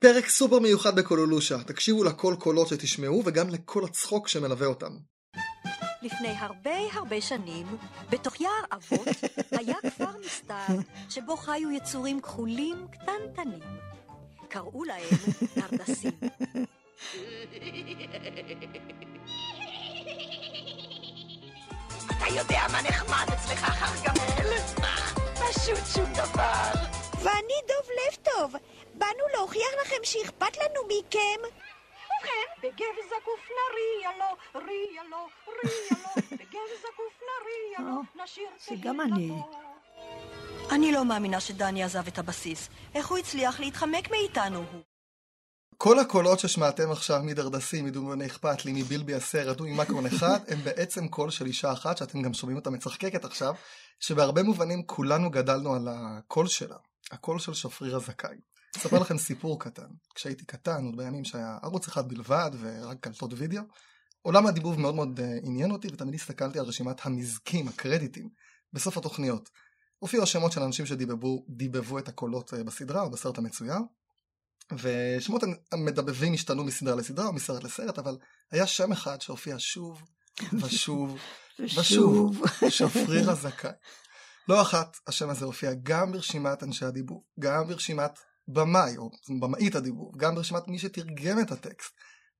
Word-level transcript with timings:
פרק 0.00 0.28
סופר 0.28 0.58
מיוחד 0.58 0.96
בקולולושה, 0.96 1.62
תקשיבו 1.66 2.04
לכל 2.04 2.34
קולות 2.38 2.68
שתשמעו 2.68 3.22
וגם 3.24 3.48
לכל 3.48 3.84
הצחוק 3.84 4.28
שמלווה 4.28 4.66
אותם. 4.66 4.92
לפני 6.02 6.28
הרבה 6.28 6.76
הרבה 6.92 7.20
שנים, 7.20 7.66
בתוך 8.10 8.40
יער 8.40 8.64
אבות, 8.72 9.08
היה 9.58 9.76
כפר 9.82 10.18
נסתר, 10.24 10.74
שבו 11.10 11.36
חיו 11.36 11.70
יצורים 11.70 12.20
כחולים 12.20 12.86
קטנטנים. 12.90 13.60
קראו 14.48 14.84
להם 14.84 15.08
נרדסים. 15.56 16.12
אתה 22.06 22.26
יודע 22.36 22.60
מה 22.72 22.82
נחמד 22.82 23.26
אצלך, 23.34 23.60
חרגמל? 23.60 24.58
פשוט 25.34 25.86
שום 25.94 26.12
דבר. 26.12 26.98
ואני 27.22 27.54
דוב 27.68 27.88
לב 27.90 28.16
טוב. 28.22 28.54
באנו 28.98 29.24
להוכיח 29.34 29.70
לכם 29.82 29.96
שאכפת 30.02 30.56
לנו 30.56 30.80
מכם. 30.88 31.40
ובכן, 32.18 32.48
בגב 32.62 32.94
זקוף 33.06 33.48
נריע 33.58 34.10
לו, 34.18 34.60
ריע 34.66 35.02
לו, 35.10 35.26
ריע 35.64 35.90
לו, 35.90 36.36
בגב 36.36 36.68
זקוף 36.78 37.20
נריע 37.28 37.90
לו, 37.90 38.22
נשיר 38.24 38.48
זה 38.68 38.74
גם 38.82 39.00
אני. 39.00 39.30
אני 40.70 40.92
לא 40.92 41.04
מאמינה 41.04 41.40
שדני 41.40 41.84
עזב 41.84 42.06
את 42.06 42.18
הבסיס. 42.18 42.68
איך 42.94 43.08
הוא 43.08 43.18
הצליח 43.18 43.60
להתחמק 43.60 44.10
מאיתנו? 44.10 44.64
כל 45.76 45.98
הקולות 45.98 46.38
ששמעתם 46.38 46.90
עכשיו 46.90 47.20
מדרדסים, 47.22 47.84
מדומוני 47.84 48.26
אכפת 48.26 48.64
לי, 48.64 48.72
מבילבי 48.72 49.14
הסרט 49.14 49.60
וממקרון 49.60 50.06
אחד, 50.06 50.38
הם 50.48 50.58
בעצם 50.64 51.08
קול 51.08 51.30
של 51.30 51.46
אישה 51.46 51.72
אחת, 51.72 51.96
שאתם 51.96 52.22
גם 52.22 52.34
שומעים 52.34 52.56
אותה 52.58 52.70
מצחקקת 52.70 53.24
עכשיו, 53.24 53.54
שבהרבה 54.00 54.42
מובנים 54.42 54.82
כולנו 54.86 55.30
גדלנו 55.30 55.74
על 55.74 55.88
הקול 55.90 56.46
שלה, 56.46 56.76
הקול 57.10 57.38
של 57.38 57.54
שפריר 57.54 57.96
הזכאי. 57.96 58.36
אספר 58.78 58.98
לכם 58.98 59.18
סיפור 59.18 59.60
קטן. 59.60 59.88
כשהייתי 60.14 60.44
קטן, 60.44 60.84
עוד 60.84 60.96
בימים 60.96 61.24
שהיה 61.24 61.58
ערוץ 61.62 61.88
אחד 61.88 62.08
בלבד 62.08 62.50
ורק 62.60 63.00
קלטות 63.00 63.30
וידאו, 63.36 63.62
עולם 64.22 64.46
הדיבוב 64.46 64.80
מאוד 64.80 64.94
מאוד 64.94 65.20
אה, 65.20 65.38
עניין 65.42 65.70
אותי, 65.70 65.88
ותמיד 65.92 66.14
הסתכלתי 66.14 66.58
על 66.58 66.64
רשימת 66.64 67.06
המזקים, 67.06 67.68
הקרדיטים, 67.68 68.28
בסוף 68.72 68.98
התוכניות. 68.98 69.50
הופיעו 69.98 70.22
השמות 70.22 70.52
של 70.52 70.62
אנשים 70.62 70.86
שדיבבו 70.86 71.98
את 71.98 72.08
הקולות 72.08 72.54
אה, 72.54 72.64
בסדרה 72.64 73.02
או 73.02 73.10
בסרט 73.10 73.38
המצויר, 73.38 73.78
ושמות 74.72 75.42
המדבבים 75.72 76.34
השתנו 76.34 76.64
מסדרה 76.64 76.94
לסדרה 76.94 77.26
או 77.26 77.32
מסרט 77.32 77.64
לסרט, 77.64 77.98
אבל 77.98 78.16
היה 78.50 78.66
שם 78.66 78.92
אחד 78.92 79.20
שהופיע 79.20 79.54
שוב 79.58 80.02
ושוב 80.52 81.18
ושוב, 81.76 82.42
שפריר 82.68 83.30
הזכאי. 83.30 83.70
לא 84.48 84.62
אחת 84.62 84.96
השם 85.06 85.30
הזה 85.30 85.44
הופיע 85.44 85.70
גם 85.82 86.12
ברשימת 86.12 86.62
אנשי 86.62 86.84
הדיבוב, 86.84 87.22
גם 87.40 87.66
ברשימת 87.68 88.18
במאי 88.48 88.96
או 88.96 89.10
במאית 89.40 89.74
הדיבוב, 89.74 90.16
גם 90.16 90.34
ברשימת 90.34 90.68
מי 90.68 90.78
שתרגם 90.78 91.40
את 91.40 91.52
הטקסט, 91.52 91.92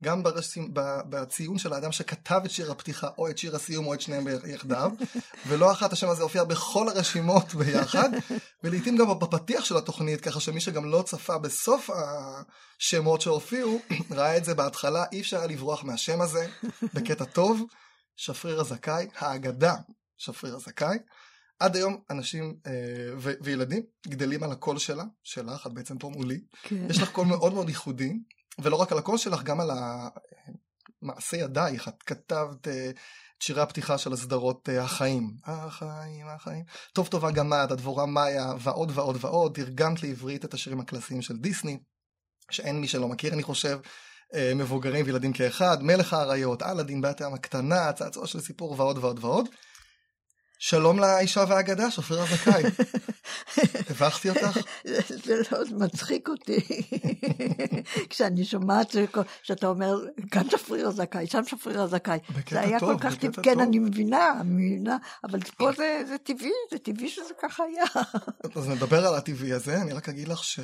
גם 0.04 0.22
ברשים, 0.22 0.70
בציון 1.08 1.58
של 1.58 1.72
האדם 1.72 1.92
שכתב 1.92 2.40
את 2.44 2.50
שיר 2.50 2.72
הפתיחה 2.72 3.08
או 3.18 3.30
את 3.30 3.38
שיר 3.38 3.56
הסיום 3.56 3.86
או 3.86 3.94
את 3.94 4.00
שניהם 4.00 4.26
יחדיו, 4.46 4.90
ולא 5.48 5.72
אחת 5.72 5.92
השם 5.92 6.08
הזה 6.08 6.22
הופיע 6.22 6.44
בכל 6.44 6.88
הרשימות 6.88 7.54
ביחד, 7.54 8.08
ולעיתים 8.64 8.96
גם 8.96 9.18
בפתיח 9.18 9.64
של 9.64 9.76
התוכנית, 9.76 10.20
ככה 10.20 10.40
שמי 10.40 10.60
שגם 10.60 10.90
לא 10.90 11.02
צפה 11.02 11.38
בסוף 11.38 11.90
השמות 11.90 13.20
שהופיעו, 13.20 13.80
ראה 14.10 14.36
את 14.36 14.44
זה 14.44 14.54
בהתחלה, 14.54 15.04
אי 15.12 15.20
אפשר 15.20 15.36
היה 15.38 15.46
לברוח 15.46 15.84
מהשם 15.84 16.20
הזה, 16.20 16.46
בקטע 16.94 17.24
טוב, 17.24 17.62
שפריר 18.16 18.60
הזכאי, 18.60 19.06
האגדה 19.18 19.74
שפריר 20.16 20.56
הזכאי. 20.56 20.98
עד 21.58 21.76
היום 21.76 22.00
אנשים 22.10 22.54
אה, 22.66 22.72
ו- 23.18 23.32
וילדים 23.40 23.82
גדלים 24.08 24.42
על 24.42 24.52
הקול 24.52 24.78
שלה, 24.78 25.04
שלך, 25.22 25.66
את 25.66 25.72
בעצם 25.72 25.98
פה 25.98 26.08
מולי. 26.08 26.40
כן. 26.62 26.90
יש 26.90 27.02
לך 27.02 27.10
קול 27.10 27.26
מאוד 27.26 27.54
מאוד 27.54 27.68
ייחודי, 27.68 28.12
ולא 28.58 28.76
רק 28.76 28.92
על 28.92 28.98
הקול 28.98 29.18
שלך, 29.18 29.42
גם 29.42 29.60
על 29.60 29.70
מעשה 31.02 31.36
ידייך. 31.36 31.88
את 31.88 32.02
כתבת 32.02 32.68
אה, 32.68 32.90
את 33.38 33.42
שירי 33.42 33.60
הפתיחה 33.60 33.98
של 33.98 34.12
הסדרות 34.12 34.68
אה, 34.68 34.82
החיים. 34.82 35.36
החיים, 35.44 36.26
החיים. 36.26 36.64
טוב 36.92 37.06
טובה 37.06 37.30
גמד, 37.30 37.72
הדבורה 37.72 38.06
מאיה, 38.06 38.52
ועוד 38.60 38.92
ועוד 38.94 39.16
ועוד. 39.20 39.54
תרגמת 39.54 40.02
לעברית 40.02 40.44
את 40.44 40.54
השירים 40.54 40.80
הקלאסיים 40.80 41.22
של 41.22 41.36
דיסני, 41.36 41.78
שאין 42.50 42.80
מי 42.80 42.88
שלא 42.88 43.08
מכיר, 43.08 43.32
אני 43.34 43.42
חושב. 43.42 43.78
אה, 44.34 44.52
מבוגרים 44.54 45.06
וילדים 45.06 45.32
כאחד, 45.32 45.82
מלך 45.82 46.12
האריות, 46.12 46.62
אלאדין, 46.62 47.00
בת 47.00 47.20
הים 47.20 47.34
הקטנה, 47.34 47.92
צעצוע 47.92 48.26
של 48.26 48.40
סיפור 48.40 48.74
ועוד 48.80 48.98
ועוד 48.98 49.24
ועוד. 49.24 49.48
שלום 50.58 51.00
לאישה 51.00 51.44
והאגדה, 51.48 51.90
שפיר 51.90 52.20
הזכאי. 52.20 52.62
הבכתי 53.90 54.30
אותך? 54.30 54.58
זה 55.08 55.42
לא 55.52 55.58
מצחיק 55.70 56.28
אותי. 56.28 56.58
כשאני 58.10 58.44
שומעת 58.44 58.94
שאתה 59.42 59.66
אומר, 59.66 60.04
כאן 60.30 60.50
שפריר 60.50 60.88
הזכאי, 60.88 61.26
שם 61.26 61.44
שפריר 61.46 61.82
הזכאי. 61.82 62.18
זה 62.50 62.60
היה 62.60 62.80
כל 62.80 62.96
כך 63.00 63.16
טבעי, 63.16 63.44
כן, 63.44 63.60
אני 63.60 63.78
מבינה, 63.78 64.42
מבינה, 64.44 64.96
אבל 65.24 65.40
פה 65.56 65.72
זה 66.08 66.16
טבעי, 66.22 66.50
זה 66.70 66.78
טבעי 66.78 67.08
שזה 67.08 67.34
ככה 67.42 67.64
היה. 67.64 67.84
אז 68.54 68.68
נדבר 68.68 69.06
על 69.06 69.14
הטבעי 69.14 69.52
הזה, 69.52 69.82
אני 69.82 69.92
רק 69.92 70.08
אגיד 70.08 70.28
לך 70.28 70.44
ש... 70.44 70.60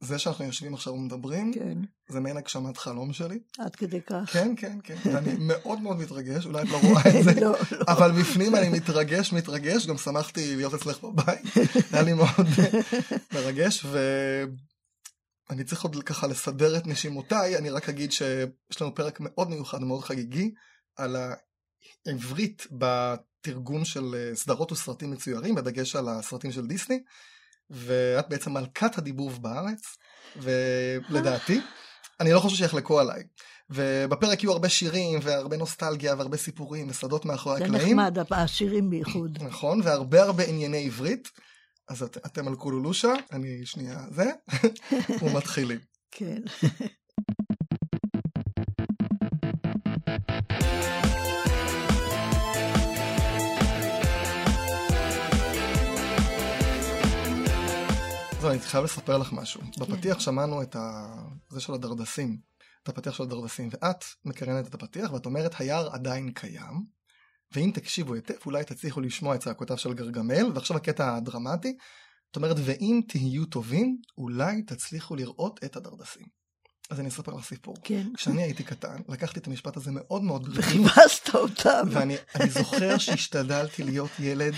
זה 0.00 0.18
שאנחנו 0.18 0.44
יושבים 0.44 0.74
עכשיו 0.74 0.92
ומדברים, 0.92 1.52
כן. 1.52 1.78
זה 2.08 2.20
מעין 2.20 2.36
הגשמת 2.36 2.76
חלום 2.76 3.12
שלי. 3.12 3.38
עד 3.58 3.76
כדי 3.76 4.00
כך. 4.06 4.30
כן, 4.32 4.54
כן, 4.56 4.78
כן. 4.84 4.96
ואני 5.14 5.30
מאוד 5.38 5.80
מאוד 5.80 5.98
מתרגש, 5.98 6.46
אולי 6.46 6.62
את 6.62 6.68
לא 6.68 6.78
רואה 6.82 7.18
את 7.18 7.24
זה, 7.24 7.34
לא, 7.40 7.50
לא. 7.50 7.56
אבל 7.88 8.12
בפנים 8.20 8.54
אני 8.54 8.68
מתרגש, 8.68 9.32
מתרגש, 9.32 9.86
גם 9.86 9.98
שמחתי 9.98 10.56
להיות 10.56 10.74
אצלך 10.74 11.04
בבית, 11.04 11.46
היה 11.92 12.02
לי 12.02 12.12
מאוד 12.12 12.46
מרגש, 13.34 13.86
ואני 15.50 15.64
צריך 15.64 15.82
עוד 15.82 16.02
ככה 16.02 16.26
לסדר 16.26 16.76
את 16.76 16.86
נשימותיי, 16.86 17.56
אני 17.56 17.70
רק 17.70 17.88
אגיד 17.88 18.12
שיש 18.12 18.80
לנו 18.80 18.94
פרק 18.94 19.18
מאוד 19.20 19.50
מיוחד, 19.50 19.82
מאוד 19.82 20.04
חגיגי, 20.04 20.54
על 20.96 21.16
העברית 22.06 22.66
בתרגום 22.72 23.84
של 23.84 24.32
סדרות 24.34 24.72
וסרטים 24.72 25.10
מצוירים, 25.10 25.54
בדגש 25.54 25.96
על 25.96 26.08
הסרטים 26.08 26.52
של 26.52 26.66
דיסני. 26.66 27.02
ואת 27.70 28.28
בעצם 28.28 28.52
מלכת 28.52 28.98
הדיבוב 28.98 29.42
בארץ, 29.42 29.82
ולדעתי, 30.36 31.60
אני 32.20 32.32
לא 32.32 32.40
חושב 32.40 32.56
שיחלקו 32.56 33.00
עליי. 33.00 33.22
ובפרק 33.70 34.42
יהיו 34.42 34.52
הרבה 34.52 34.68
שירים, 34.68 35.18
והרבה 35.22 35.56
נוסטלגיה, 35.56 36.14
והרבה 36.14 36.36
סיפורים, 36.36 36.90
ושדות 36.90 37.24
מאחורי 37.24 37.56
הקלעים. 37.56 37.78
זה 37.78 37.86
נחמד, 37.88 38.18
השירים 38.30 38.90
בייחוד. 38.90 39.38
נכון, 39.42 39.80
והרבה 39.84 40.22
הרבה 40.22 40.44
ענייני 40.44 40.86
עברית. 40.86 41.28
אז 41.88 42.02
את, 42.02 42.16
אתם 42.26 42.48
על 42.48 42.54
קולולושה, 42.54 43.12
אני 43.32 43.66
שנייה 43.66 43.98
זה, 44.10 44.30
ומתחילים. 45.22 45.78
כן. 46.10 46.42
אני 58.58 58.66
חייב 58.66 58.84
לספר 58.84 59.18
לך 59.18 59.32
משהו. 59.32 59.60
בפתיח 59.78 60.20
שמענו 60.20 60.62
את 60.62 60.76
ה... 60.76 61.14
זה 61.50 61.60
של 61.60 61.74
הדרדסים, 61.74 62.38
את 62.82 62.88
הפתיח 62.88 63.14
של 63.14 63.22
הדרדסים, 63.22 63.68
ואת 63.72 64.04
מקרנת 64.24 64.66
את 64.66 64.74
הפתיח 64.74 65.12
ואת 65.12 65.26
אומרת, 65.26 65.60
היער 65.60 65.94
עדיין 65.94 66.32
קיים, 66.32 66.84
ואם 67.52 67.70
תקשיבו 67.74 68.14
היטב, 68.14 68.34
אולי 68.46 68.64
תצליחו 68.64 69.00
לשמוע 69.00 69.34
את 69.34 69.40
צעקותיו 69.40 69.78
של 69.78 69.94
גרגמל, 69.94 70.52
ועכשיו 70.54 70.76
הקטע 70.76 71.16
הדרמטי, 71.16 71.76
את 72.30 72.36
אומרת, 72.36 72.56
ואם 72.64 73.00
תהיו 73.08 73.46
טובים, 73.46 73.98
אולי 74.18 74.62
תצליחו 74.62 75.16
לראות 75.16 75.60
את 75.64 75.76
הדרדסים. 75.76 76.26
אז 76.90 77.00
אני 77.00 77.08
אספר 77.08 77.34
לך 77.34 77.44
סיפור. 77.44 77.74
כן. 77.84 78.06
כשאני 78.16 78.42
הייתי 78.42 78.64
קטן, 78.64 78.96
לקחתי 79.08 79.40
את 79.40 79.46
המשפט 79.46 79.76
הזה 79.76 79.90
מאוד 79.94 80.22
מאוד 80.22 80.44
ברצינות. 80.48 80.86
וחיפשת 80.86 81.34
אותם. 81.34 81.88
ואני 81.90 82.16
זוכר 82.50 82.98
שהשתדלתי 82.98 83.82
להיות 83.82 84.10
ילד 84.18 84.54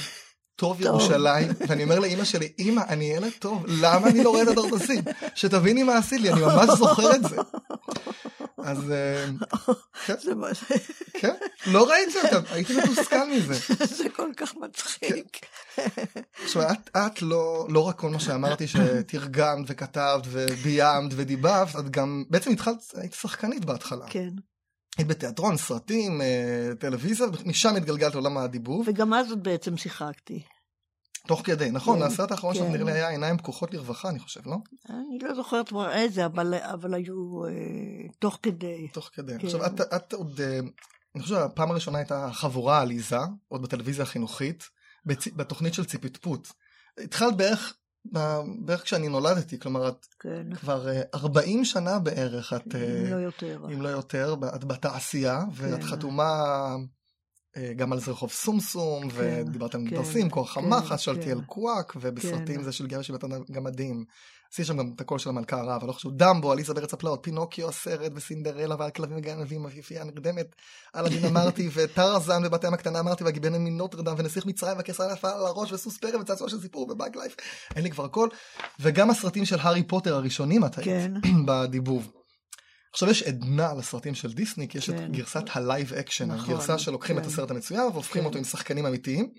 טוב 0.61 0.81
ירושלים, 0.81 1.49
ואני 1.69 1.83
אומר 1.85 1.99
לאימא 1.99 2.25
שלי, 2.25 2.53
אימא, 2.59 2.83
אני 2.89 3.05
ילד 3.05 3.33
טוב, 3.39 3.65
למה 3.69 4.09
אני 4.09 4.25
לא 4.25 4.31
רואה 4.31 4.43
את 4.43 4.49
הדרדסים? 4.49 5.03
שתביני 5.35 5.83
מה 5.83 5.97
עשית 5.97 6.21
לי, 6.21 6.33
אני 6.33 6.41
ממש 6.41 6.71
זוכר 6.79 7.15
את 7.15 7.29
זה. 7.29 7.37
אז 8.59 8.79
כן, 10.07 10.15
כן, 11.13 11.35
לא 11.67 11.91
ראיתי 11.91 12.19
אותם, 12.25 12.43
הייתי 12.51 12.77
מתוסכל 12.77 13.31
מזה. 13.31 13.75
זה 13.85 14.09
כל 14.17 14.31
כך 14.37 14.55
מצחיק. 14.57 15.47
עכשיו, 16.45 16.63
את 16.97 17.23
לא 17.69 17.85
רק 17.87 17.99
כל 17.99 18.11
מה 18.11 18.21
שאמרתי 18.21 18.67
שתרגמת 18.67 19.65
וכתבת 19.67 20.25
וביימת 20.27 21.13
ודיבבת, 21.17 21.77
את 21.79 21.91
גם, 21.91 22.25
בעצם 22.31 22.51
התחלת, 22.51 22.95
היית 22.97 23.13
שחקנית 23.13 23.65
בהתחלה. 23.65 24.07
כן. 24.11 24.31
היית 24.99 25.09
בתיאטרון, 25.09 25.57
סרטים, 25.57 26.21
טלוויזיה, 26.79 27.27
משם 27.47 27.77
התגלגלת 27.77 28.15
לעולם 28.15 28.39
הדיבוב. 28.39 28.85
וגם 28.89 29.15
אז 29.15 29.31
עוד 29.31 29.43
בעצם 29.43 29.77
שיחקתי. 29.77 30.43
תוך 31.27 31.43
כדי, 31.45 31.71
נכון, 31.71 31.99
כן, 31.99 32.05
הסרט 32.05 32.31
האחרון 32.31 32.55
שלך 32.55 32.67
נראה 32.67 32.85
לי 32.85 32.93
היה 32.93 33.09
עיניים 33.09 33.39
פקוחות 33.39 33.75
לרווחה, 33.75 34.09
אני 34.09 34.19
חושב, 34.19 34.41
לא? 34.47 34.57
אני 34.89 35.19
לא 35.23 35.35
זוכרת 35.35 35.69
כבר 35.69 35.93
איזה, 35.93 36.27
אבל, 36.27 36.55
אבל 36.55 36.95
היו 36.95 37.45
אה, 37.47 37.51
תוך 38.19 38.39
כדי. 38.43 38.89
תוך 38.93 39.11
כדי. 39.13 39.39
כן. 39.39 39.47
עכשיו, 39.47 39.67
את, 39.67 39.81
את 39.81 40.13
עוד, 40.13 40.41
אה, 40.41 40.59
אני 41.15 41.23
חושב 41.23 41.35
שהפעם 41.35 41.71
הראשונה 41.71 41.99
הייתה 41.99 42.29
חבורה 42.33 42.81
עליזה, 42.81 43.19
עוד 43.49 43.63
בטלוויזיה 43.63 44.03
החינוכית, 44.03 44.65
בצ... 45.07 45.29
בתוכנית 45.29 45.75
של 45.75 45.85
ציפיטפוט. 45.85 46.49
התחלת 46.99 47.37
בערך 47.37 47.75
בערך 48.05 48.83
כשאני 48.83 49.09
נולדתי, 49.09 49.59
כלומר, 49.59 49.89
את 49.89 50.07
כן. 50.21 50.55
כבר 50.55 50.89
40 51.15 51.65
שנה 51.65 51.99
בערך, 51.99 52.53
את... 52.53 52.75
אם 52.75 53.11
לא 53.11 53.17
יותר. 53.17 53.61
אם 53.73 53.83
לא 53.83 53.89
יותר, 53.89 54.35
את 54.55 54.65
בתעשייה, 54.65 55.45
ואת 55.53 55.81
כן. 55.81 55.87
חתומה 55.87 56.77
גם 57.77 57.93
על 57.93 58.01
זה 58.01 58.11
רחוב 58.11 58.31
סומסום, 58.31 59.11
כן, 59.11 59.43
ודיברת 59.47 59.75
על 59.75 59.81
כן, 59.81 59.87
מדרסים, 59.87 60.31
כוח 60.31 60.55
כן, 60.55 60.65
המחץ, 60.65 60.91
כן. 60.91 60.99
שלטי 60.99 61.33
אל 61.33 61.41
קוואק, 61.41 61.93
ובסרטים 62.01 62.57
כן. 62.57 62.63
זה 62.63 62.73
של 62.73 62.87
גבר 62.87 63.03
שבית 63.03 63.25
הגמדים. 63.25 64.05
עשי 64.53 64.65
שם 64.65 64.77
גם 64.77 64.93
את 64.97 65.01
הקול 65.01 65.19
של 65.19 65.31
המלכה 65.31 65.61
הרע, 65.61 65.77
אבל 65.77 65.87
לא 65.89 65.93
חשוב, 65.93 66.13
דמבו, 66.17 66.53
עליסה 66.53 66.75
בארץ 66.75 66.95
הפלאות, 66.95 67.21
פינוקיו 67.23 67.69
הסרט, 67.69 68.13
וסינדרלה, 68.15 68.77
והכלבים 68.79 69.17
וגנבים, 69.19 69.65
אביפייה 69.65 70.03
הנרדמת, 70.03 70.47
אלאדין 70.97 71.25
אמרתי, 71.25 71.69
וטרזן 71.75 72.43
בבת 72.43 72.65
הים 72.65 72.75
הקטנה 72.75 73.01
אמרתי, 73.01 73.25
והגיבנת 73.25 73.61
מנוטרדם, 73.61 74.15
ונסיך 74.19 74.47
מצרים, 74.47 74.77
והקיסר 74.77 75.13
נפל 75.13 75.29
על 75.29 75.47
הראש, 75.47 75.73
וסוס 75.73 75.99
פרא, 75.99 76.17
וצעצוע 76.21 76.49
של 76.49 76.61
סיפור, 76.61 76.91
ובאג 76.91 77.17
לייף, 77.17 77.37
אין 77.77 77.85
לי 77.85 77.91
כבר 77.91 78.05
הכל, 78.05 78.29
וגם 78.81 79.11
הסרטים 79.11 79.45
של 79.45 79.59
הארי 79.61 79.83
פוטר 79.83 80.15
הראשונים, 80.15 80.65
את 80.65 80.79
היית, 80.79 80.89
כן. 80.89 81.13
בדיבוב. 81.47 82.13
עכשיו 82.93 83.11
יש 83.11 83.23
עדנה 83.23 83.75
לסרטים 83.75 84.15
של 84.15 84.33
דיסני, 84.33 84.69
כי 84.69 84.79
יש 84.79 84.91
את 84.91 84.95
כן. 84.95 85.13
גרסת 85.13 85.45
ה 85.49 85.57
live 85.57 85.93
action, 85.93 86.31
נכון, 86.31 86.51
הגרסה 86.55 86.79
שלוקחים 86.79 87.19
את 87.19 87.23
כן. 87.23 87.29
הסרט 87.29 87.51
המצויר 87.51 87.83
והופכים. 87.93 88.25
אותו 88.25 88.39
עם 88.39 88.45
שחקנים 88.45 88.87
אמיתיים. 88.87 89.33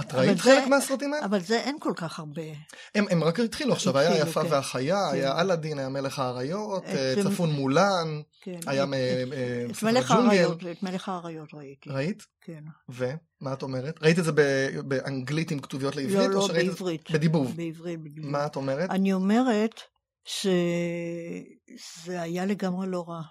את 0.00 0.14
ראית 0.14 0.40
חלק 0.40 0.66
מהסרטים 0.66 1.14
האלה? 1.14 1.24
אבל 1.26 1.40
זה 1.40 1.60
אין 1.60 1.76
כל 1.80 1.92
כך 1.96 2.18
הרבה. 2.18 2.42
הם, 2.94 3.04
הם 3.10 3.24
רק 3.24 3.40
התחילו 3.40 3.72
עכשיו, 3.72 3.98
היה 3.98 4.18
יפה 4.18 4.42
כן. 4.42 4.48
והחיה, 4.52 4.96
כן. 5.10 5.14
היה 5.14 5.40
אלאדין, 5.40 5.78
היה 5.78 5.88
מלך 5.88 6.18
האריות, 6.18 6.84
אה, 6.86 7.12
את- 7.12 7.18
צפון 7.26 7.50
מולן, 7.50 8.20
כן. 8.42 8.58
היה 8.66 8.82
את- 8.82 8.88
מ- 8.88 8.94
אה, 8.94 9.64
את 9.70 9.82
מלך. 9.82 10.10
האריות, 10.10 10.58
את 10.70 10.82
מלך 10.82 11.08
האריות 11.08 11.54
ראיתי. 11.54 11.90
ראית? 11.90 12.22
כן. 12.40 12.64
ומה 12.88 13.52
את 13.52 13.62
אומרת? 13.62 14.02
ראית 14.02 14.18
את 14.18 14.24
זה 14.24 14.32
ב- 14.32 14.80
באנגלית 14.88 15.50
עם 15.50 15.58
כתוביות 15.58 15.96
לעברית? 15.96 16.28
לא, 16.28 16.34
לא, 16.34 16.46
שראית 16.46 16.66
את- 16.70 16.72
בעברית. 16.74 17.10
בדיבוב. 17.10 17.56
בעברית, 17.56 18.00
בדיבוב. 18.02 18.30
מה 18.30 18.46
את 18.46 18.56
אומרת? 18.56 18.90
אני 18.90 19.12
אומרת 19.12 19.80
שזה 20.24 20.62
היה 22.22 22.46
לגמרי 22.46 22.86
לא 22.90 23.04
רע. 23.08 23.22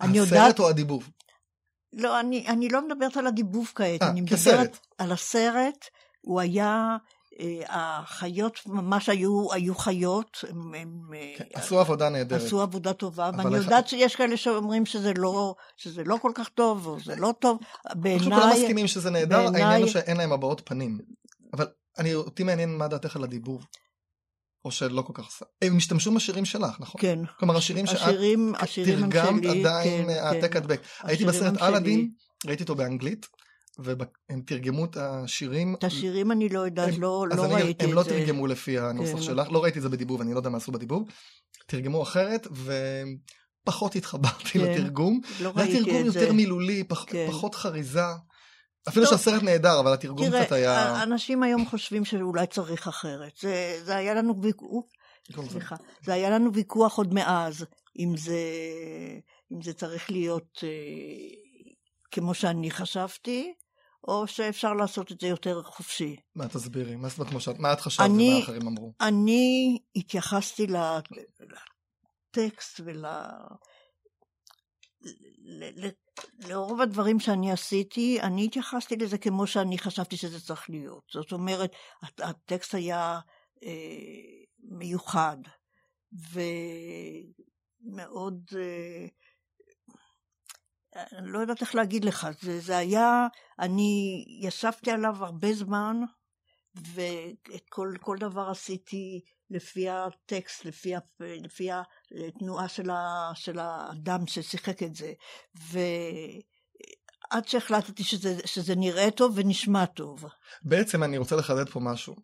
אני 0.00 0.18
יודעת... 0.18 0.32
הסרט 0.44 0.58
או 0.58 0.68
הדיבוב? 0.68 1.10
לא, 1.96 2.20
אני, 2.20 2.46
אני 2.48 2.68
לא 2.68 2.86
מדברת 2.88 3.16
על 3.16 3.26
הדיבוב 3.26 3.72
כעת, 3.74 4.02
אה, 4.02 4.08
אני 4.08 4.26
כסרט. 4.26 4.54
מדברת 4.54 4.78
על 4.98 5.12
הסרט, 5.12 5.84
הוא 6.20 6.40
היה, 6.40 6.96
אה, 7.40 7.60
החיות 7.68 8.60
ממש 8.66 9.08
היו, 9.08 9.52
היו 9.52 9.74
חיות, 9.74 10.44
הם, 10.50 10.74
הם 10.74 11.00
אה, 11.14 11.32
כן, 11.38 11.44
עשו 11.54 11.80
עבודה 11.80 12.08
נהדרת. 12.08 12.42
עשו 12.42 12.62
עבודה 12.62 12.92
טובה, 12.92 13.30
ואני 13.38 13.56
יודעת 13.56 13.88
שיש 13.88 14.16
כאלה 14.16 14.36
שאומרים 14.36 14.86
שזה 14.86 15.12
לא, 15.16 15.54
שזה 15.76 16.02
לא 16.04 16.16
כל 16.22 16.32
כך 16.34 16.48
טוב, 16.48 16.86
או 16.86 16.96
זה 17.04 17.16
לא 17.16 17.34
טוב, 17.38 17.58
אני 17.86 18.18
חושב 18.18 18.30
כולם 18.30 18.40
בעיניי, 18.40 18.60
מסכימים 18.62 18.86
שזה 18.86 19.10
נהדר, 19.10 19.36
בעיניי- 19.42 19.62
העניין 19.62 19.82
הוא 19.82 19.90
שאין 19.90 20.16
להם 20.16 20.32
הבעות 20.32 20.62
פנים. 20.64 20.98
אבל 21.52 21.66
אני, 21.98 22.14
אותי 22.14 22.42
מעניין 22.42 22.76
מה 22.78 22.88
דעתך 22.88 23.16
על 23.16 23.24
הדיבוב. 23.24 23.66
או 24.66 24.70
שלא 24.70 25.02
כל 25.02 25.12
כך... 25.14 25.28
הם 25.62 25.76
השתמשו 25.76 26.14
בשירים 26.14 26.44
שלך, 26.44 26.80
נכון? 26.80 27.00
כן, 27.00 27.18
כלומר, 27.38 27.56
השירים 27.56 27.86
שאת 27.86 27.96
השירים, 27.96 28.54
הם 28.58 29.10
תרגמת 29.10 29.42
שלי, 29.42 29.60
עדיין 29.60 30.04
כן, 30.04 30.10
העתק 30.10 30.52
כן. 30.52 30.58
הדבק. 30.58 30.80
הייתי 31.02 31.24
בסרט 31.24 31.46
הם. 31.62 31.68
אלאדין, 31.68 32.10
ראיתי 32.46 32.62
אותו 32.62 32.74
באנגלית, 32.74 33.26
והם 33.78 34.40
תרגמו 34.46 34.84
את 34.84 34.96
השירים. 34.96 35.74
את 35.74 35.84
השירים 35.84 36.32
אני 36.32 36.48
לא 36.48 36.60
יודעת, 36.60 36.94
הם- 36.94 37.02
לא, 37.02 37.24
לא 37.36 37.44
אני- 37.44 37.54
ראיתי 37.54 37.84
הם 37.84 37.90
את 37.90 37.94
לא 37.96 38.02
זה. 38.02 38.10
תרגמו 38.10 38.46
לפי 38.46 38.78
הנוסח 38.78 39.12
כן. 39.16 39.22
שלך, 39.22 39.48
לא 39.50 39.62
ראיתי 39.62 39.78
את 39.78 39.82
זה 39.82 39.88
בדיבוב, 39.88 40.20
אני 40.20 40.32
לא 40.32 40.38
יודע 40.38 40.50
מה 40.50 40.56
עשו 40.56 40.72
בדיבוב. 40.72 41.08
תרגמו 41.66 42.02
אחרת, 42.02 42.46
ופחות 43.66 43.96
התחברתי 43.96 44.44
כן. 44.44 44.60
לתרגום. 44.60 45.20
לא 45.40 45.52
זה 45.56 45.62
היה 45.62 45.70
ראיתי 45.70 45.84
תרגום 45.84 46.06
את 46.06 46.12
זה. 46.12 46.20
יותר 46.20 46.32
מילולי, 46.32 46.84
פח- 46.84 47.04
כן. 47.06 47.26
פחות 47.30 47.54
חריזה. 47.54 48.04
אפילו. 48.88 49.06
שהסרט 49.06 49.42
נהדר, 49.42 49.80
אבל 49.80 49.92
התרגום 49.92 50.28
תראה, 50.28 50.44
קצת 50.44 50.52
היה... 50.52 51.02
אנשים 51.02 51.42
היום 51.42 51.66
חושבים 51.66 52.04
שאולי 52.04 52.46
צריך 52.46 52.88
אחרת. 52.88 53.36
זה, 53.40 53.80
זה 53.84 53.96
היה 53.96 54.14
לנו 54.14 54.42
ויכוח, 54.42 54.84
סליחה, 55.48 55.76
זה 56.04 56.12
היה 56.12 56.30
לנו 56.30 56.52
ויכוח 56.54 56.98
עוד 56.98 57.14
מאז, 57.14 57.64
אם 57.98 58.16
זה, 58.16 58.40
אם 59.52 59.62
זה 59.62 59.72
צריך 59.72 60.10
להיות 60.10 60.60
אה, 60.62 60.68
כמו 62.10 62.34
שאני 62.34 62.70
חשבתי, 62.70 63.54
או 64.08 64.26
שאפשר 64.26 64.72
לעשות 64.72 65.12
את 65.12 65.20
זה 65.20 65.26
יותר 65.26 65.62
חופשי. 65.62 66.16
מה 66.34 66.48
תסבירי? 66.48 66.96
מה 66.96 67.08
זאת 67.08 67.18
אומרת 67.18 67.30
כמו 67.30 67.40
שאת... 67.40 67.58
מה 67.58 67.72
את 67.72 67.80
חשבת 67.80 68.10
ומה 68.10 68.22
האחרים 68.36 68.66
אמרו? 68.66 68.92
אני 69.00 69.78
התייחסתי 69.96 70.66
לטקסט 72.36 72.80
ול... 72.84 73.04
לרוב 76.38 76.80
הדברים 76.80 77.20
שאני 77.20 77.52
עשיתי, 77.52 78.20
אני 78.20 78.44
התייחסתי 78.44 78.96
לזה 78.96 79.18
כמו 79.18 79.46
שאני 79.46 79.78
חשבתי 79.78 80.16
שזה 80.16 80.40
צריך 80.40 80.70
להיות. 80.70 81.04
זאת 81.12 81.32
אומרת, 81.32 81.72
הט- 82.02 82.20
הטקסט 82.20 82.74
היה 82.74 83.20
אה, 83.62 83.70
מיוחד 84.58 85.36
ומאוד... 87.92 88.44
אה, 88.56 89.06
אני 91.12 91.32
לא 91.32 91.38
יודעת 91.38 91.60
איך 91.60 91.74
להגיד 91.74 92.04
לך, 92.04 92.28
זה, 92.40 92.60
זה 92.60 92.76
היה, 92.76 93.26
אני 93.58 94.24
ישבתי 94.40 94.90
עליו 94.90 95.24
הרבה 95.24 95.52
זמן, 95.52 95.96
ואת 96.74 97.68
כל, 97.68 97.94
כל 98.00 98.16
דבר 98.18 98.50
עשיתי 98.50 99.20
לפי 99.50 99.88
הטקסט, 99.88 100.64
לפי, 100.64 100.94
לפי 101.20 101.68
התנועה 102.28 102.68
של, 102.68 102.90
ה, 102.90 103.30
של 103.34 103.58
האדם 103.58 104.26
ששיחק 104.26 104.82
את 104.82 104.94
זה. 104.94 105.12
ועד 105.54 107.48
שהחלטתי 107.48 108.04
שזה, 108.04 108.36
שזה 108.44 108.74
נראה 108.74 109.10
טוב 109.10 109.32
ונשמע 109.36 109.86
טוב. 109.86 110.24
בעצם 110.62 111.02
אני 111.02 111.18
רוצה 111.18 111.36
לחדד 111.36 111.68
פה 111.68 111.80
משהו. 111.80 112.16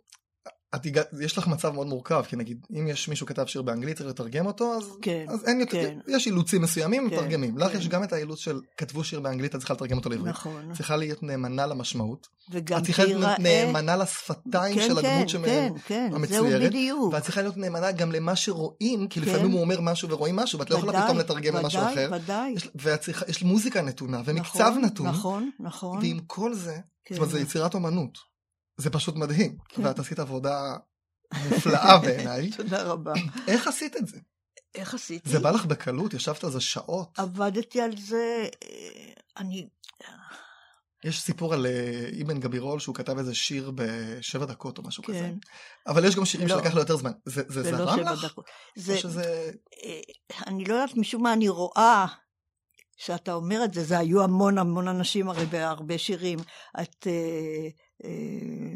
את 0.74 0.86
הגעת, 0.86 1.06
יש 1.20 1.38
לך 1.38 1.46
מצב 1.48 1.70
מאוד 1.74 1.86
מורכב, 1.86 2.22
כי 2.28 2.36
נגיד, 2.36 2.66
אם 2.78 2.86
יש 2.86 3.08
מישהו 3.08 3.26
כתב 3.26 3.46
שיר 3.46 3.62
באנגלית, 3.62 3.96
צריך 3.96 4.08
לתרגם 4.08 4.46
אותו, 4.46 4.74
אז, 4.76 4.84
כן, 5.02 5.24
אז 5.28 5.44
אין 5.44 5.60
יותר, 5.60 5.88
כן. 5.88 5.98
יש 6.08 6.26
אילוצים 6.26 6.62
מסוימים, 6.62 7.10
כן, 7.10 7.16
מתרגמים. 7.16 7.58
לך 7.58 7.72
כן. 7.72 7.78
יש 7.78 7.88
גם 7.88 8.04
את 8.04 8.12
האילוץ 8.12 8.38
של 8.38 8.60
כתבו 8.76 9.04
שיר 9.04 9.20
באנגלית, 9.20 9.54
את 9.54 9.60
צריכה 9.60 9.74
לתרגם 9.74 9.96
אותו 9.96 10.10
לעברית. 10.10 10.28
נכון. 10.34 10.72
צריכה 10.74 10.96
להיות 10.96 11.22
נאמנה 11.22 11.66
למשמעות. 11.66 12.26
וגם 12.50 12.78
את 12.78 12.84
צריכה 12.84 13.04
להיות 13.04 13.38
נאמנה 13.38 13.96
לשפתיים 13.96 14.74
כן, 14.74 14.86
של 14.88 15.00
כן, 15.02 15.06
הדמות 15.08 15.30
כן, 15.44 15.72
כן, 15.86 16.06
זהו 16.10 16.16
המצוירת. 16.46 16.72
ואת 17.12 17.22
צריכה 17.22 17.42
להיות 17.42 17.56
נאמנה 17.56 17.92
גם 17.92 18.12
למה 18.12 18.36
שרואים, 18.36 19.08
כי 19.08 19.20
כן. 19.20 19.26
לפעמים 19.26 19.50
הוא 19.50 19.60
אומר 19.60 19.80
משהו 19.80 20.08
ורואים 20.08 20.36
משהו, 20.36 20.58
ואת 20.58 20.70
לא 20.70 20.76
יכולה 20.76 21.02
פתאום 21.04 21.18
לתרגם 21.18 21.56
למשהו 21.56 21.82
אחר. 21.82 22.10
ודאי. 22.12 22.50
יש- 22.56 22.68
ואת 22.74 23.00
צריכה, 23.00 23.24
יש 23.28 23.42
מוזיקה 23.42 23.82
נתונה, 23.82 24.22
ומקצב 24.24 24.58
נכון, 24.60 24.84
נתון, 24.84 25.06
נכון, 25.06 25.50
נכון. 25.60 25.98
ועם 25.98 26.18
כל 26.26 26.54
זה, 26.54 26.76
כן. 27.04 27.14
זאת 27.14 27.18
אומרת, 27.18 27.30
זה 27.32 27.40
יצירת 27.40 27.74
אומנות. 27.74 28.31
זה 28.76 28.90
פשוט 28.90 29.16
מדהים. 29.16 29.56
כן. 29.68 29.86
ואת 29.86 29.98
עשית 29.98 30.18
עבודה 30.18 30.76
מופלאה 31.50 31.98
בעיניי. 31.98 32.50
תודה 32.56 32.82
רבה. 32.82 33.12
איך 33.48 33.66
עשית 33.66 33.96
את 33.96 34.06
זה? 34.06 34.18
איך 34.74 34.94
עשיתי? 34.94 35.30
זה 35.30 35.40
בא 35.40 35.50
לך 35.50 35.66
בקלות? 35.66 36.14
ישבת 36.14 36.44
על 36.44 36.50
זה 36.50 36.60
שעות? 36.60 37.18
עבדתי 37.18 37.80
על 37.80 37.96
זה, 37.96 38.48
אה, 38.64 39.12
אני... 39.36 39.68
יש 41.04 41.20
סיפור 41.20 41.54
על 41.54 41.66
אה, 41.66 42.08
אבן 42.22 42.40
גבירול 42.40 42.80
שהוא 42.80 42.94
כתב 42.94 43.18
איזה 43.18 43.34
שיר 43.34 43.72
בשבע 43.74 44.46
דקות 44.46 44.78
או 44.78 44.82
משהו 44.82 45.02
כזה. 45.02 45.18
כן, 45.18 45.34
אבל 45.86 46.04
יש 46.04 46.16
גם 46.16 46.24
שירים 46.24 46.48
לא. 46.48 46.56
שלקח 46.56 46.74
לו 46.74 46.80
יותר 46.80 46.96
זמן. 46.96 47.10
זה 47.24 47.42
זה 47.48 47.62
זה 47.62 47.70
לא 47.70 47.76
זרם 47.76 47.98
שבע 47.98 48.12
לך? 48.12 48.24
דקות. 48.24 48.44
זה, 48.76 48.98
שזה... 48.98 49.50
אה, 49.84 50.00
אני 50.46 50.64
לא 50.64 50.74
יודעת, 50.74 50.96
משום 50.96 51.22
מה 51.22 51.32
אני 51.32 51.48
רואה 51.48 52.06
שאתה 52.96 53.32
אומר 53.32 53.64
את 53.64 53.74
זה, 53.74 53.84
זה 53.84 53.98
היו 53.98 54.22
המון 54.22 54.58
המון 54.58 54.88
אנשים 54.88 55.28
הרי 55.28 55.46
בהרבה 55.46 55.98
שירים. 55.98 56.38
את, 56.82 57.06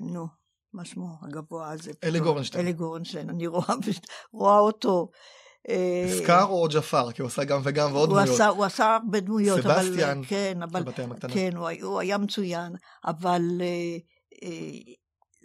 נו, 0.02 0.26
מה 0.72 0.84
שמו 0.84 1.08
הגבוה 1.22 1.70
הזה? 1.70 1.92
אלי 2.04 2.20
גורנשטיין. 2.20 2.64
אלי 2.64 2.72
גורנשטיין, 2.72 3.30
אני 3.30 3.46
רואה, 3.46 3.74
רואה 4.32 4.58
אותו. 4.58 5.10
אה, 5.68 6.08
סקאר 6.22 6.44
או 6.44 6.68
ג'פר? 6.70 7.12
כי 7.12 7.22
הוא 7.22 7.26
עשה 7.26 7.44
גם 7.44 7.60
וגם 7.64 7.94
ועוד 7.94 8.08
הוא 8.08 8.18
דמויות. 8.18 8.34
עשה, 8.34 8.48
הוא 8.48 8.64
עשה 8.64 8.94
הרבה 8.94 9.20
דמויות, 9.20 9.60
סבסטיאן, 9.60 10.18
אבל, 10.18 10.24
כן, 10.28 10.58
אבל. 10.62 10.84
כן, 11.28 11.56
הוא, 11.56 11.68
הוא 11.82 12.00
היה 12.00 12.18
מצוין, 12.18 12.72
אבל 13.04 13.42
אה, 13.60 13.96
אה, 14.42 14.94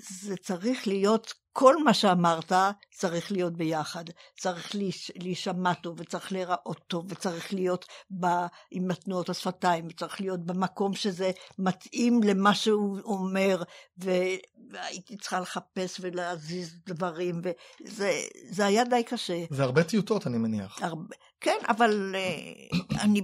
זה 0.09 0.37
צריך 0.37 0.87
להיות, 0.87 1.33
כל 1.53 1.83
מה 1.83 1.93
שאמרת 1.93 2.51
צריך 2.93 3.31
להיות 3.31 3.53
ביחד. 3.53 4.03
צריך 4.39 4.75
להיש- 4.75 5.11
להישמע 5.15 5.73
טוב, 5.73 5.99
וצריך 5.99 6.31
להיראות 6.31 6.79
טוב, 6.87 7.05
וצריך 7.11 7.53
להיות 7.53 7.85
ב, 8.19 8.25
עם 8.71 8.91
התנועות 8.91 9.29
השפתיים, 9.29 9.87
וצריך 9.89 10.21
להיות 10.21 10.45
במקום 10.45 10.93
שזה 10.93 11.31
מתאים 11.59 12.23
למה 12.23 12.55
שהוא 12.55 12.99
אומר, 13.03 13.63
והייתי 13.97 15.17
צריכה 15.17 15.39
לחפש 15.39 15.97
ולהזיז 16.01 16.79
דברים, 16.85 17.41
וזה 17.43 18.11
זה 18.49 18.65
היה 18.65 18.83
די 18.83 19.03
קשה. 19.03 19.43
זה 19.49 19.63
הרבה 19.63 19.83
טיוטות, 19.83 20.27
אני 20.27 20.37
מניח. 20.37 20.81
הרבה, 20.81 21.15
כן, 21.41 21.57
אבל 21.67 22.15
אה, 22.15 23.01
אני, 23.01 23.21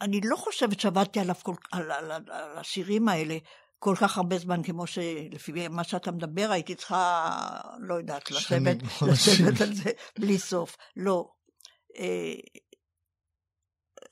אני 0.00 0.20
לא 0.24 0.36
חושבת 0.36 0.80
שעבדתי 0.80 1.20
עליו 1.20 1.34
כל, 1.42 1.54
על, 1.72 1.90
על, 1.90 2.10
על, 2.12 2.22
על 2.30 2.58
השירים 2.58 3.08
האלה 3.08 3.38
כל 3.78 3.94
כך 4.00 4.16
הרבה 4.16 4.38
זמן, 4.38 4.62
כמו 4.62 4.86
שלפי 4.86 5.68
מה 5.68 5.84
שאתה 5.84 6.10
מדבר, 6.10 6.48
הייתי 6.50 6.74
צריכה, 6.74 7.30
לא 7.78 7.94
יודעת, 7.94 8.30
לשבת, 8.30 8.76
חודשים. 8.88 9.46
לשבת 9.46 9.60
על 9.60 9.74
זה 9.74 9.90
בלי 10.18 10.38
סוף. 10.38 10.76
לא. 10.96 11.28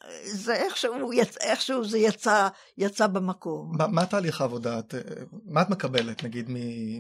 אה, 0.09 0.21
זה 0.25 0.55
איכשהו, 0.55 1.11
איכשהו 1.41 1.85
זה 1.85 1.99
יצא, 1.99 2.49
יצא 2.79 3.07
במקום. 3.07 3.73
מה, 3.79 3.87
מה 3.87 4.07
תהליך 4.07 4.41
העבודה? 4.41 4.79
את, 4.79 4.95
מה 5.45 5.63
את 5.63 5.71
מקבלת, 5.71 6.25
נגיד, 6.25 6.47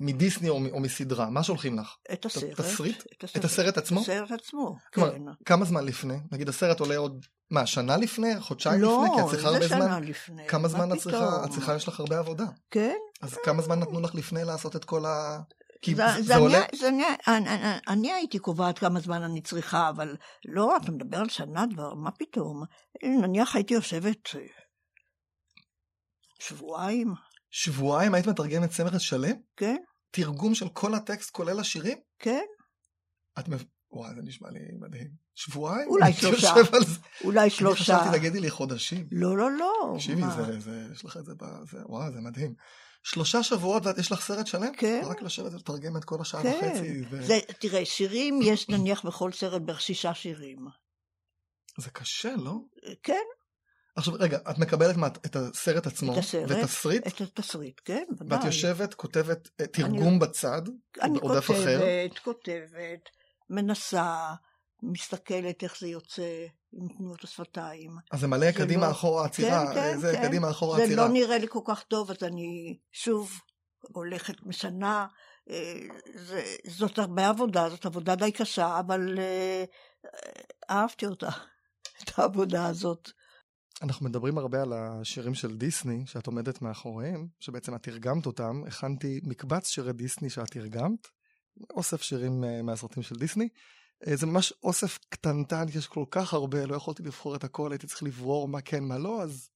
מדיסני 0.01 0.49
או, 0.49 0.61
או 0.73 0.81
מסדרה? 0.81 1.31
מה 1.31 1.43
שולחים 1.43 1.79
לך? 1.79 1.97
את 2.13 2.27
הסרט. 2.27 2.61
תסריט? 2.61 3.03
את 3.13 3.25
הסרט, 3.25 3.37
את 3.37 3.45
הסרט 3.45 3.79
עצמו? 3.79 4.01
את 4.01 4.05
הסרט 4.05 4.31
עצמו, 4.33 4.77
כלומר, 4.95 5.13
כן. 5.13 5.23
כמה 5.45 5.65
זמן 5.65 5.85
לפני? 5.85 6.17
נגיד 6.33 6.49
הסרט 6.49 6.81
עולה 6.81 6.97
עוד, 6.97 7.27
מה, 7.51 7.67
שנה 7.67 7.97
לפני? 7.97 8.41
חודשיים 8.41 8.81
לא, 8.81 9.05
לפני? 9.05 9.17
כי 9.17 9.23
את 9.23 9.31
צריכה 9.31 9.49
הרבה 9.49 9.67
זמן? 9.67 9.79
לא, 9.79 9.85
זה 9.85 9.89
שנה 9.89 10.01
לפני. 10.01 10.49
כמה 10.49 10.69
זמן 10.69 10.93
את 10.93 10.99
צריכה? 10.99 11.45
את 11.45 11.51
צריכה, 11.51 11.75
יש 11.77 11.89
לך 11.89 12.01
הרבה 12.01 12.19
עבודה. 12.19 12.45
כן. 12.71 12.97
אז 13.23 13.35
כמה 13.45 13.63
זמן 13.63 13.81
נתנו 13.81 14.01
לך 14.01 14.15
לפני 14.15 14.45
לעשות 14.45 14.77
את 14.77 14.85
כל 14.85 15.07
ה... 15.07 15.41
כי 15.83 15.95
זה, 15.95 16.03
זה, 16.17 16.23
זה 16.23 16.37
עולה... 16.37 16.61
זה, 16.75 16.89
אני, 16.89 17.05
אני, 17.27 17.49
אני, 17.49 17.79
אני 17.89 18.13
הייתי 18.13 18.39
קובעת 18.39 18.79
כמה 18.79 19.01
זמן 19.01 19.23
אני 19.23 19.43
צריכה, 19.43 19.89
אבל 19.89 20.17
לא, 20.45 20.77
אתה 20.77 20.93
מדבר 20.93 21.19
על 21.19 21.29
שנה 21.29 21.67
דבר, 21.67 21.95
מה 21.95 22.11
פתאום? 22.11 22.63
נניח 23.05 23.57
הייתי 23.57 23.75
יושבת 23.75 24.37
אה, 24.37 24.41
שבועיים. 26.41 27.15
שבועיים 27.51 28.15
היית 28.15 28.27
מתרגמת 28.27 28.71
צמרת 28.71 29.01
שלם? 29.01 29.37
כן. 29.57 29.77
תרגום 30.11 30.55
של 30.55 30.69
כל 30.69 30.95
הטקסט 30.95 31.31
כולל 31.31 31.61
השירים? 31.61 31.99
כן. 32.19 32.45
את 33.39 33.49
מב... 33.49 33.65
וואי, 33.91 34.15
זה 34.15 34.21
נשמע 34.23 34.51
לי 34.51 34.59
מדהים. 34.81 35.09
שבועיים? 35.35 35.89
אולי 35.89 36.13
שלושה. 36.13 36.55
אולי 37.25 37.51
שלושה. 37.51 37.83
חשבתי, 37.83 38.19
תגידי 38.19 38.41
לי 38.41 38.51
חודשים. 38.51 39.09
לא, 39.13 39.37
לא, 39.37 39.51
לא. 39.51 39.93
תקשיבי, 39.95 40.23
זה, 40.37 40.61
זה, 40.61 40.89
יש 40.93 41.05
לך 41.05 41.17
את 41.17 41.25
זה, 41.25 41.33
זה, 41.71 41.79
וואי, 41.87 42.13
זה 42.13 42.21
מדהים. 42.21 42.55
שלושה 43.05 43.43
שבועות 43.43 43.83
ויש 43.87 44.13
לך 44.13 44.21
סרט 44.21 44.47
שלם? 44.47 44.75
כן. 44.77 45.03
רק 45.05 45.23
לשבת 45.23 45.53
ולתרגם 45.53 45.97
את 45.97 46.05
כל 46.05 46.17
השעה 46.21 46.43
כן. 46.43 46.59
וחצי. 46.63 47.03
ו... 47.11 47.27
זה, 47.27 47.39
תראה, 47.61 47.85
שירים 47.85 48.41
יש 48.43 48.69
נניח 48.69 49.07
בכל 49.07 49.33
סרט 49.33 49.63
בערך 49.63 49.81
שישה 49.81 50.15
שירים. 50.15 50.67
זה 51.79 51.91
קשה, 51.91 52.35
לא? 52.37 52.53
כן. 53.03 53.23
עכשיו 53.97 54.15
רגע, 54.15 54.39
את 54.51 54.59
מקבלת 54.59 54.97
מה, 54.97 55.07
את 55.07 55.37
הסרט 55.37 55.87
עצמו, 55.87 56.13
את 56.13 56.19
הסרט, 56.19 56.51
ותסריט, 56.51 57.07
את 57.07 57.21
התסריט, 57.21 57.81
כן, 57.85 58.05
ודאי. 58.21 58.39
ואת 58.39 58.45
יושבת, 58.45 58.95
כותבת 58.95 59.49
אה, 59.61 59.67
תרגום 59.67 60.09
אני, 60.09 60.19
בצד, 60.19 60.63
אני 61.03 61.21
כותבת, 61.21 61.45
אחר. 61.45 61.81
כותבת, 62.25 63.09
מנסה, 63.51 64.35
מסתכלת 64.93 65.63
איך 65.63 65.79
זה 65.81 65.89
יוצא 65.89 66.47
עם 66.73 66.89
תנועות 66.89 67.25
השפתיים. 67.25 67.91
אז 68.13 68.21
זה 68.21 68.27
מלא 68.27 68.53
קדימה 68.53 68.87
לא... 68.87 68.91
אחורה 68.91 69.25
עצירה, 69.25 69.67
כן, 69.67 69.75
כן, 69.75 69.99
זה 69.99 70.13
כן. 70.13 70.29
קדימה 70.29 70.51
אחורה 70.51 70.77
זה 70.77 70.83
עצירה. 70.83 71.03
זה 71.03 71.09
לא 71.09 71.15
נראה 71.15 71.39
לי 71.39 71.47
כל 71.49 71.61
כך 71.65 71.83
טוב, 71.83 72.11
אז 72.11 72.17
אני 72.23 72.79
שוב 72.93 73.33
הולכת 73.83 74.47
משנה. 74.47 75.07
אה, 75.51 75.81
זה, 76.15 76.43
זאת 76.67 76.99
הרבה 76.99 77.29
עבודה, 77.29 77.71
זאת 77.71 77.87
עבודה 77.87 78.15
די 78.15 78.33
קשה, 78.33 78.81
אבל 78.81 79.19
אה, 79.19 79.65
אהבתי 80.71 81.07
אותה, 81.07 81.31
את 82.03 82.19
העבודה 82.19 82.67
הזאת. 82.67 83.11
אנחנו 83.83 84.07
מדברים 84.07 84.39
הרבה 84.39 84.63
על 84.63 84.73
השירים 84.73 85.35
של 85.35 85.57
דיסני, 85.57 86.07
שאת 86.07 86.27
עומדת 86.27 86.63
מאחוריהם, 86.63 87.29
שבעצם 87.41 87.75
את 87.75 87.83
תרגמת 87.83 88.27
אותם. 88.27 88.63
הכנתי 88.67 89.21
מקבץ 89.25 89.69
שירי 89.69 89.93
דיסני 89.93 90.31
שאת 90.31 90.51
תרגמת, 90.51 91.09
אוסף 91.71 92.03
שירים 92.03 92.45
אה, 92.45 92.63
מהסרטים 92.63 93.03
של 93.03 93.15
דיסני. 93.15 93.49
אה, 94.09 94.17
זה 94.17 94.27
ממש 94.27 94.53
אוסף 94.63 94.99
קטנטן, 95.09 95.65
יש 95.75 95.87
כל 95.87 96.05
כך 96.11 96.35
הרבה, 96.35 96.67
לא 96.67 96.77
יכולתי 96.77 97.03
לבחור 97.03 97.37
את 97.37 97.45
הכל, 97.45 97.73
הייתי 97.73 97.87
צריך 97.87 98.03
לברור 98.03 98.49
מה 98.49 98.61
כן, 98.61 98.85
מה 98.85 98.99
לא, 98.99 99.23
אז 99.23 99.51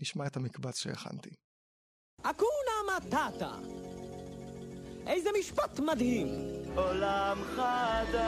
נשמע 0.00 0.26
את 0.26 0.36
המקבץ 0.36 0.78
שהכנתי. 0.78 1.30
אקונה 2.22 2.96
מטאטה. 2.96 3.54
איזה 5.06 5.30
משפט 5.40 5.80
מדהים. 5.80 6.28
עולם 6.76 7.38
חדש, 7.56 8.20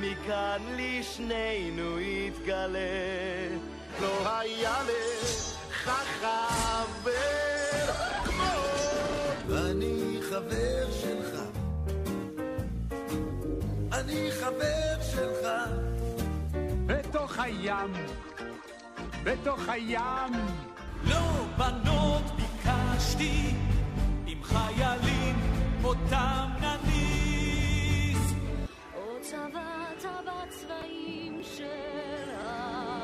מכאן 0.00 0.62
לשנינו 0.76 2.00
יתגלה. 2.00 2.78
לא 4.00 4.38
היה 4.38 4.82
לך 4.82 5.90
חבר 6.68 7.18
ואני 9.48 10.18
חבר 10.30 10.87
הים, 17.48 17.92
בתוך 19.24 19.68
הים. 19.68 20.32
לא 21.04 21.44
בנות 21.56 22.24
ביקשתי, 22.36 23.54
עם 24.26 24.42
חיילים 24.42 25.36
אותם 25.84 26.50
נניס. 26.60 28.32
עוד 28.94 29.20
צבעת 29.20 30.04
בצבעים 30.26 31.40
של 31.56 32.30
הרוחות. 32.30 32.98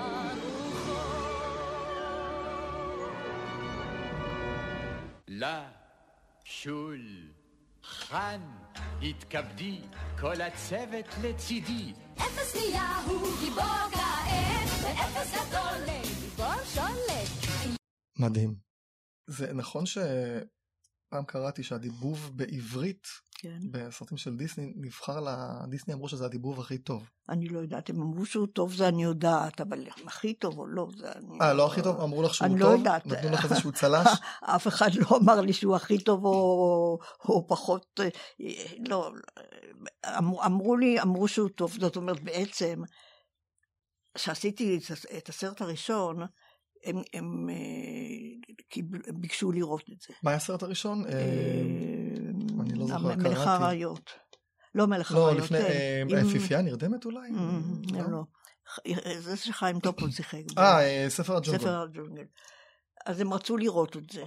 לה, 5.28 5.64
שול, 6.44 7.00
חן, 7.84 8.40
התכבדי, 9.02 9.80
כל 10.20 10.40
הצוות 10.40 11.06
לצידי. 11.22 11.92
אפס 12.16 12.56
נהיה 12.56 12.96
הוא 13.06 13.28
גיבור 13.40 13.64
כעת, 13.92 14.13
מדהים. 18.18 18.54
זה 19.26 19.52
נכון 19.52 19.86
שפעם 19.86 21.24
קראתי 21.26 21.62
שהדיבוב 21.62 22.30
בעברית 22.34 23.06
כן. 23.38 23.58
בסרטים 23.70 24.18
של 24.18 24.36
דיסני 24.36 24.72
נבחר 24.76 25.20
לדיסני 25.20 25.94
אמרו 25.94 26.08
שזה 26.08 26.24
הדיבוב 26.24 26.60
הכי 26.60 26.78
טוב. 26.78 27.10
אני 27.28 27.48
לא 27.48 27.58
יודעת, 27.58 27.90
הם 27.90 28.02
אמרו 28.02 28.26
שהוא 28.26 28.46
טוב 28.46 28.74
זה 28.74 28.88
אני 28.88 29.02
יודעת, 29.02 29.60
אבל 29.60 29.86
הכי 30.06 30.34
טוב 30.34 30.58
או 30.58 30.66
לא 30.66 30.88
זה 30.96 31.12
אני... 31.12 31.38
אה, 31.40 31.52
לא 31.52 31.66
הכי 31.66 31.82
טוב? 31.82 32.00
אמרו 32.00 32.22
לך 32.22 32.34
שהוא 32.34 32.46
אני 32.46 32.60
טוב? 32.60 32.68
לא 32.68 32.74
יודעת. 32.74 33.06
נתנו 33.06 33.30
לך 33.30 33.44
איזשהו 33.44 33.72
צל"ש? 33.72 34.08
אף 34.56 34.68
אחד 34.68 34.94
לא 34.94 35.06
אמר 35.22 35.40
לי 35.40 35.52
שהוא 35.52 35.76
הכי 35.76 35.98
טוב 35.98 36.24
או, 36.24 36.98
או 37.24 37.46
פחות... 37.48 38.00
לא, 38.88 39.12
אמרו, 40.18 40.44
אמרו 40.44 40.76
לי, 40.76 41.02
אמרו 41.02 41.28
שהוא 41.28 41.48
טוב, 41.48 41.76
זאת 41.80 41.96
אומרת 41.96 42.22
בעצם, 42.22 42.82
כשעשיתי 44.14 44.78
את 45.18 45.28
הסרט 45.28 45.60
הראשון, 45.60 46.20
הם, 46.84 47.02
הם, 47.14 47.48
קיבל, 48.68 48.98
הם 49.06 49.20
ביקשו 49.20 49.52
לראות 49.52 49.84
את 49.92 50.00
זה. 50.00 50.14
מה 50.22 50.30
היה 50.30 50.36
הסרט 50.36 50.62
הראשון? 50.62 51.04
אני 52.60 52.78
לא 52.78 52.86
זוכר, 52.86 53.14
קראתי. 53.14 53.28
מלך 53.28 53.38
האריות. 53.46 54.10
לא 54.74 54.86
מלך 54.86 55.12
לא, 55.12 55.26
האריות. 55.26 55.44
לפני, 55.44 55.58
כן. 56.10 56.28
פיפייה 56.32 56.62
נרדמת 56.62 57.04
אולי? 57.04 57.30
לא. 57.92 58.22
זה 59.18 59.36
שחיים 59.36 59.80
טופול 59.80 60.10
שיחק. 60.10 60.42
אה, 60.58 61.04
ספר 61.08 61.36
הג'ונגל. 61.36 61.58
ספר 61.58 61.82
הג'ונגל. 61.82 62.24
אז 63.06 63.20
הם 63.20 63.32
רצו 63.32 63.56
לראות 63.56 63.96
את 63.96 64.10
זה. 64.10 64.24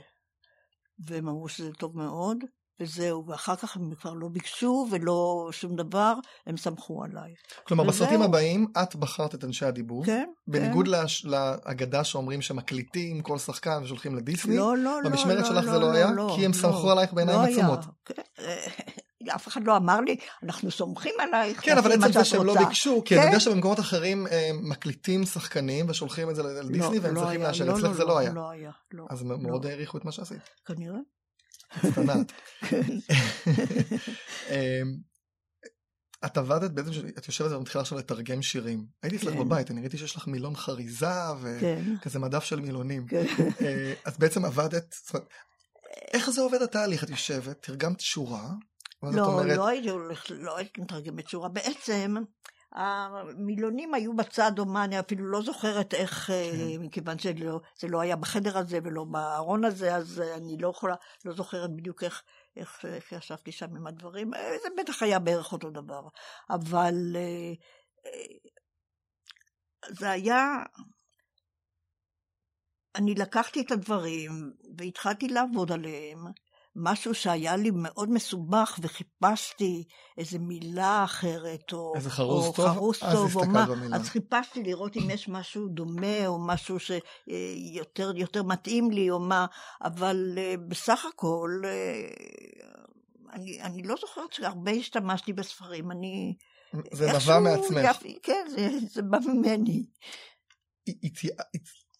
והם 0.99 1.27
אמרו 1.27 1.49
שזה 1.49 1.73
טוב 1.73 1.97
מאוד, 1.97 2.37
וזהו, 2.79 3.25
ואחר 3.27 3.55
כך 3.55 3.75
הם 3.75 3.95
כבר 4.01 4.13
לא 4.13 4.27
ביקשו 4.27 4.87
ולא 4.91 5.49
שום 5.51 5.75
דבר, 5.75 6.13
הם 6.47 6.57
סמכו 6.57 7.03
עליי. 7.03 7.33
כלומר, 7.67 7.83
וזהו. 7.83 7.93
בסרטים 8.05 8.21
הבאים 8.21 8.67
את 8.83 8.95
בחרת 8.95 9.35
את 9.35 9.43
אנשי 9.43 9.65
הדיבוב. 9.65 10.05
כן, 10.05 10.29
בניגוד 10.47 10.85
כן. 10.85 10.91
להש- 10.91 11.25
לאגדה 11.25 12.03
שאומרים 12.03 12.41
שמקליטים 12.41 13.21
כל 13.21 13.37
שחקן 13.37 13.83
ושולחים 13.83 14.15
לדיסני. 14.15 14.57
לא, 14.57 14.77
לא, 14.77 15.03
לא. 15.03 15.09
במשמרת 15.09 15.37
לא, 15.39 15.45
שלך 15.45 15.65
לא, 15.65 15.71
זה 15.71 15.79
לא 15.79 15.87
לא, 15.87 15.91
היה? 15.91 16.11
לא, 16.11 16.33
כי 16.35 16.45
הם 16.45 16.51
לא. 16.51 16.57
סמכו 16.57 16.91
עלייך 16.91 17.13
בעיניים 17.13 17.39
לא. 17.39 17.45
עצומות. 17.45 17.79
כן, 18.05 18.21
אף 19.35 19.47
אחד 19.47 19.63
לא 19.63 19.77
אמר 19.77 20.01
לי, 20.01 20.15
אנחנו 20.43 20.71
סומכים 20.71 21.13
עלייך, 21.19 21.65
כן, 21.65 21.77
אבל 21.77 21.91
עצם 21.91 22.11
זה 22.11 22.23
שהם 22.25 22.43
לא 22.43 22.51
רוצה." 22.51 22.65
ביקשו, 22.65 23.01
כי 23.05 23.15
כן? 23.15 23.21
אני 23.21 23.29
יודע 23.29 23.39
שבמקומות 23.39 23.79
אחרים 23.79 24.27
אה, 24.27 24.49
מקליטים 24.61 25.25
שחקנים 25.25 25.85
ושולחים 25.89 26.29
את 26.29 26.35
זה 26.35 26.43
לדיסני 26.43 26.97
לא, 26.97 27.03
והם 27.03 27.15
לא 27.15 27.19
צריכים 27.19 27.41
לאשר, 27.41 27.65
לא, 27.65 27.71
אצלך 27.73 27.83
לא, 27.83 27.93
זה 27.93 28.05
לא 28.05 28.17
היה. 28.17 28.33
לא 28.33 28.51
לא. 28.91 29.05
אז 29.09 29.25
לא. 29.25 29.37
מאוד 29.37 29.65
העריכו 29.65 29.97
את 29.97 30.05
מה 30.05 30.11
שעשית. 30.11 30.41
כנראה. 30.65 30.97
קטנת. 31.69 32.31
אמ, 34.49 35.07
את 36.25 36.37
עבדת 36.37 36.71
בעצם, 36.71 36.89
את 37.17 37.27
יושבת 37.27 37.51
ומתחילה 37.51 37.81
עכשיו 37.81 37.97
לתרגם 37.97 38.41
שירים. 38.41 38.85
הייתי 39.03 39.17
אצלך 39.17 39.33
כן. 39.33 39.39
בבית, 39.39 39.71
אני 39.71 39.81
ראיתי 39.81 39.97
שיש 39.97 40.15
לך 40.15 40.27
מילון 40.27 40.55
חריזה 40.55 41.07
כן. 41.59 41.95
וכזה 42.01 42.19
מדף 42.19 42.43
של 42.43 42.59
מילונים. 42.59 43.07
כן. 43.07 43.25
אה, 43.65 43.93
את 44.07 44.19
בעצם 44.19 44.45
עבדת, 44.45 44.95
איך 46.13 46.29
זה 46.29 46.41
עובד 46.41 46.61
התהליך? 46.61 47.03
את 47.03 47.09
יושבת, 47.09 47.61
תרגמת 47.61 47.99
שורה, 47.99 48.49
לא, 49.03 49.25
אומרת, 49.25 49.57
לא 49.57 49.67
הייתי 49.67 49.89
הולכת, 49.89 50.29
לא 50.29 50.57
הייתי 50.57 50.81
מתרגמת 50.81 51.29
שורה. 51.29 51.49
בעצם, 51.49 52.15
המילונים 52.77 53.93
היו 53.93 54.15
בצד, 54.15 54.59
או 54.59 54.65
מה, 54.65 54.83
אני 54.83 54.99
אפילו 54.99 55.25
לא 55.25 55.41
זוכרת 55.41 55.93
איך, 55.93 56.29
אה, 56.29 56.51
כן. 56.51 56.81
מכיוון 56.81 57.19
שזה 57.19 57.87
לא 57.87 58.01
היה 58.01 58.15
בחדר 58.15 58.57
הזה 58.57 58.79
ולא 58.83 59.03
בארון 59.03 59.65
הזה, 59.65 59.95
אז 59.95 60.21
אה, 60.21 60.35
אני 60.35 60.57
לא 60.57 60.69
יכולה, 60.69 60.95
לא 61.25 61.33
זוכרת 61.33 61.75
בדיוק 61.75 62.03
איך, 62.03 62.23
איך, 62.55 62.85
איך 62.85 63.11
ישבתי 63.11 63.51
שם 63.51 63.75
עם 63.75 63.87
הדברים. 63.87 64.33
אה, 64.33 64.51
זה 64.63 64.69
בטח 64.77 65.03
היה 65.03 65.19
בערך 65.19 65.51
אותו 65.51 65.69
דבר. 65.69 66.01
אבל 66.49 67.15
זה 69.89 70.09
היה... 70.09 70.63
אני 72.95 73.15
לקחתי 73.15 73.61
את 73.61 73.71
הדברים 73.71 74.31
והתחלתי 74.77 75.27
לעבוד 75.27 75.71
עליהם, 75.71 76.19
משהו 76.79 77.13
שהיה 77.13 77.55
לי 77.55 77.71
מאוד 77.71 78.09
מסובך 78.09 78.79
וחיפשתי 78.81 79.83
איזה 80.17 80.39
מילה 80.39 81.03
אחרת, 81.03 81.73
או, 81.73 81.93
איזה 81.95 82.09
חרוז 82.09 82.45
או 82.47 82.53
טוב, 82.53 82.67
חרוז 82.67 82.97
אז 83.01 83.13
טוב, 83.13 83.35
או 83.37 83.45
מה, 83.45 83.65
במילה. 83.65 83.95
אז 83.95 84.09
חיפשתי 84.09 84.63
לראות 84.63 84.97
אם 84.97 85.09
יש 85.09 85.29
משהו 85.29 85.67
דומה, 85.67 86.27
או 86.27 86.39
משהו 86.47 86.77
שיותר 86.79 88.11
יותר 88.17 88.43
מתאים 88.43 88.91
לי, 88.91 89.09
או 89.09 89.19
מה, 89.19 89.45
אבל 89.83 90.33
אה, 90.37 90.53
בסך 90.67 91.05
הכל, 91.13 91.61
אה, 91.65 91.71
אני, 93.33 93.61
אני 93.61 93.83
לא 93.83 93.95
זוכרת 94.01 94.33
שהרבה 94.33 94.71
השתמשתי 94.71 95.33
בספרים, 95.33 95.91
אני... 95.91 96.35
זה 96.91 97.13
נבע 97.13 97.39
מעצמך. 97.39 97.77
יפ- 97.83 98.19
כן, 98.23 98.47
זה, 98.49 98.69
זה 98.89 99.01
בא 99.01 99.17
ממני. 99.27 99.85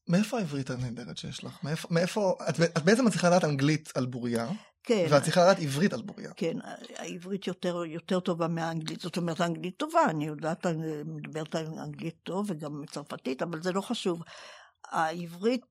מאיפה 0.08 0.38
העברית 0.38 0.70
הנהדרת 0.70 1.18
שיש 1.18 1.44
לך? 1.44 1.64
מאיפה, 1.64 1.88
מאיפה 1.92 2.36
את, 2.50 2.56
את 2.78 2.84
בעצם 2.84 3.06
מצליחה 3.06 3.28
לדעת 3.28 3.44
אנגלית 3.44 3.92
על 3.96 4.06
בוריה, 4.06 4.48
כן. 4.84 5.06
ואת 5.12 5.24
צריכה 5.24 5.42
לדעת 5.42 5.60
עברית 5.60 5.94
על 5.94 6.02
בוריה. 6.02 6.32
כן, 6.36 6.58
העברית 6.96 7.48
יותר, 7.48 7.84
יותר 7.86 8.20
טובה 8.20 8.48
מהאנגלית, 8.48 9.00
זאת 9.02 9.18
אומרת, 9.18 9.42
האנגלית 9.42 9.78
טובה, 9.78 10.00
אני 10.10 10.26
יודעת, 10.28 10.66
מדברת 11.06 11.56
אנגלית 11.56 12.16
טוב 12.24 12.46
וגם 12.50 12.82
צרפתית, 12.92 13.42
אבל 13.42 13.62
זה 13.62 13.72
לא 13.72 13.82
חשוב. 13.82 14.22
העברית 14.92 15.62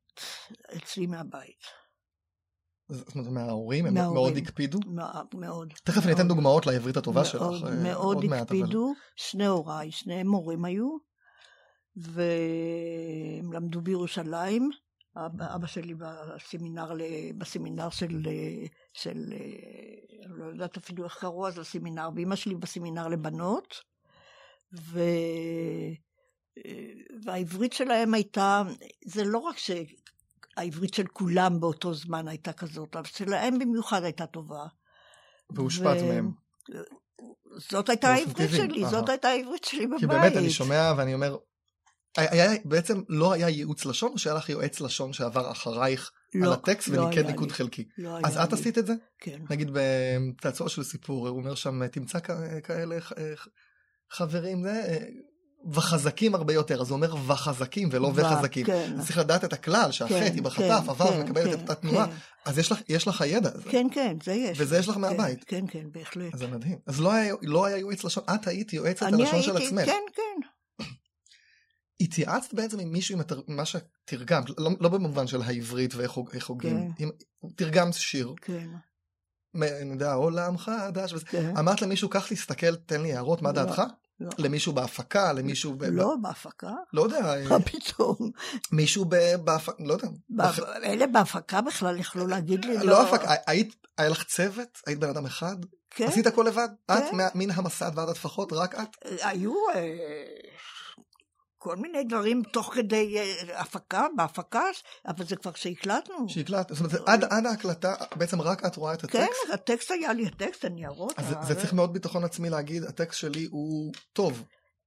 אצלי 0.76 1.06
מהבית, 1.06 1.64
זאת 2.88 3.14
אומרת, 3.16 3.30
מההורים, 3.30 3.86
הם 3.86 3.94
מההורים. 3.94 4.14
מאוד 4.14 4.36
הקפידו. 4.36 4.78
מה- 4.86 5.22
מאוד. 5.34 5.72
תכף 5.84 6.04
אני 6.04 6.12
אתן 6.12 6.28
דוגמאות 6.28 6.66
לעברית 6.66 6.96
הטובה 6.96 7.20
מאוד, 7.20 7.26
שלך. 7.26 7.42
אה, 7.68 7.74
מאוד 7.82 8.16
עוד 8.16 8.24
מעט, 8.24 8.50
אבל- 8.50 8.58
הקפידו, 8.60 8.92
שני 9.16 9.46
הוריי, 9.46 9.90
שניהם 9.92 10.28
מורים 10.28 10.64
היו, 10.64 10.96
והם 11.96 13.52
למדו 13.52 13.80
בירושלים. 13.80 14.70
אבא, 15.16 15.66
שלי 15.66 15.94
בסמינר, 15.94 16.92
בסמינר 17.38 17.90
של, 17.90 18.22
של, 18.92 19.32
לא 20.28 20.44
יודעת 20.44 20.76
אפילו 20.76 21.04
איך 21.04 21.16
קראו 21.16 21.46
אז 21.46 21.58
לסמינר, 21.58 22.08
ואימא 22.14 22.36
שלי 22.36 22.54
בסמינר 22.54 23.08
לבנות, 23.08 23.74
ו... 24.72 25.00
והעברית 27.24 27.72
שלהם 27.72 28.14
הייתה, 28.14 28.62
זה 29.04 29.24
לא 29.24 29.38
רק 29.38 29.56
שהעברית 29.58 30.94
של 30.94 31.06
כולם 31.06 31.60
באותו 31.60 31.94
זמן 31.94 32.28
הייתה 32.28 32.52
כזאת, 32.52 32.96
אבל 32.96 33.04
שלהם 33.04 33.58
במיוחד 33.58 34.04
הייתה 34.04 34.26
טובה. 34.26 34.66
והושפעת 35.50 35.98
ו- 36.02 36.06
מהם. 36.06 36.30
זאת 37.56 37.88
הייתה 37.88 38.08
העברית 38.08 38.36
טבעי, 38.36 38.56
שלי. 38.56 38.84
זאת 38.86 39.08
הייתה 39.08 39.28
העברית 39.28 39.64
שלי 39.64 39.86
בבית. 39.86 40.00
כי 40.00 40.06
באמת 40.06 40.36
אני 40.36 40.50
שומע 40.50 40.92
ואני 40.96 41.14
אומר, 41.14 41.36
היה, 42.16 42.50
בעצם 42.64 43.02
לא 43.08 43.32
היה 43.32 43.48
ייעוץ 43.48 43.84
לשון, 43.84 44.12
או 44.12 44.18
שהיה 44.18 44.36
לך 44.36 44.48
יועץ 44.48 44.80
לשון 44.80 45.12
שעבר 45.12 45.50
אחרייך 45.52 46.10
לא, 46.34 46.46
על 46.46 46.52
הטקסט 46.52 46.88
לא 46.88 47.00
וניקד 47.02 47.26
ניקוד 47.26 47.48
לי. 47.48 47.54
חלקי. 47.54 47.84
לא 47.98 48.18
אז 48.24 48.36
את 48.36 48.52
לי. 48.52 48.58
עשית 48.58 48.78
את 48.78 48.86
זה? 48.86 48.92
כן. 49.20 49.38
נגיד 49.50 49.68
בצעצוע 49.72 50.68
של 50.68 50.82
סיפור, 50.82 51.28
הוא 51.28 51.38
אומר 51.38 51.54
שם, 51.54 51.86
תמצא 51.86 52.18
כאלה 52.64 53.00
ח- 53.00 53.12
חברים, 54.10 54.62
זה, 54.62 54.84
אה, 54.88 54.98
וחזקים 55.72 56.34
הרבה 56.34 56.52
יותר, 56.54 56.80
אז 56.80 56.90
הוא 56.90 56.96
אומר 56.96 57.14
וחזקים 57.26 57.88
ולא 57.92 58.06
ו- 58.06 58.12
וחזקים. 58.14 58.66
כן. 58.66 58.92
אז 58.98 59.04
צריך 59.06 59.18
לדעת 59.18 59.44
את 59.44 59.52
הכלל, 59.52 59.90
שהחטא 59.92 60.14
כן, 60.28 60.34
היא 60.34 60.42
בחטף, 60.42 60.58
כן, 60.84 60.90
עבר 60.90 61.10
כן, 61.12 61.20
ומקבלת 61.20 61.54
כן, 61.58 61.64
את 61.64 61.70
התנועה, 61.70 62.06
כן. 62.06 62.12
אז 62.44 62.58
יש 62.58 62.72
לך- 62.72 62.80
יש 62.88 63.08
לך 63.08 63.20
הידע 63.20 63.50
הזה. 63.54 63.70
כן, 63.70 63.86
כן, 63.92 64.16
זה 64.24 64.32
יש. 64.32 64.60
וזה 64.60 64.78
יש 64.78 64.88
לך 64.88 64.94
כן, 64.94 65.00
מהבית. 65.00 65.44
כן, 65.44 65.64
כן, 65.70 65.84
בהחלט. 65.92 66.34
אז 66.34 66.40
זה 66.40 66.46
מדהים. 66.46 66.78
אז 66.86 67.00
לא 67.00 67.12
היה- 67.12 67.34
לא 67.42 67.64
היה 67.66 67.76
יועץ 67.78 68.04
לשון, 68.04 68.24
את 68.34 68.46
היית 68.46 68.72
יועצת 68.72 69.02
הלשון 69.02 69.42
של 69.42 69.56
הייתי- 69.56 69.66
עצמך. 69.66 69.84
כן, 69.84 70.00
כן. 70.14 70.46
התייעצת 72.00 72.54
בעצם 72.54 72.78
עם 72.80 72.92
מישהו 72.92 73.14
עם 73.14 73.20
התר... 73.20 73.40
מה 73.48 73.62
שתרגמת, 73.64 74.50
לא, 74.58 74.70
לא 74.80 74.88
במובן 74.88 75.26
של 75.26 75.42
העברית 75.42 75.94
ואיך 75.94 76.12
הוג- 76.12 76.30
איך 76.34 76.46
הוגים, 76.46 76.92
כן. 76.98 77.04
עם... 77.04 77.10
תרגמת 77.56 77.94
שיר, 77.94 78.34
כן. 78.42 78.68
אני 79.62 79.92
יודע, 79.92 80.12
עולם 80.12 80.58
חדש. 80.58 81.12
כן. 81.14 81.56
אמרת 81.56 81.82
למישהו, 81.82 82.08
קח 82.08 82.26
תסתכל, 82.28 82.76
תן 82.76 83.00
לי 83.02 83.12
הערות, 83.12 83.42
מה 83.42 83.48
לא, 83.48 83.54
דעתך? 83.54 83.82
לא. 84.20 84.30
למישהו 84.38 84.72
בהפקה, 84.72 85.32
למישהו 85.32 85.74
ב... 85.74 85.84
לא, 85.84 86.14
בהפקה? 86.22 86.70
לא 86.92 87.02
יודע, 87.02 87.34
מה 87.48 87.60
פתאום? 87.60 88.30
מישהו 88.72 89.04
ב... 89.08 89.16
בהפקה, 89.44 89.84
לא 89.84 89.92
יודע. 89.92 90.08
בח- 90.30 90.58
ב- 90.60 90.62
אלה 90.62 91.06
בהפקה 91.06 91.60
בכלל 91.60 91.98
יכלו 91.98 92.26
להגיד 92.26 92.64
לי, 92.64 92.78
לא 92.78 93.08
הפקה, 93.08 93.34
היית, 93.46 93.76
היה 93.98 94.08
לך 94.08 94.24
צוות? 94.24 94.80
היית 94.86 94.98
בן 94.98 95.08
אדם 95.08 95.26
אחד? 95.26 95.56
כן. 95.90 96.06
עשית 96.06 96.26
הכל 96.26 96.44
לבד? 96.48 96.68
כן. 96.88 96.94
את 97.26 97.34
מן 97.34 97.50
המסד 97.50 97.90
ועד 97.94 98.08
הטפחות? 98.08 98.52
רק 98.52 98.74
את? 98.74 98.96
היו 99.22 99.52
אה, 99.74 99.94
כל 101.66 101.76
מיני 101.76 102.04
דברים 102.04 102.42
תוך 102.52 102.74
כדי 102.74 103.18
אה, 103.18 103.60
הפקה, 103.60 104.06
בהפקה, 104.16 104.62
אבל 105.06 105.24
זה 105.26 105.36
כבר 105.36 105.50
שהקלטנו. 105.54 106.28
שהקלטת, 106.28 106.74
זאת 106.74 106.80
אומרת, 106.94 107.08
עד, 107.08 107.24
עד 107.24 107.46
ההקלטה, 107.46 107.94
בעצם 108.16 108.40
רק 108.40 108.66
את 108.66 108.76
רואה 108.76 108.94
את 108.94 109.04
הטקסט? 109.04 109.16
כן, 109.46 109.52
הטקסט 109.52 109.90
היה 109.90 110.12
לי, 110.12 110.26
הטקסט, 110.26 110.64
הניירות. 110.64 111.12
אז 111.16 111.28
זה, 111.28 111.38
ה- 111.38 111.44
זה 111.44 111.54
צריך 111.54 111.72
מאוד 111.72 111.92
ביטחון 111.92 112.24
עצמי 112.24 112.50
להגיד, 112.50 112.82
הטקסט 112.84 113.18
שלי 113.18 113.48
הוא 113.50 113.92
טוב. 114.12 114.44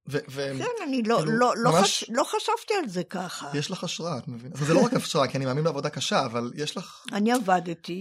ו- 0.08 0.18
ו- 0.30 0.52
כן, 0.58 0.84
אני 0.88 1.02
לא, 1.02 1.16
כאילו, 1.16 1.32
לא, 1.32 1.52
לא, 1.56 1.70
ממש- 1.70 1.82
חש, 1.82 2.04
לא 2.10 2.24
חשבתי 2.24 2.74
על 2.82 2.88
זה 2.88 3.04
ככה. 3.04 3.50
יש 3.54 3.70
לך 3.70 3.84
השראה, 3.84 4.18
את 4.18 4.28
מבינה? 4.28 4.54
זה 4.56 4.74
לא 4.74 4.80
רק 4.84 4.92
השראה, 4.94 5.28
כי 5.28 5.36
אני 5.38 5.44
מאמין 5.46 5.64
בעבודה 5.64 5.90
קשה, 5.90 6.24
אבל 6.24 6.52
יש 6.54 6.76
לך, 6.76 7.04
אני 7.12 7.32
עבדתי. 7.32 8.00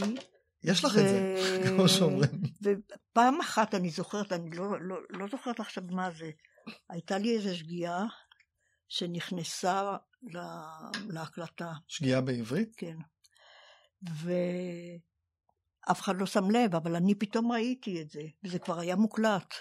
יש 0.63 0.85
לך 0.85 0.91
את 0.97 1.01
זה, 1.01 1.35
כמו 1.69 1.87
שאומרים. 1.89 2.29
ופעם 2.63 3.39
אחת 3.41 3.75
אני 3.75 3.89
זוכרת, 3.89 4.31
אני 4.33 4.49
לא, 4.55 4.65
לא, 4.81 4.95
לא 5.09 5.25
זוכרת 5.31 5.59
עכשיו 5.59 5.83
מה 5.91 6.09
זה, 6.19 6.29
הייתה 6.89 7.17
לי 7.17 7.35
איזו 7.37 7.57
שגיאה 7.57 8.03
שנכנסה 8.89 9.95
לה- 10.23 10.89
להקלטה, 11.09 11.71
שגיאה 11.87 12.21
בעברית? 12.21 12.73
כן. 12.77 12.95
ואף 15.87 16.01
אחד 16.01 16.19
לא 16.19 16.25
שם 16.25 16.51
לב, 16.51 16.75
אבל 16.75 16.95
אני 16.95 17.15
פתאום 17.15 17.51
ראיתי 17.51 18.01
את 18.01 18.09
זה, 18.09 18.21
וזה 18.43 18.59
כבר 18.59 18.79
היה 18.79 18.95
מוקלט. 18.95 19.53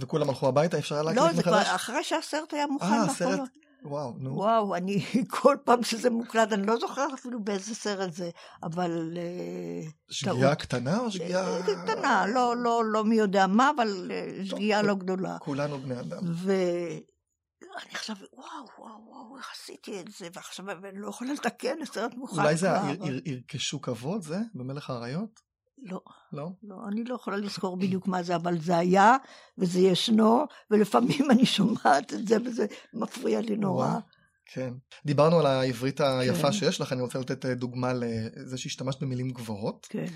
וכולם 0.00 0.28
הלכו 0.28 0.48
הביתה, 0.48 0.78
אפשר 0.78 0.94
היה 0.94 1.04
לא, 1.04 1.10
להקליט 1.12 1.34
זה 1.34 1.40
מחדש? 1.50 1.64
כבר 1.66 1.74
אחרי 1.74 2.04
שהסרט 2.04 2.54
היה 2.54 2.66
מוכן. 2.66 2.86
אה, 2.86 2.90
והכל. 3.00 3.10
הסרט, 3.10 3.50
וואו, 3.82 4.12
נו. 4.18 4.34
וואו, 4.36 4.76
אני 4.76 5.04
כל 5.40 5.56
פעם 5.64 5.82
שזה 5.82 6.10
מוקלט, 6.10 6.52
אני 6.52 6.66
לא 6.66 6.76
זוכרת 6.80 7.12
אפילו 7.14 7.44
באיזה 7.44 7.74
סרט 7.74 8.12
זה, 8.12 8.30
אבל... 8.62 9.12
אה, 9.16 9.90
שגיאה 10.10 10.34
טעות. 10.40 10.58
קטנה 10.58 10.98
או 10.98 11.10
שגיאה... 11.10 11.62
קטנה, 11.62 12.26
לא, 12.26 12.56
לא, 12.56 12.82
לא 12.84 13.04
מי 13.04 13.14
יודע 13.16 13.46
מה, 13.46 13.70
אבל 13.76 14.10
אה, 14.14 14.44
שגיאה 14.44 14.82
לא 14.82 14.94
גדולה. 14.94 15.38
כולנו 15.38 15.78
בני 15.78 16.00
אדם. 16.00 16.20
ואני 17.74 17.90
עכשיו, 17.92 18.16
וואו, 18.32 18.66
וואו, 18.78 19.00
וואו, 19.08 19.36
איך 19.38 19.50
עשיתי 19.52 20.00
את 20.00 20.08
זה, 20.18 20.28
ועכשיו 20.34 20.70
אני 20.70 21.00
לא 21.00 21.08
יכולה 21.08 21.32
לתקן, 21.32 21.82
הסרט 21.82 22.14
מוכן 22.14 22.40
אולי 22.40 22.56
זה 22.56 22.70
הרכשו 22.70 23.80
כבוד, 23.80 24.22
זה? 24.22 24.38
במלך 24.54 24.90
האריות? 24.90 25.40
לא, 25.82 26.00
לא? 26.32 26.48
לא, 26.62 26.76
אני 26.88 27.04
לא 27.04 27.14
יכולה 27.14 27.36
לזכור 27.36 27.76
בדיוק 27.76 28.06
מה 28.06 28.22
זה, 28.22 28.36
אבל 28.36 28.58
זה 28.58 28.78
היה, 28.78 29.16
וזה 29.58 29.78
ישנו, 29.78 30.46
ולפעמים 30.70 31.30
אני 31.30 31.46
שומעת 31.46 32.12
את 32.12 32.28
זה, 32.28 32.36
וזה 32.44 32.66
מפריע 32.94 33.40
לי 33.40 33.56
נורא. 33.56 33.98
כן. 34.46 34.74
דיברנו 35.04 35.40
על 35.40 35.46
העברית 35.46 36.00
היפה 36.00 36.42
כן. 36.42 36.52
שיש 36.52 36.80
לך, 36.80 36.92
אני 36.92 37.02
רוצה 37.02 37.18
לתת 37.18 37.46
אה, 37.46 37.54
דוגמה 37.54 37.92
לזה 37.92 38.58
שהשתמשת 38.58 39.00
במילים 39.00 39.30
גבוהות. 39.30 39.86
כן. 39.90 40.06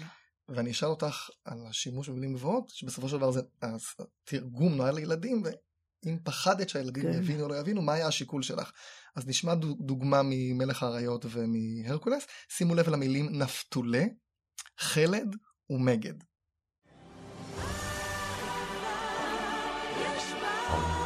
ואני 0.48 0.70
אשאל 0.70 0.88
אותך 0.88 1.28
על 1.44 1.66
השימוש 1.68 2.08
במילים 2.08 2.34
גבוהות, 2.34 2.68
שבסופו 2.68 3.08
של 3.08 3.16
דבר 3.16 3.30
זה 3.30 3.40
התרגום 3.62 4.74
נועד 4.74 4.94
לילדים, 4.94 5.42
ואם 6.06 6.18
פחדת 6.24 6.68
שהילדים 6.68 7.02
כן. 7.02 7.18
יבינו 7.18 7.42
או 7.44 7.48
לא 7.48 7.54
יבינו, 7.54 7.82
מה 7.82 7.92
היה 7.92 8.06
השיקול 8.06 8.42
שלך? 8.42 8.72
אז 9.16 9.26
נשמע 9.26 9.54
דו- 9.54 9.76
דוגמה 9.80 10.20
ממלך 10.24 10.82
האריות 10.82 11.26
ומהרקולס, 11.30 12.26
שימו 12.48 12.74
לב 12.74 12.88
למילים 12.88 13.38
נפתולה, 13.38 14.04
חלד 14.78 15.36
ומגד. 15.70 16.14
מהגליד 20.74 21.03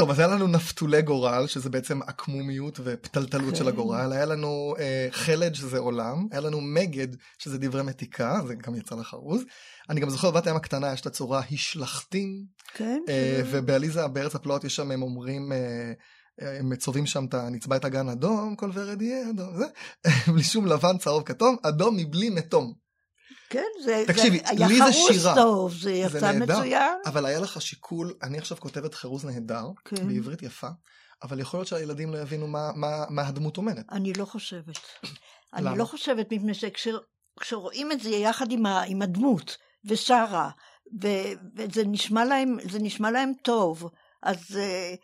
טוב, 0.00 0.10
אז 0.10 0.18
היה 0.18 0.28
לנו 0.28 0.46
נפתולי 0.46 1.02
גורל, 1.02 1.46
שזה 1.46 1.70
בעצם 1.70 2.02
עקמומיות 2.02 2.80
ופתלתלות 2.84 3.56
של 3.56 3.62
כן. 3.64 3.68
הגורל, 3.68 4.12
היה 4.12 4.24
לנו 4.24 4.74
אה, 4.78 5.08
חלד, 5.10 5.54
שזה 5.54 5.78
עולם, 5.78 6.26
היה 6.30 6.40
לנו 6.40 6.60
מגד, 6.60 7.08
שזה 7.38 7.58
דברי 7.58 7.82
מתיקה, 7.82 8.40
זה 8.46 8.54
גם 8.54 8.74
יצא 8.74 8.94
לחרוז. 8.94 9.42
אני 9.90 10.00
גם 10.00 10.10
זוכר 10.10 10.30
בבת 10.30 10.46
הים 10.46 10.56
הקטנה, 10.56 10.92
יש 10.92 11.00
את 11.00 11.06
הצורה 11.06 11.42
השלכתים, 11.52 12.44
כן, 12.74 13.00
אה, 13.08 13.40
שזה- 13.44 13.58
ובעליזה 13.58 14.06
בארץ 14.06 14.34
הפלאות 14.34 14.64
יש 14.64 14.76
שם, 14.76 14.90
הם 14.90 15.02
אומרים, 15.02 15.52
אה, 15.52 15.92
הם 16.58 16.76
צובעים 16.76 17.06
שם 17.06 17.24
את 17.24 17.34
ה... 17.34 17.48
נצבע 17.50 17.76
את 17.76 17.84
הגן 17.84 18.08
אדום, 18.08 18.56
כל 18.56 18.70
ורד 18.74 19.02
יהיה 19.02 19.30
אדום, 19.30 19.56
זה, 19.56 19.64
בלי 20.32 20.44
שום 20.44 20.66
לבן, 20.66 20.98
צהוב, 20.98 21.22
כתום, 21.22 21.56
אדום 21.62 21.96
מבלי 21.96 22.30
מתום. 22.30 22.72
כן, 23.50 23.66
זה, 23.84 24.04
תקשיבי, 24.06 24.38
זה 24.38 24.44
היה 24.46 24.68
לי 24.68 24.76
זה 24.76 24.82
חרוס 24.82 25.12
שירה. 25.12 25.34
טוב, 25.34 25.74
זה 25.74 25.92
יצא 25.92 26.08
זה 26.08 26.32
נהדר, 26.32 26.58
מצוין. 26.58 26.94
אבל 27.06 27.26
היה 27.26 27.40
לך 27.40 27.62
שיקול, 27.62 28.14
אני 28.22 28.38
עכשיו 28.38 28.58
כותבת 28.60 28.94
חרוז 28.94 29.24
נהדר, 29.24 29.64
כן. 29.84 30.08
בעברית 30.08 30.42
יפה, 30.42 30.68
אבל 31.22 31.40
יכול 31.40 31.58
להיות 31.58 31.68
שהילדים 31.68 32.12
לא 32.12 32.18
יבינו 32.18 32.46
מה, 32.46 32.70
מה, 32.74 33.04
מה 33.10 33.28
הדמות 33.28 33.56
אומרת. 33.56 33.84
אני 33.92 34.12
לא 34.12 34.24
חושבת. 34.24 34.78
אני 35.54 35.64
למה? 35.64 35.76
לא 35.76 35.84
חושבת, 35.84 36.32
מפני 36.32 36.52
שכשרואים 36.54 37.92
את 37.92 38.00
זה 38.00 38.10
יחד 38.10 38.52
עם, 38.52 38.66
ה, 38.66 38.82
עם 38.82 39.02
הדמות, 39.02 39.56
ושרה, 39.84 40.50
ו, 41.02 41.08
וזה 41.56 41.82
נשמע 41.86 42.24
להם, 42.24 42.56
זה 42.70 42.78
נשמע 42.78 43.10
להם 43.10 43.32
טוב, 43.42 43.90
אז 44.22 44.56
אה, 44.56 44.94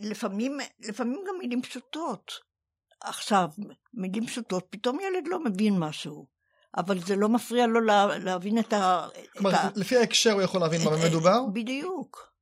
לפעמים, 0.00 0.58
לפעמים 0.80 1.20
גם 1.28 1.34
מילים 1.38 1.62
פשוטות. 1.62 2.32
עכשיו, 3.00 3.48
מילים 3.94 4.26
פשוטות, 4.26 4.66
פתאום 4.70 4.98
ילד 5.00 5.28
לא 5.28 5.44
מבין 5.44 5.78
משהו, 5.78 6.26
אבל 6.76 6.98
זה 6.98 7.16
לא 7.16 7.28
מפריע 7.28 7.66
לו 7.66 7.80
לה, 7.80 8.18
להבין 8.18 8.58
את 8.58 8.72
ה... 8.72 9.08
כלומר, 9.32 9.50
את 9.50 9.54
ה... 9.54 9.68
לפי 9.74 9.96
ההקשר 9.96 10.32
הוא 10.32 10.42
יכול 10.42 10.60
להבין 10.60 10.80
במה 10.84 10.96
מדובר? 11.08 11.40
בדיוק. 11.52 12.32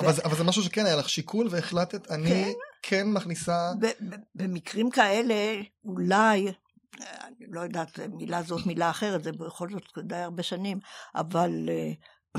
אבל, 0.00 0.12
זה, 0.12 0.22
אבל 0.24 0.36
זה 0.36 0.44
משהו 0.44 0.62
שכן 0.62 0.86
היה 0.86 0.96
לך 0.96 1.08
שיקול 1.08 1.48
והחלטת, 1.50 2.10
אני 2.10 2.28
כן. 2.28 2.50
כן 2.82 3.10
מכניסה... 3.12 3.72
ב- 3.80 3.86
ב- 3.86 4.16
במקרים 4.34 4.90
כאלה, 4.90 5.62
אולי, 5.84 6.52
אני 7.00 7.46
לא 7.48 7.60
יודעת, 7.60 7.98
מילה 7.98 8.42
זאת 8.42 8.66
מילה 8.66 8.90
אחרת, 8.90 9.24
זה 9.24 9.32
בכל 9.32 9.68
זאת 9.70 9.98
די 9.98 10.16
הרבה 10.16 10.42
שנים, 10.42 10.78
אבל 11.14 11.68
אה, 11.68 11.92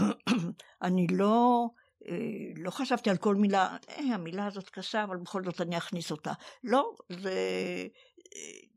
אני 0.88 1.08
לא, 1.08 1.66
אה, 2.10 2.16
לא 2.64 2.72
חשבתי 2.72 3.10
על 3.10 3.18
כל 3.18 3.36
מילה, 3.36 3.78
אה, 3.90 4.16
המילה 4.16 4.46
הזאת 4.46 4.70
קשה, 4.70 5.04
אבל 5.04 5.18
בכל 5.18 5.44
זאת 5.44 5.62
אני 5.62 5.78
אכניס 5.78 6.12
אותה. 6.12 6.34
לא, 6.64 6.94
זה... 7.10 7.34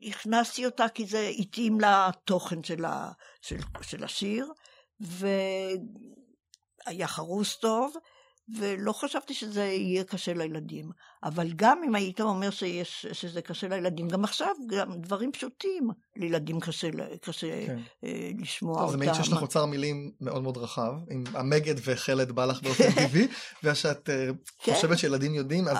הכנסתי 0.03 0.66
אותה 0.66 0.88
כי 0.88 1.07
זה 1.07 1.31
התאים 1.38 1.79
לתוכן 1.81 2.62
של, 2.62 2.85
ה, 2.85 3.11
של, 3.42 3.57
של 3.83 4.05
השיר, 4.05 4.53
והיה 5.01 5.77
חרוס 7.07 7.57
טוב, 7.57 7.97
ולא 8.49 8.93
חשבתי 8.93 9.35
שזה 9.35 9.65
יהיה 9.65 10.05
קשה 10.05 10.35
לילדים. 10.35 10.91
אבל 11.25 11.53
גם 11.57 11.81
אם 11.87 11.95
היית 11.95 12.21
אומר 12.21 12.51
שיש, 12.51 13.07
שזה 13.13 13.43
קשה 13.43 13.69
לילדים, 13.69 14.09
גם 14.09 14.25
עכשיו, 14.25 14.55
גם 14.67 14.93
דברים 15.01 15.33
פשוטים, 15.33 15.89
לילדים 16.17 16.61
קשה, 16.61 16.89
קשה 17.21 17.67
כן. 17.67 17.79
אה, 18.05 18.31
לשמוע 18.39 18.75
טוב, 18.75 18.83
אותם. 18.83 18.93
זה 18.93 18.99
מעיד 18.99 19.15
שיש 19.15 19.33
לך 19.33 19.43
אוצר 19.43 19.67
מילים 19.67 20.13
מאוד 20.21 20.43
מאוד 20.43 20.57
רחב, 20.57 20.93
עם 21.11 21.25
המגד 21.35 21.75
וחלד 21.85 22.33
בא 22.33 22.45
לך 22.45 22.63
באופן 22.63 22.91
טבעי, 23.07 23.29
ושאת 23.65 24.11
אה, 24.11 24.29
כן. 24.59 24.75
חושבת 24.75 24.99
שילדים 24.99 25.35
יודעים, 25.35 25.69
אז 25.69 25.79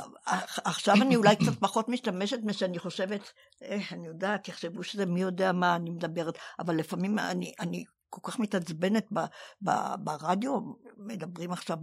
עכשיו 0.65 0.95
אני 0.95 1.17
אולי 1.17 1.37
קצת 1.37 1.59
פחות 1.61 1.89
משתמשת 1.89 2.39
מפני 2.39 2.53
שאני 2.53 2.79
חושבת, 2.79 3.33
אה, 3.63 3.79
אני 3.93 4.07
יודעת, 4.07 4.49
יחשבו 4.49 4.83
שזה 4.83 5.07
מי 5.07 5.21
יודע 5.21 5.53
מה 5.53 5.77
אני 5.77 5.91
מדברת, 5.91 6.39
אבל 6.59 6.77
לפעמים 6.77 7.19
אני, 7.19 7.53
אני 7.61 7.85
כל 8.11 8.31
כך 8.31 8.39
מתעצבנת 8.39 9.07
ב, 9.13 9.21
ב, 9.63 9.71
ברדיו, 9.99 10.61
מדברים 10.97 11.53
עכשיו 11.53 11.77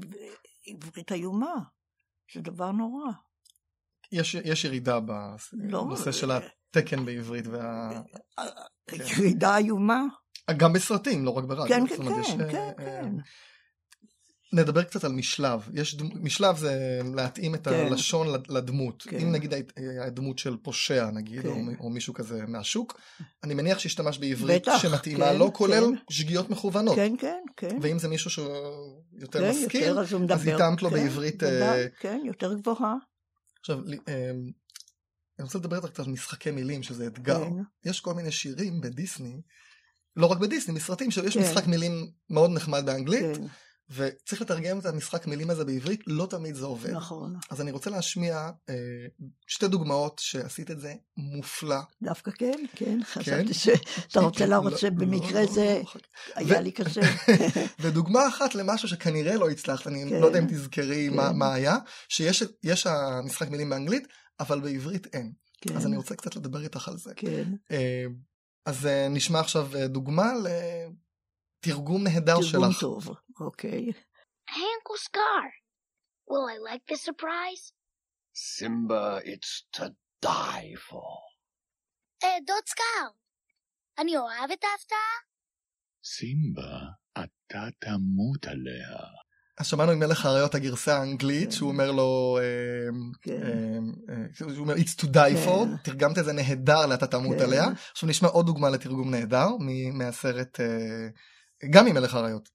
עברית 0.65 1.11
איומה, 1.11 1.55
זה 2.33 2.41
דבר 2.41 2.71
נורא. 2.71 3.11
יש, 4.11 4.35
יש 4.35 4.65
ירידה 4.65 4.99
לא, 5.53 5.83
בנושא 5.83 6.11
של 6.11 6.31
התקן 6.31 7.05
בעברית, 7.05 7.47
וה... 7.47 7.91
ירידה 8.93 9.57
איומה. 9.57 10.03
גם 10.57 10.73
בסרטים, 10.73 11.25
לא 11.25 11.31
רק 11.31 11.43
ברדיו. 11.43 11.67
כן, 11.67 11.87
כן, 11.87 11.95
כן, 11.95 12.41
אה, 12.41 12.51
כן, 12.51 12.57
אה, 12.57 13.01
כן. 13.01 13.15
נדבר 14.53 14.83
קצת 14.83 15.03
על 15.03 15.11
משלב. 15.11 15.69
יש 15.73 15.95
דמ... 15.95 16.09
משלב 16.25 16.57
זה 16.57 17.01
להתאים 17.15 17.55
את 17.55 17.67
כן. 17.67 17.73
הלשון 17.73 18.27
לד- 18.33 18.51
לדמות. 18.51 19.03
כן. 19.09 19.17
אם 19.19 19.31
נגיד 19.31 19.53
היית- 19.53 19.73
היה 19.75 20.09
דמות 20.09 20.39
של 20.39 20.57
פושע 20.57 21.09
נגיד, 21.11 21.41
כן. 21.41 21.47
או, 21.47 21.55
או 21.79 21.89
מישהו 21.89 22.13
כזה 22.13 22.41
מהשוק, 22.47 22.99
אני 23.43 23.53
מניח 23.53 23.79
שהשתמש 23.79 24.17
בעברית 24.17 24.61
בטח, 24.61 24.81
שמתאימה 24.81 25.25
כן, 25.25 25.37
לו, 25.37 25.53
כולל 25.53 25.83
כן. 25.83 26.13
שגיאות 26.13 26.49
מכוונות. 26.49 26.95
כן, 26.95 27.13
כן, 27.19 27.39
כן. 27.57 27.77
ואם 27.81 27.99
זה 27.99 28.07
מישהו 28.07 28.29
שהוא 28.29 28.47
יותר 29.13 29.39
כן, 29.39 29.49
משכיל, 29.65 29.83
יותר, 29.83 29.99
אז 30.01 30.13
מדבר. 30.13 30.35
אז 30.35 30.47
התאמת 30.47 30.81
לו 30.81 30.89
כן, 30.89 30.95
בעברית... 30.95 31.43
אה, 31.43 31.49
ודאי, 31.49 31.85
כן, 31.99 32.19
יותר 32.25 32.53
גבוהה. 32.53 32.93
עכשיו, 33.59 33.81
לי- 33.85 33.97
אה, 34.07 34.31
אני 35.39 35.45
רוצה 35.45 35.57
לדבר 35.57 35.79
קצת 35.87 35.99
על 35.99 36.05
משחקי 36.11 36.51
מילים, 36.51 36.83
שזה 36.83 37.07
אתגר. 37.07 37.43
כן. 37.45 37.89
יש 37.89 37.99
כל 37.99 38.13
מיני 38.13 38.31
שירים 38.31 38.81
בדיסני, 38.81 39.41
לא 40.15 40.25
רק 40.25 40.37
בדיסני, 40.37 40.75
בסרטים 40.75 41.11
שיש 41.11 41.37
כן. 41.37 41.43
משחק 41.43 41.67
מילים 41.67 41.91
מאוד 42.29 42.51
נחמד 42.51 42.85
באנגלית, 42.85 43.37
כן, 43.37 43.43
וצריך 43.89 44.41
לתרגם 44.41 44.79
את 44.79 44.85
המשחק 44.85 45.27
מילים 45.27 45.49
הזה 45.49 45.65
בעברית, 45.65 45.99
לא 46.07 46.27
תמיד 46.29 46.55
זה 46.55 46.65
עובד. 46.65 46.89
נכון. 46.89 47.35
אז 47.49 47.61
אני 47.61 47.71
רוצה 47.71 47.89
להשמיע 47.89 48.49
אה, 48.69 48.75
שתי 49.47 49.67
דוגמאות 49.67 50.19
שעשית 50.23 50.71
את 50.71 50.79
זה 50.79 50.93
מופלא. 51.17 51.79
דווקא 52.01 52.31
כן, 52.31 52.65
כן, 52.75 52.99
חשבתי 53.03 53.53
שאתה 53.53 54.19
רוצה 54.19 54.45
להראות 54.45 54.71
לא, 54.71 54.77
שבמקרה 54.77 55.41
לא, 55.41 55.53
זה 55.53 55.81
לא. 55.95 56.01
היה 56.35 56.61
לי 56.61 56.71
קשה. 56.71 57.01
ודוגמה 57.79 58.27
אחת 58.27 58.55
למשהו 58.55 58.87
שכנראה 58.87 59.35
לא 59.35 59.49
הצלחת, 59.49 59.87
אני 59.87 60.05
כן, 60.09 60.19
לא 60.21 60.25
יודע 60.25 60.39
אם 60.39 60.47
תזכרי 60.47 61.07
כן. 61.09 61.15
מה, 61.15 61.31
מה 61.31 61.53
היה, 61.53 61.77
שיש 62.09 62.43
יש 62.63 62.87
המשחק 62.87 63.49
מילים 63.49 63.69
באנגלית, 63.69 64.07
אבל 64.39 64.61
בעברית 64.61 65.07
אין. 65.15 65.33
כן, 65.61 65.77
אז 65.77 65.85
אני 65.85 65.97
רוצה 65.97 66.15
קצת 66.15 66.35
לדבר 66.35 66.63
איתך 66.63 66.87
על 66.87 66.97
זה. 66.97 67.11
כן. 67.15 67.43
אה, 67.71 68.05
אז 68.65 68.85
אה, 68.85 69.07
נשמע 69.09 69.39
עכשיו 69.39 69.75
אה, 69.75 69.87
דוגמה 69.87 70.31
לתרגום 71.67 72.03
נהדר 72.03 72.35
תרגום 72.51 72.71
שלך. 72.71 72.81
טוב, 72.81 73.09
אוקיי. 73.39 73.91
Hey, 74.49 74.69
Uncle 74.77 74.99
Scar. 75.07 75.45
Will 76.29 76.47
I 76.55 76.57
like 76.69 76.83
this 76.91 77.01
surprise? 77.09 77.63
Simba, 78.33 79.21
it's 79.23 79.63
to 79.75 79.85
die 80.25 80.75
for. 80.87 81.19
אה, 82.23 82.37
דוד 82.47 82.63
סקאר. 82.67 83.09
אני 83.99 84.17
אוהב 84.17 84.51
את 84.51 84.63
ההפתעה? 84.63 85.13
סימבה, 86.05 86.79
אתה 87.11 87.67
תמות 87.79 88.45
עליה. 88.45 88.97
אז 89.57 89.67
שמענו 89.67 89.91
עם 89.91 89.99
מלך 89.99 90.25
האריות 90.25 90.55
הגרסה 90.55 90.97
האנגלית, 90.99 91.51
שהוא 91.51 91.69
אומר 91.69 91.91
לו, 91.91 92.39
אה, 92.41 92.89
כן. 93.21 93.43
אה, 93.43 94.15
אה, 94.15 94.25
שהוא 94.33 94.57
אומר 94.57 94.73
it's 94.73 95.01
to 95.01 95.03
die 95.03 95.35
כן. 95.35 95.45
for, 95.45 95.83
תרגמת 95.83 96.17
את 96.17 96.25
זה 96.25 96.33
נהדר 96.33 96.85
לאתה 96.85 97.07
תמות 97.07 97.37
כן. 97.37 97.43
עליה. 97.43 97.65
עכשיו 97.91 98.09
נשמע 98.09 98.27
עוד 98.27 98.45
דוגמה 98.45 98.69
לתרגום 98.69 99.11
נהדר 99.11 99.47
מהסרט, 99.93 100.59
גם 101.69 101.85
ממלך 101.85 102.15
האריות. 102.15 102.49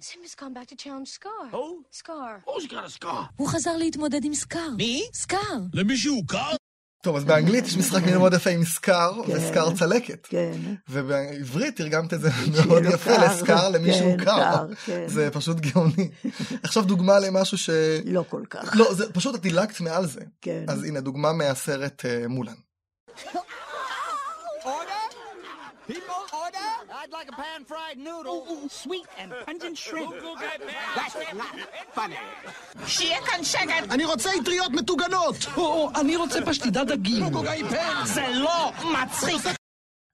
Simba's 0.00 0.34
come 0.34 0.54
back 0.54 0.68
to 0.68 0.76
challenge 0.76 1.10
Scar. 1.18 1.50
Who? 1.50 1.84
Scar. 1.90 2.42
Who's 2.46 2.66
got 2.66 2.84
a 2.84 3.04
scar? 3.04 3.24
הוא 3.36 3.48
חזר 3.48 3.76
להתמודד 3.76 4.24
עם 4.24 4.34
סקאר. 4.34 4.70
מי? 4.76 5.02
סקאר. 5.14 5.58
למישהו 5.74 6.26
קר? 6.26 6.56
טוב, 7.02 7.16
אז 7.16 7.24
באנגלית 7.24 7.64
יש 7.64 7.76
משחק 7.76 8.02
מילים 8.02 8.18
מאוד 8.18 8.34
יפה 8.34 8.50
עם 8.50 8.64
סקאר, 8.64 9.26
כן. 9.26 9.32
וסקאר 9.36 9.76
צלקת. 9.76 10.26
כן. 10.26 10.52
ובעברית 10.88 11.76
תרגמת 11.76 12.14
את 12.14 12.20
זה 12.20 12.28
מאוד 12.66 12.82
יפה. 12.84 13.10
לסקאר 13.10 13.68
למישהו 13.68 14.10
כן, 14.18 14.24
קר. 14.24 14.66
כן. 14.84 15.08
זה 15.08 15.30
פשוט 15.30 15.56
גאוני. 15.56 16.10
עכשיו 16.62 16.84
דוגמה 16.84 17.18
למשהו 17.18 17.58
ש... 17.58 17.70
לא 18.04 18.24
כל 18.28 18.42
כך. 18.50 18.70
לא, 18.76 18.94
זה 18.94 19.12
פשוט 19.12 19.34
את 19.34 19.40
דילגת 19.40 19.80
מעל 19.80 20.06
זה. 20.06 20.20
כן. 20.40 20.64
אז 20.68 20.84
הנה 20.84 21.00
דוגמה 21.00 21.32
מהסרט 21.32 22.04
אה, 22.04 22.28
מולן. 22.28 22.54
I'd 27.00 27.12
like 27.18 27.28
a 27.28 27.36
pan-fried 27.42 27.98
noodle. 28.08 28.40
sweet 28.82 29.06
and 29.20 29.32
pungent 29.46 29.76
shrimp. 29.78 30.14
That's 30.96 31.16
not 31.42 31.54
funny. 31.94 32.18
שיהיה 32.86 33.18
כאן 33.26 33.44
שקט! 33.44 33.90
אני 33.90 34.04
רוצה 34.04 34.30
אטריות 34.42 34.72
מטוגנות! 34.72 35.36
או, 35.56 35.90
אני 36.00 36.16
רוצה 36.16 36.38
פשטידת 36.46 36.86
דגים. 36.86 37.24
זה 38.04 38.26
לא 38.28 38.72
מצחיק! 38.84 39.58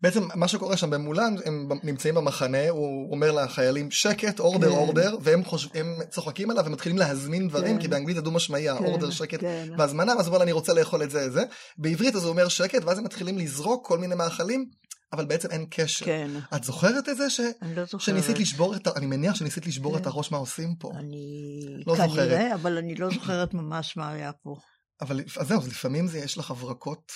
בעצם 0.03 0.29
מה 0.35 0.49
שקורה 0.49 0.77
שם 0.77 0.91
במולן, 0.91 1.35
הם 1.45 1.69
נמצאים 1.83 2.15
במחנה, 2.15 2.69
הוא 2.69 3.11
אומר 3.11 3.33
לחיילים 3.33 3.91
שקט, 3.91 4.41
אורדר, 4.41 4.71
כן. 4.71 4.77
אורדר, 4.77 5.17
והם 5.21 5.45
חושב, 5.45 5.69
צוחקים 6.11 6.51
עליו 6.51 6.65
ומתחילים 6.67 6.99
להזמין 6.99 7.49
דברים, 7.49 7.77
כן. 7.77 7.83
כי 7.83 7.89
באנגלית 7.89 8.17
זה 8.17 8.23
דו 8.23 8.31
משמעי, 8.31 8.69
האורדר 8.69 9.11
שקט 9.11 9.41
כן. 9.41 9.69
והזמנה, 9.79 10.17
ואז 10.17 10.27
הוא 10.27 10.35
אומר 10.35 10.45
אני 10.45 10.53
רוצה 10.53 10.73
לאכול 10.75 11.03
את 11.03 11.11
זה, 11.11 11.31
זה. 11.31 11.45
בעברית 11.79 12.15
אז 12.15 12.25
הוא 12.25 12.31
אומר 12.31 12.49
שקט, 12.49 12.85
ואז 12.85 12.99
הם 12.99 13.05
מתחילים 13.05 13.39
לזרוק 13.39 13.87
כל 13.87 13.99
מיני 13.99 14.15
מאכלים, 14.15 14.67
אבל 15.15 15.25
בעצם 15.25 15.51
אין 15.51 15.67
קשר. 15.71 16.07
כן. 16.07 16.31
את 16.57 16.65
זוכרת 16.65 17.09
את 17.09 17.17
זה? 17.17 17.31
ש... 17.31 17.41
אני 17.63 17.75
לא 17.75 17.85
זוכרת. 17.85 18.01
שניסית 18.01 18.39
לשבור 18.39 18.77
את 18.77 18.87
ה... 18.87 18.91
אני 18.97 19.07
מניח 19.07 19.35
שניסית 19.35 19.67
לשבור 19.67 19.95
כן. 19.95 20.03
את 20.03 20.07
הראש 20.07 20.33
מה 20.33 20.39
עושים 20.39 20.75
פה. 20.77 20.91
אני... 20.95 21.61
לא 21.87 21.97
זוכרת. 21.97 22.11
כנראה, 22.11 22.55
אבל 22.55 22.79
אני 22.79 22.95
לא 22.95 23.11
זוכרת 23.11 23.55
ממש 23.55 23.97
מה 23.97 24.11
היה 24.11 24.33
פה. 24.33 24.57
אבל 25.01 25.21
אז 25.41 25.49
זהו, 25.49 25.61
לפעמים 25.67 26.07
זה 26.07 26.19
יש 26.19 26.39
לך 26.39 26.51
הברקות, 26.51 27.13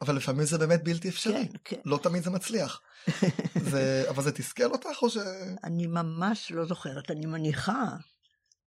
אבל 0.00 0.16
לפעמים 0.16 0.46
זה 0.46 0.58
באמת 0.58 0.84
בלתי 0.84 1.08
אפשרי. 1.08 1.48
כן, 1.48 1.56
כן. 1.64 1.80
לא 1.84 1.98
תמיד 2.02 2.22
זה 2.22 2.30
מצליח. 2.30 2.80
זה, 3.70 4.04
אבל 4.08 4.22
זה 4.22 4.32
תסכל 4.32 4.72
אותך 4.72 5.02
או 5.02 5.10
ש... 5.10 5.16
אני 5.64 5.86
ממש 5.86 6.52
לא 6.52 6.66
זוכרת, 6.66 7.10
אני 7.10 7.26
מניחה 7.26 7.84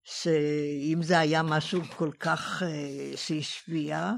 שאם 0.04 1.00
זה 1.04 1.20
היה 1.20 1.44
משהו 1.44 1.82
כל 1.98 2.12
כך 2.20 2.64
אה, 2.64 3.18
שהשפיע, 3.18 4.12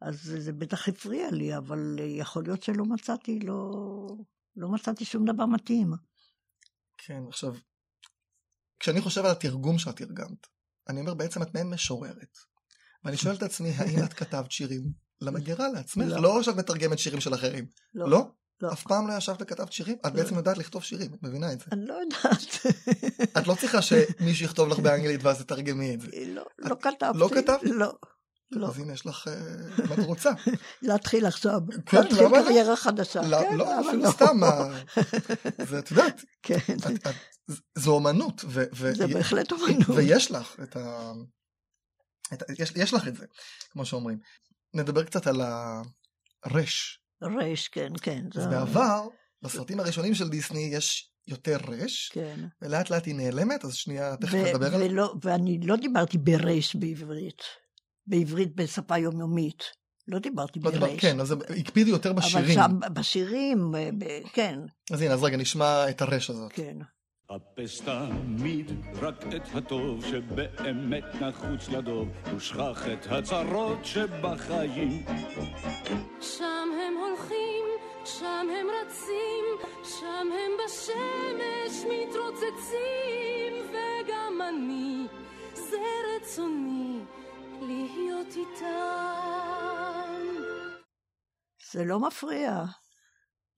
אז 0.00 0.20
זה 0.38 0.52
בטח 0.52 0.88
הפריע 0.88 1.30
לי, 1.30 1.56
אבל 1.56 1.96
יכול 2.00 2.42
להיות 2.42 2.62
שלא 2.62 2.84
מצאתי, 2.84 3.38
לא, 3.38 3.70
לא 4.56 4.68
מצאתי 4.68 5.04
שום 5.04 5.24
דבר 5.24 5.46
מתאים. 5.46 5.92
כן, 6.98 7.22
עכשיו, 7.28 7.54
כשאני 8.80 9.00
חושב 9.00 9.24
על 9.24 9.30
התרגום 9.30 9.78
שאת 9.78 9.96
תרגמת, 9.96 10.46
אני 10.88 11.00
אומר 11.00 11.14
בעצם 11.14 11.42
את 11.42 11.54
מעין 11.54 11.70
משוררת. 11.70 12.38
ואני 13.04 13.16
שואל 13.16 13.34
את 13.34 13.42
עצמי, 13.42 13.70
האם 13.70 14.04
את 14.04 14.12
כתבת 14.12 14.50
שירים 14.50 14.92
למגירה 15.20 15.68
לעצמך? 15.68 16.06
לא. 16.08 16.22
לא 16.22 16.42
שאת 16.42 16.56
מתרגמת 16.56 16.98
שירים 16.98 17.20
של 17.20 17.34
אחרים. 17.34 17.66
לא. 17.94 18.10
לא? 18.10 18.30
לא. 18.62 18.72
אף 18.72 18.82
פעם 18.82 19.08
לא 19.08 19.12
ישבת 19.12 19.42
וכתבת 19.42 19.72
שירים? 19.72 19.96
את 20.06 20.12
בעצם 20.12 20.34
יודעת 20.34 20.58
לכתוב 20.58 20.82
שירים, 20.82 21.14
את 21.14 21.22
מבינה 21.22 21.52
את 21.52 21.60
זה. 21.60 21.66
אני 21.72 21.86
לא 21.86 21.94
יודעת. 21.94 22.76
את 23.38 23.46
לא 23.46 23.54
צריכה 23.60 23.82
שמישהו 23.82 24.44
יכתוב 24.44 24.68
לך 24.68 24.78
באנגלית 24.78 25.22
ואז 25.22 25.42
תתרגמי 25.42 25.94
את 25.94 26.00
זה. 26.00 26.08
לא, 26.26 26.44
לא 26.58 26.76
כתבתי. 26.80 27.18
לא 27.18 27.28
כתבת? 27.34 27.60
לא. 27.62 27.92
לא. 28.52 28.66
אז 28.68 28.78
הנה 28.78 28.92
יש 28.92 29.06
לך 29.06 29.28
אה, 29.28 29.84
מה 29.88 29.94
את 29.94 30.06
רוצה. 30.06 30.30
להתחיל 30.82 31.26
עכשיו. 31.26 31.60
כן, 31.86 32.02
להתחיל? 32.02 32.28
קריירה 32.28 32.76
חדשה. 32.76 33.22
לא, 33.22 33.38
כן, 33.40 33.56
לא, 33.56 33.80
אפילו 33.80 34.02
לא? 34.02 34.10
סתם, 34.10 34.36
מה- 34.40 34.80
זה 35.66 35.78
את 35.78 35.90
יודעת. 35.90 36.24
כן. 36.42 36.58
זו 37.78 37.90
אומנות. 37.94 38.44
זה 38.92 39.06
בהחלט 39.06 39.52
אומנות. 39.52 39.88
ויש 39.96 40.30
לך 40.30 40.56
את 40.62 40.76
ה... 40.76 41.12
יש- 42.76 42.92
לך 42.94 43.08
את 43.08 43.16
זה, 43.16 43.26
כמו 43.70 43.84
שאומרים. 43.86 44.18
נדבר 44.74 45.04
קצת 45.04 45.26
על 45.26 45.40
הרש. 46.44 47.00
רש, 47.22 47.68
כן, 47.68 47.92
כן. 48.02 48.24
אז 48.36 48.46
בעבר, 48.46 49.06
בסרטים 49.42 49.80
הראשונים 49.80 50.14
של 50.14 50.28
דיסני 50.28 50.70
יש 50.72 51.10
יותר 51.26 51.56
רש, 51.68 52.08
כן. 52.12 52.44
ולאט 52.62 52.90
לאט 52.90 53.06
היא 53.06 53.14
נעלמת, 53.14 53.64
אז 53.64 53.74
שנייה, 53.74 54.16
תכף 54.16 54.34
ו- 54.34 54.36
נדבר 54.50 54.74
על 54.74 54.88
זה. 54.88 55.02
ואני 55.22 55.60
לא 55.62 55.76
דיברתי 55.76 56.18
ברש 56.18 56.76
בעברית. 56.76 57.42
בעברית 58.14 58.56
בשפה 58.56 58.98
יומיומית. 58.98 59.62
לא 60.08 60.18
דיברתי 60.18 60.60
לא 60.60 60.70
ברש. 60.70 61.00
כן, 61.00 61.20
אז 61.20 61.34
הקפידו 61.60 61.90
יותר 61.90 62.10
אבל 62.10 62.18
בשירים. 62.18 62.54
שם 62.54 62.78
בשירים, 62.94 63.72
ב- 63.98 64.04
כן, 64.32 64.58
אז 64.90 65.02
הנה, 65.02 65.14
אז 65.14 65.22
רגע, 65.22 65.36
נשמע 65.36 65.90
את 65.90 66.02
הרש 66.02 66.30
הזאת. 66.30 66.52
כן. 66.52 66.76
חפש 67.32 67.80
תמיד 67.80 68.70
רק 69.02 69.24
את 69.36 69.54
הטוב 69.54 70.04
שבאמת 70.04 71.04
נחוץ 71.22 71.68
לדוב, 71.68 72.08
ושכח 72.36 72.82
את 72.92 73.06
הצרות 73.10 73.78
שבחיים. 73.84 75.04
שם 76.20 76.44
הם 76.72 76.94
הולכים, 77.08 77.64
שם 78.04 78.24
הם 78.60 78.66
רצים, 78.82 79.44
שם 79.84 80.06
הם 80.32 80.52
בשמש 80.64 81.84
מתרוצצים, 81.84 83.52
וגם 83.70 84.40
אני, 84.48 85.06
זה 85.54 85.76
רצוני 86.16 86.98
להיות 87.60 88.26
איתם. 88.36 88.66
זה 91.72 91.84
לא 91.84 92.00
מפריע. 92.00 92.64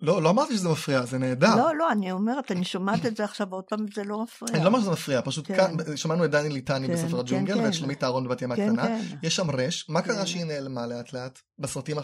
לא, 0.00 0.22
לא 0.22 0.30
אמרתי 0.30 0.54
שזה 0.56 0.68
מפריע, 0.68 1.02
זה 1.06 1.18
נהדר. 1.18 1.56
לא, 1.56 1.76
לא, 1.76 1.92
אני 1.92 2.12
אומרת, 2.12 2.50
אני 2.52 2.64
שומעת 2.64 3.06
את 3.06 3.16
זה 3.16 3.24
עכשיו 3.24 3.46
עוד 3.50 3.64
פעם, 3.64 3.86
זה 3.94 4.04
לא 4.04 4.22
מפריע. 4.22 4.54
אני 4.54 4.62
לא 4.62 4.68
אומר 4.68 4.80
שזה 4.80 4.90
מפריע, 4.90 5.20
פשוט 5.24 5.46
כן. 5.48 5.56
כאן, 5.56 5.96
שמענו 5.96 6.24
את 6.24 6.30
דני 6.30 6.48
ליטני 6.48 6.86
כן, 6.86 6.92
בספר 6.92 7.08
כן, 7.10 7.16
הג'ונגל, 7.18 7.54
כן. 7.54 7.60
ואת 7.64 7.74
שלומית 7.74 8.04
אהרון 8.04 8.24
בבת 8.28 8.42
ים 8.42 8.56
כן, 8.56 8.62
הקטנה. 8.62 8.82
כן. 8.86 9.00
יש 9.22 9.36
שם 9.36 9.50
רש, 9.50 9.88
מה 9.88 10.02
קרה. 10.02 10.26
שהיא 10.26 10.44
נעלמה 10.44 10.86
לאט 10.86 11.12
לאט 11.12 11.38
בסרטים 11.58 11.96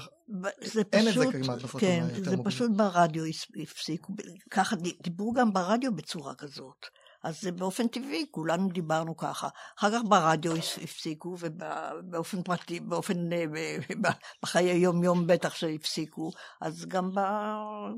זה 0.64 0.82
אין 0.92 1.08
את 1.08 1.14
זה 1.14 1.20
פשוט, 1.20 1.34
כמעט 1.44 1.62
בסרטים 1.62 1.78
כן, 1.80 2.06
זה 2.08 2.16
מוקדמים. 2.18 2.44
פשוט 2.44 2.70
ברדיו 2.76 3.24
הפס- 3.24 3.62
הפסיקו, 3.62 4.12
ככה 4.50 4.76
דיברו 5.02 5.32
גם 5.32 5.52
ברדיו 5.52 5.96
בצורה 5.96 6.34
כזאת. 6.34 6.86
אז 7.28 7.44
באופן 7.56 7.88
טבעי, 7.88 8.26
כולנו 8.30 8.68
דיברנו 8.68 9.16
ככה. 9.16 9.48
אחר 9.78 9.90
כך 9.90 10.00
ברדיו 10.08 10.56
הפס- 10.56 10.78
הפסיקו, 10.82 11.36
ובאופן 11.40 12.42
פרטי, 12.42 12.80
באופן, 12.80 13.32
אה, 13.32 13.44
בחיי 14.42 14.70
היום-יום 14.70 15.26
בטח 15.26 15.54
שהפסיקו, 15.54 16.30
אז 16.60 16.86
גם 16.88 17.10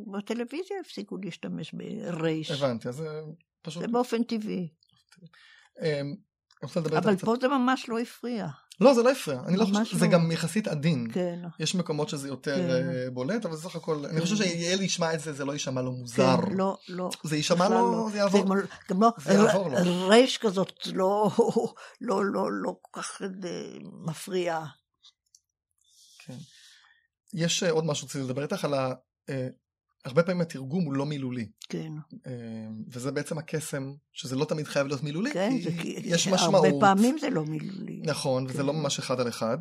בטלוויזיה 0.06 0.76
הפסיקו 0.80 1.16
להשתמש 1.22 1.74
ברייש. 1.74 2.50
הבנתי, 2.50 2.88
אז 2.88 2.96
זה 2.96 3.20
פשוט... 3.62 3.82
זה 3.82 3.88
באופן 3.88 4.22
טבעי. 4.22 4.68
לדבר 6.76 6.98
אבל. 6.98 7.16
פה 7.16 7.34
זה 7.40 7.48
ממש 7.48 7.88
לא 7.88 7.98
הפריע. 7.98 8.46
לא, 8.80 8.94
זה 8.94 9.02
לא 9.02 9.10
הפריע. 9.10 9.40
אני 9.46 9.56
לא 9.56 9.64
חושב... 9.64 9.96
זה 9.98 10.06
לא. 10.06 10.12
גם 10.12 10.32
יחסית 10.32 10.68
עדין. 10.68 11.08
כן. 11.12 11.38
יש 11.58 11.74
מקומות 11.74 12.08
שזה 12.08 12.28
יותר 12.28 12.56
כן. 12.56 12.70
אה, 12.70 13.10
בולט, 13.10 13.46
אבל 13.46 13.56
סך 13.56 13.76
הכל... 13.76 14.04
אני 14.04 14.14
כן. 14.14 14.20
חושב 14.20 14.36
שיעל 14.36 14.82
ישמע 14.82 15.14
את 15.14 15.20
זה, 15.20 15.32
זה 15.32 15.44
לא 15.44 15.52
יישמע 15.52 15.82
לו 15.82 15.92
מוזר. 15.92 16.36
כן, 16.46 16.52
לא, 16.56 16.76
לא. 16.88 17.10
זה 17.24 17.36
יישמע 17.36 17.68
לו, 17.68 17.92
לא. 17.92 18.08
זה 18.12 18.18
יעבור. 18.18 18.40
גם- 18.88 19.00
לא, 19.00 20.08
רייש 20.08 20.38
כזאת 20.38 20.72
לא, 20.92 21.30
לא, 22.00 22.24
לא, 22.24 22.52
לא 22.52 22.76
כל 22.82 23.00
כך 23.02 23.22
אה, 23.22 23.28
מפריע. 24.06 24.64
כן. 26.26 26.36
יש 27.34 27.62
אה, 27.62 27.70
עוד 27.70 27.84
משהו 27.84 28.06
שרציתי 28.08 28.24
לדבר 28.24 28.42
איתך 28.42 28.64
על 28.64 28.74
ה... 28.74 28.92
הרבה 30.04 30.22
פעמים 30.22 30.40
התרגום 30.40 30.84
הוא 30.84 30.94
לא 30.94 31.06
מילולי. 31.06 31.48
כן. 31.68 31.92
אה, 32.26 32.32
וזה 32.88 33.12
בעצם 33.12 33.38
הקסם, 33.38 33.92
שזה 34.12 34.36
לא 34.36 34.44
תמיד 34.44 34.66
חייב 34.66 34.86
להיות 34.86 35.02
מילולי, 35.02 35.32
כן, 35.32 35.50
כי 35.82 35.94
זה 35.94 36.00
יש 36.04 36.26
הרבה 36.26 36.36
משמעות. 36.36 36.80
פעמים 36.80 37.18
זה 37.18 37.30
לא 37.30 37.44
מילולי. 37.44 38.02
נכון, 38.04 38.44
וזה 38.44 38.58
כן. 38.58 38.66
לא 38.66 38.72
ממש 38.72 38.98
אחד 38.98 39.20
על 39.20 39.28
אחד. 39.28 39.58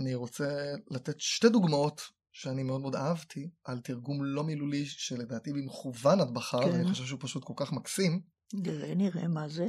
אני 0.00 0.14
רוצה 0.14 0.48
לתת 0.90 1.14
שתי 1.18 1.48
דוגמאות 1.48 2.00
שאני 2.32 2.62
מאוד 2.62 2.80
מאוד 2.80 2.96
אהבתי 2.96 3.50
על 3.64 3.80
תרגום 3.80 4.24
לא 4.24 4.44
מילולי 4.44 4.86
שלדעתי 4.86 5.52
במכוון 5.52 6.20
את 6.20 6.30
בחרת, 6.32 6.64
כן. 6.64 6.70
ואני 6.70 6.90
חושב 6.90 7.04
שהוא 7.04 7.20
פשוט 7.22 7.44
כל 7.44 7.54
כך 7.56 7.72
מקסים. 7.72 8.20
נראה, 8.54 8.94
נראה 8.94 9.28
מה 9.28 9.48
זה. 9.48 9.68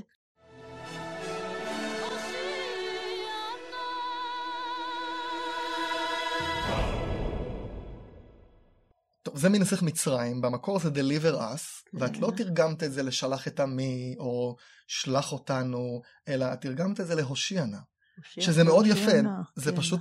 זה 9.37 9.49
מנסח 9.49 9.81
מצרים, 9.83 10.41
במקור 10.41 10.79
זה 10.79 10.89
deliver 10.89 11.35
us, 11.35 11.89
ואת 11.93 12.17
לא 12.17 12.31
תרגמת 12.37 12.83
את 12.83 12.93
זה 12.93 13.03
לשלח 13.03 13.47
את 13.47 13.59
עמי, 13.59 14.15
או 14.19 14.55
שלח 14.87 15.31
אותנו, 15.31 16.01
אלא 16.27 16.53
את 16.53 16.61
תרגמת 16.61 16.99
את 16.99 17.07
זה 17.07 17.15
להושיע 17.15 17.65
נא. 17.65 17.77
שזה 18.39 18.63
מאוד 18.63 18.85
יפה, 18.85 19.11
זה 19.55 19.71
כן. 19.71 19.77
פשוט, 19.77 19.99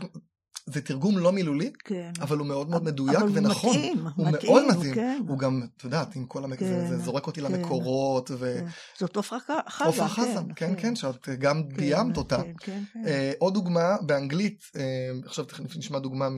זה 0.67 0.81
תרגום 0.81 1.19
לא 1.19 1.33
מילולי, 1.33 1.73
כן. 1.85 2.13
אבל 2.21 2.39
הוא 2.39 2.47
מאוד 2.47 2.71
מאוד 2.71 2.85
מדויק 2.85 3.17
אבל 3.17 3.29
הוא 3.29 3.37
ונכון. 3.37 3.77
מתאים, 3.77 4.07
הוא 4.17 4.27
מתאים, 4.29 4.53
מאוד 4.53 4.77
מתאים. 4.77 4.95
כן. 4.95 5.21
הוא 5.29 5.39
גם, 5.39 5.63
את 5.77 5.85
יודעת, 5.85 6.17
עם 6.17 6.27
כל 6.27 6.45
המק... 6.45 6.61
זה, 6.61 6.67
כן, 6.67 6.89
זה 6.89 6.99
זורק 6.99 7.27
אותי 7.27 7.41
כן, 7.41 7.53
למקורות, 7.53 8.31
ו... 8.39 8.57
כן. 8.61 8.67
זאת 8.99 9.17
עפרה 9.17 9.41
ח- 9.41 9.69
חזה, 9.69 9.85
עופרה 9.89 10.09
חזה, 10.09 10.41
כן, 10.57 10.75
כן, 10.79 10.97
שאת 10.97 11.29
גם 11.39 11.69
ביימת 11.69 12.17
אותה. 12.17 12.37
כן, 12.43 12.53
כן, 12.59 12.83
כן. 12.93 13.03
אה, 13.07 13.33
עוד 13.39 13.55
דוגמה, 13.55 13.97
באנגלית, 14.07 14.65
אה, 14.77 14.83
עכשיו 15.25 15.45
תכף 15.45 15.77
נשמע 15.77 15.99
דוגמה 15.99 16.29
מ... 16.29 16.37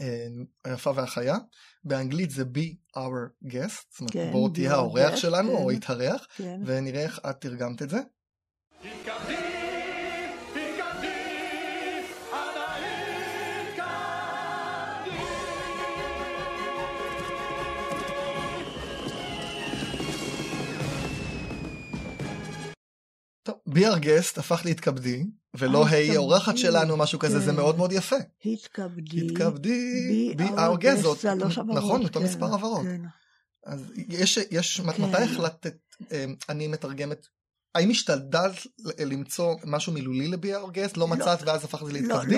אה, 0.00 0.26
היפה 0.64 0.92
והחיה, 0.94 1.36
באנגלית 1.84 2.30
זה 2.30 2.42
be 2.42 2.96
our 2.96 3.48
guest, 3.48 3.84
זאת 3.90 4.00
אומרת 4.00 4.12
כן, 4.12 4.32
בוא 4.32 4.48
be 4.48 4.54
תהיה 4.54 4.72
האורח 4.72 5.16
שלנו, 5.16 5.50
או 5.52 5.68
כן. 5.68 5.74
יתארח, 5.74 6.26
כן. 6.36 6.60
ונראה 6.64 7.02
איך 7.02 7.20
את 7.30 7.40
תרגמת 7.40 7.82
את 7.82 7.90
זה. 7.90 8.00
Our 23.76 24.04
guest 24.04 24.38
הפך 24.38 24.62
להתכבדי, 24.64 25.24
ולא 25.54 25.86
היי 25.86 26.16
אורחת 26.16 26.58
שלנו, 26.58 26.96
משהו 26.96 27.18
כזה, 27.18 27.40
זה 27.40 27.50
כן. 27.50 27.56
מאוד 27.56 27.76
מאוד 27.76 27.92
יפה. 27.92 28.16
התכבדי. 28.44 29.26
התכבדי, 29.26 30.34
שלוש 31.20 31.58
הברות, 31.58 31.76
נכון, 31.76 32.02
אותו 32.02 32.20
כן, 32.20 32.26
מספר 32.26 32.54
הברות. 32.54 32.82
כן. 32.82 33.00
אז 33.66 33.92
יש, 34.08 34.38
יש. 34.50 34.80
מתי 34.80 35.22
החלטת, 35.22 35.76
אה, 36.12 36.24
אני 36.48 36.66
מתרגמת, 36.66 37.26
האם 37.74 37.90
השתדלת 37.90 38.66
למצוא 38.98 39.54
משהו 39.64 39.92
מילולי 39.92 40.28
לבי 40.28 40.54
ארגסט? 40.54 40.96
לא 40.96 41.08
מצאת 41.08 41.42
ואז 41.42 41.62
זה 41.62 41.68
לא, 41.80 41.90
להתכבדי? 41.90 42.36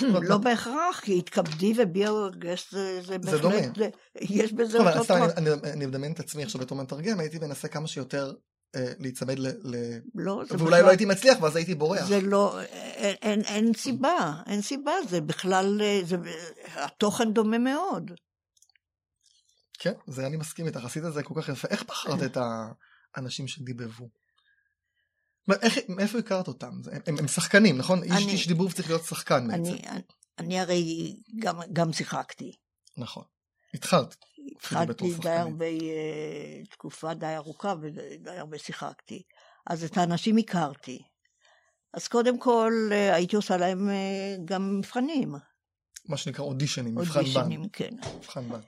לא, 0.00 0.22
לא 0.22 0.38
בהכרח, 0.38 1.00
כי 1.00 1.18
התכבדי 1.18 1.72
וביורגס 1.76 2.72
זה, 2.72 3.00
זה 3.06 3.18
בהחלט, 3.18 3.78
יש 4.20 4.52
בזה 4.52 4.78
אותו. 4.78 5.14
אני, 5.64 5.86
מדמיין 5.86 6.12
את 6.12 6.20
עצמי 6.20 6.42
עכשיו 6.42 6.60
בתור 6.60 6.78
מתרגם, 6.78 7.20
הייתי 7.20 7.38
מנסה 7.38 7.68
כמה 7.68 7.86
שיותר 7.86 8.32
להיצמד 8.76 9.38
ל... 9.38 9.46
ל... 9.48 9.98
לא, 10.14 10.42
זה 10.48 10.56
ואולי 10.58 10.82
לא 10.82 10.88
הייתי 10.88 11.04
מצליח 11.04 11.40
ואז 11.42 11.56
הייתי 11.56 11.74
בורח. 11.74 12.06
זה 12.08 12.20
לא, 12.20 12.60
אין, 12.62 13.16
אין, 13.22 13.40
אין 13.40 13.74
סיבה, 13.74 14.42
אין 14.46 14.62
סיבה, 14.62 14.92
זה 15.08 15.20
בכלל, 15.20 15.80
אה, 15.82 16.00
זה, 16.04 16.16
התוכן 16.74 17.32
דומה 17.32 17.58
מאוד. 17.58 18.10
כן, 19.78 19.92
זה 20.06 20.26
אני 20.26 20.36
מסכים 20.36 20.66
איתך, 20.66 20.84
עשית 20.84 21.04
את 21.04 21.12
זה 21.12 21.22
כל 21.22 21.34
כך 21.42 21.48
יפה. 21.48 21.68
איך 21.70 21.82
בחרת 21.82 22.22
את 22.22 22.38
האנשים 23.14 23.48
שדיבבו? 23.48 24.08
איך, 25.62 25.78
מאיפה 25.88 26.18
הכרת 26.18 26.48
אותם? 26.48 26.72
הם, 27.06 27.18
הם 27.18 27.28
שחקנים, 27.28 27.78
נכון? 27.78 28.02
איש, 28.02 28.12
אני- 28.12 28.32
איש 28.32 28.48
דיבוב 28.48 28.72
צריך 28.72 28.88
להיות 28.88 29.04
שחקן 29.04 29.48
בעצם. 29.48 29.62
אני, 29.62 29.82
אני 30.38 30.60
הרי 30.60 31.16
גם, 31.38 31.60
גם 31.72 31.92
שיחקתי. 31.92 32.52
נכון. 32.96 33.22
התחלת. 33.74 34.16
התחלתי 34.56 35.14
די. 35.22 35.28
הרבה, 35.30 35.64
אה, 35.66 36.62
תקופה 36.70 37.14
די 37.14 37.36
ארוכה 37.36 37.74
ודי 37.80 38.30
הרבה 38.30 38.58
שיחקתי. 38.58 39.22
אז 39.66 39.84
את 39.84 39.96
האנשים 39.96 40.36
הכרתי. 40.36 41.02
אז 41.94 42.08
קודם 42.08 42.38
כל 42.38 42.72
אה, 42.92 43.14
הייתי 43.14 43.36
עושה 43.36 43.56
להם 43.56 43.88
אה, 43.88 44.36
גם 44.44 44.78
מבחנים. 44.78 45.34
מה 46.08 46.16
שנקרא 46.16 46.44
אודישנים, 46.44 46.94
מבחן 46.94 47.18
אודישנים, 47.18 47.62
בן. 47.62 47.68
כן. 47.72 47.94
מבחן 48.16 48.48
בן. 48.48 48.60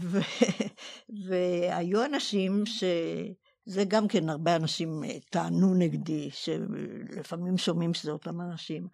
ו- 0.00 0.20
והיו 1.28 2.04
אנשים 2.04 2.66
ש... 2.66 2.84
זה 3.66 3.84
גם 3.84 4.08
כן 4.08 4.28
הרבה 4.28 4.56
אנשים 4.56 5.02
טענו 5.30 5.74
נגדי, 5.74 6.30
שלפעמים 6.30 7.58
שומעים 7.58 7.94
שזה 7.94 8.10
אותם 8.10 8.40
אנשים. 8.40 8.88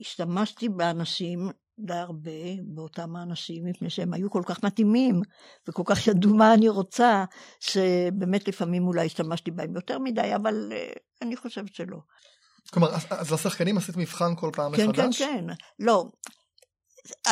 השתמשתי 0.00 0.68
באנשים 0.68 1.50
די 1.78 1.94
הרבה, 1.94 2.30
באותם 2.62 3.16
האנשים, 3.16 3.64
מפני 3.64 3.90
שהם 3.90 4.14
היו 4.14 4.30
כל 4.30 4.42
כך 4.46 4.64
מתאימים, 4.64 5.20
וכל 5.68 5.82
כך 5.86 6.06
ידעו 6.06 6.34
מה 6.34 6.54
אני 6.54 6.68
רוצה, 6.68 7.24
שבאמת 7.60 8.48
לפעמים 8.48 8.86
אולי 8.86 9.06
השתמשתי 9.06 9.50
בהם 9.50 9.74
יותר 9.74 9.98
מדי, 9.98 10.34
אבל 10.34 10.72
אה, 10.72 10.92
אני 11.22 11.36
חושבת 11.36 11.74
שלא. 11.74 11.98
כלומר, 12.72 12.88
אז 13.10 13.32
לשחקנים 13.32 13.78
עשית 13.78 13.96
מבחן 13.96 14.34
כל 14.36 14.50
פעם 14.52 14.76
כן, 14.76 14.88
מחדש? 14.88 15.22
כן, 15.22 15.26
כן, 15.26 15.46
כן. 15.48 15.54
לא, 15.78 16.04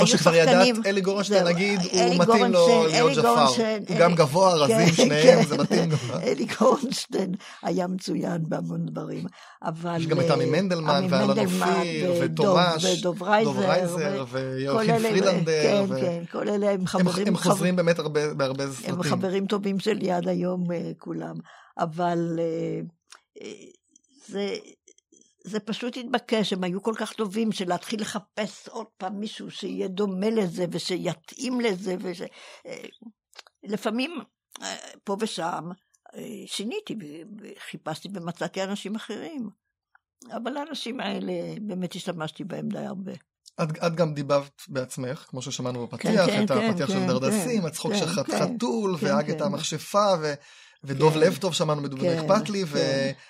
או 0.00 0.06
שכבר 0.06 0.34
ידעת, 0.34 0.86
אלי 0.86 1.00
גורנשטיין, 1.00 1.46
נגיד, 1.46 1.80
הוא 1.80 2.14
מתאים 2.18 2.52
לו 2.52 2.86
להיות 2.86 3.12
ג'פר. 3.18 3.46
הוא 3.88 3.96
גם 3.98 4.14
גבוה, 4.14 4.54
רזים, 4.54 4.94
שניהם, 4.94 5.44
זה 5.44 5.58
מתאים 5.58 5.90
לו. 5.90 5.96
אלי 6.26 6.46
גורנשטיין 6.60 7.34
היה 7.62 7.86
מצוין 7.86 8.44
בהמון 8.48 8.86
דברים, 8.86 9.24
אבל... 9.62 9.96
יש 10.00 10.06
גם 10.06 10.20
את 10.20 10.30
עמי 10.30 10.44
מנדלמן, 10.44 11.06
ואלון 11.10 11.38
אופיר, 11.38 12.14
ותומש, 12.22 12.84
ודוב 12.84 13.22
רייזר, 13.22 14.24
ויוכי 14.30 14.86
פרילנדר. 15.02 15.62
כן, 15.62 16.00
כן, 16.00 16.22
כל 16.32 16.48
אלה 16.48 16.70
הם 16.70 16.86
חברים... 16.86 17.26
הם 17.26 17.36
חוזרים 17.36 17.76
באמת 17.76 17.96
בהרבה 18.36 18.72
סרטים. 18.72 18.94
הם 18.94 19.02
חברים 19.02 19.46
טובים 19.46 19.78
שלי 19.78 20.12
עד 20.12 20.28
היום, 20.28 20.64
כולם. 20.98 21.34
אבל 21.78 22.38
זה... 24.26 24.54
זה 25.46 25.60
פשוט 25.60 25.96
התבקש, 25.96 26.52
הם 26.52 26.64
היו 26.64 26.82
כל 26.82 26.94
כך 26.96 27.12
טובים, 27.12 27.52
שלהתחיל 27.52 28.00
לחפש 28.00 28.68
עוד 28.68 28.86
פעם 28.96 29.20
מישהו 29.20 29.50
שיהיה 29.50 29.88
דומה 29.88 30.30
לזה 30.30 30.64
ושיתאים 30.70 31.60
לזה, 31.60 31.96
וש... 32.00 32.22
לפעמים 33.62 34.20
פה 35.04 35.16
ושם 35.20 35.70
שיניתי 36.46 36.96
וחיפשתי 37.38 38.08
ומצאתי 38.14 38.62
אנשים 38.62 38.94
אחרים. 38.94 39.50
אבל 40.30 40.56
האנשים 40.56 41.00
האלה, 41.00 41.32
באמת 41.60 41.94
השתמשתי 41.94 42.44
בהם 42.44 42.68
די 42.68 42.78
הרבה. 42.78 43.12
את, 43.62 43.68
את 43.86 43.94
גם 43.94 44.14
דיבבת 44.14 44.62
בעצמך, 44.68 45.24
כמו 45.28 45.42
ששמענו 45.42 45.86
בפתיח, 45.86 46.26
כן, 46.26 46.44
את 46.44 46.48
כן, 46.48 46.70
הפתיח 46.70 46.86
כן, 46.86 46.92
של 46.92 47.06
דרדסים, 47.06 47.60
כן, 47.60 47.66
הצחוק 47.66 47.92
כן, 47.92 47.98
של 47.98 48.06
חתול, 48.06 48.96
כן, 48.98 49.06
ואגת 49.06 49.38
כן. 49.38 49.44
המכשפה, 49.44 50.14
ו... 50.22 50.34
ודוב 50.86 51.12
כן. 51.12 51.20
לב 51.20 51.36
טוב 51.36 51.54
שמענו 51.54 51.82
מדובר 51.82 52.02
כן, 52.02 52.18
אכפת 52.18 52.48
לי, 52.48 52.66
כן. 52.66 52.78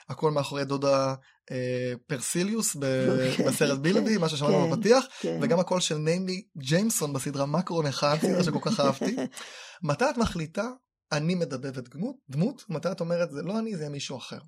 והכל 0.08 0.30
מאחורי 0.30 0.64
דודה 0.64 1.14
אה, 1.50 1.92
פרסיליוס 2.06 2.76
ב- 2.80 3.34
כן, 3.36 3.46
בסרט 3.46 3.78
בילבי, 3.78 4.14
כן, 4.14 4.20
מה 4.20 4.28
ששמענו 4.28 4.54
כן, 4.54 4.70
בפתיח, 4.70 5.04
כן. 5.20 5.38
וגם 5.42 5.60
הקול 5.60 5.80
של 5.80 5.96
ניימי 5.96 6.42
ג'יימסון 6.58 7.12
בסדרה 7.12 7.46
מקרון 7.46 7.86
אחד, 7.86 8.16
סדרה 8.20 8.44
שכל 8.44 8.60
כך 8.62 8.80
אהבתי. 8.80 9.16
מתי 9.88 10.04
את 10.10 10.16
מחליטה, 10.16 10.68
אני 11.12 11.34
מדבבת 11.34 11.88
דמות, 11.94 12.16
דמות, 12.30 12.62
מתי 12.68 12.90
את 12.92 13.00
אומרת, 13.00 13.30
זה 13.30 13.42
לא 13.42 13.58
אני, 13.58 13.76
זה 13.76 13.88
מישהו 13.88 14.16
אחר. 14.16 14.38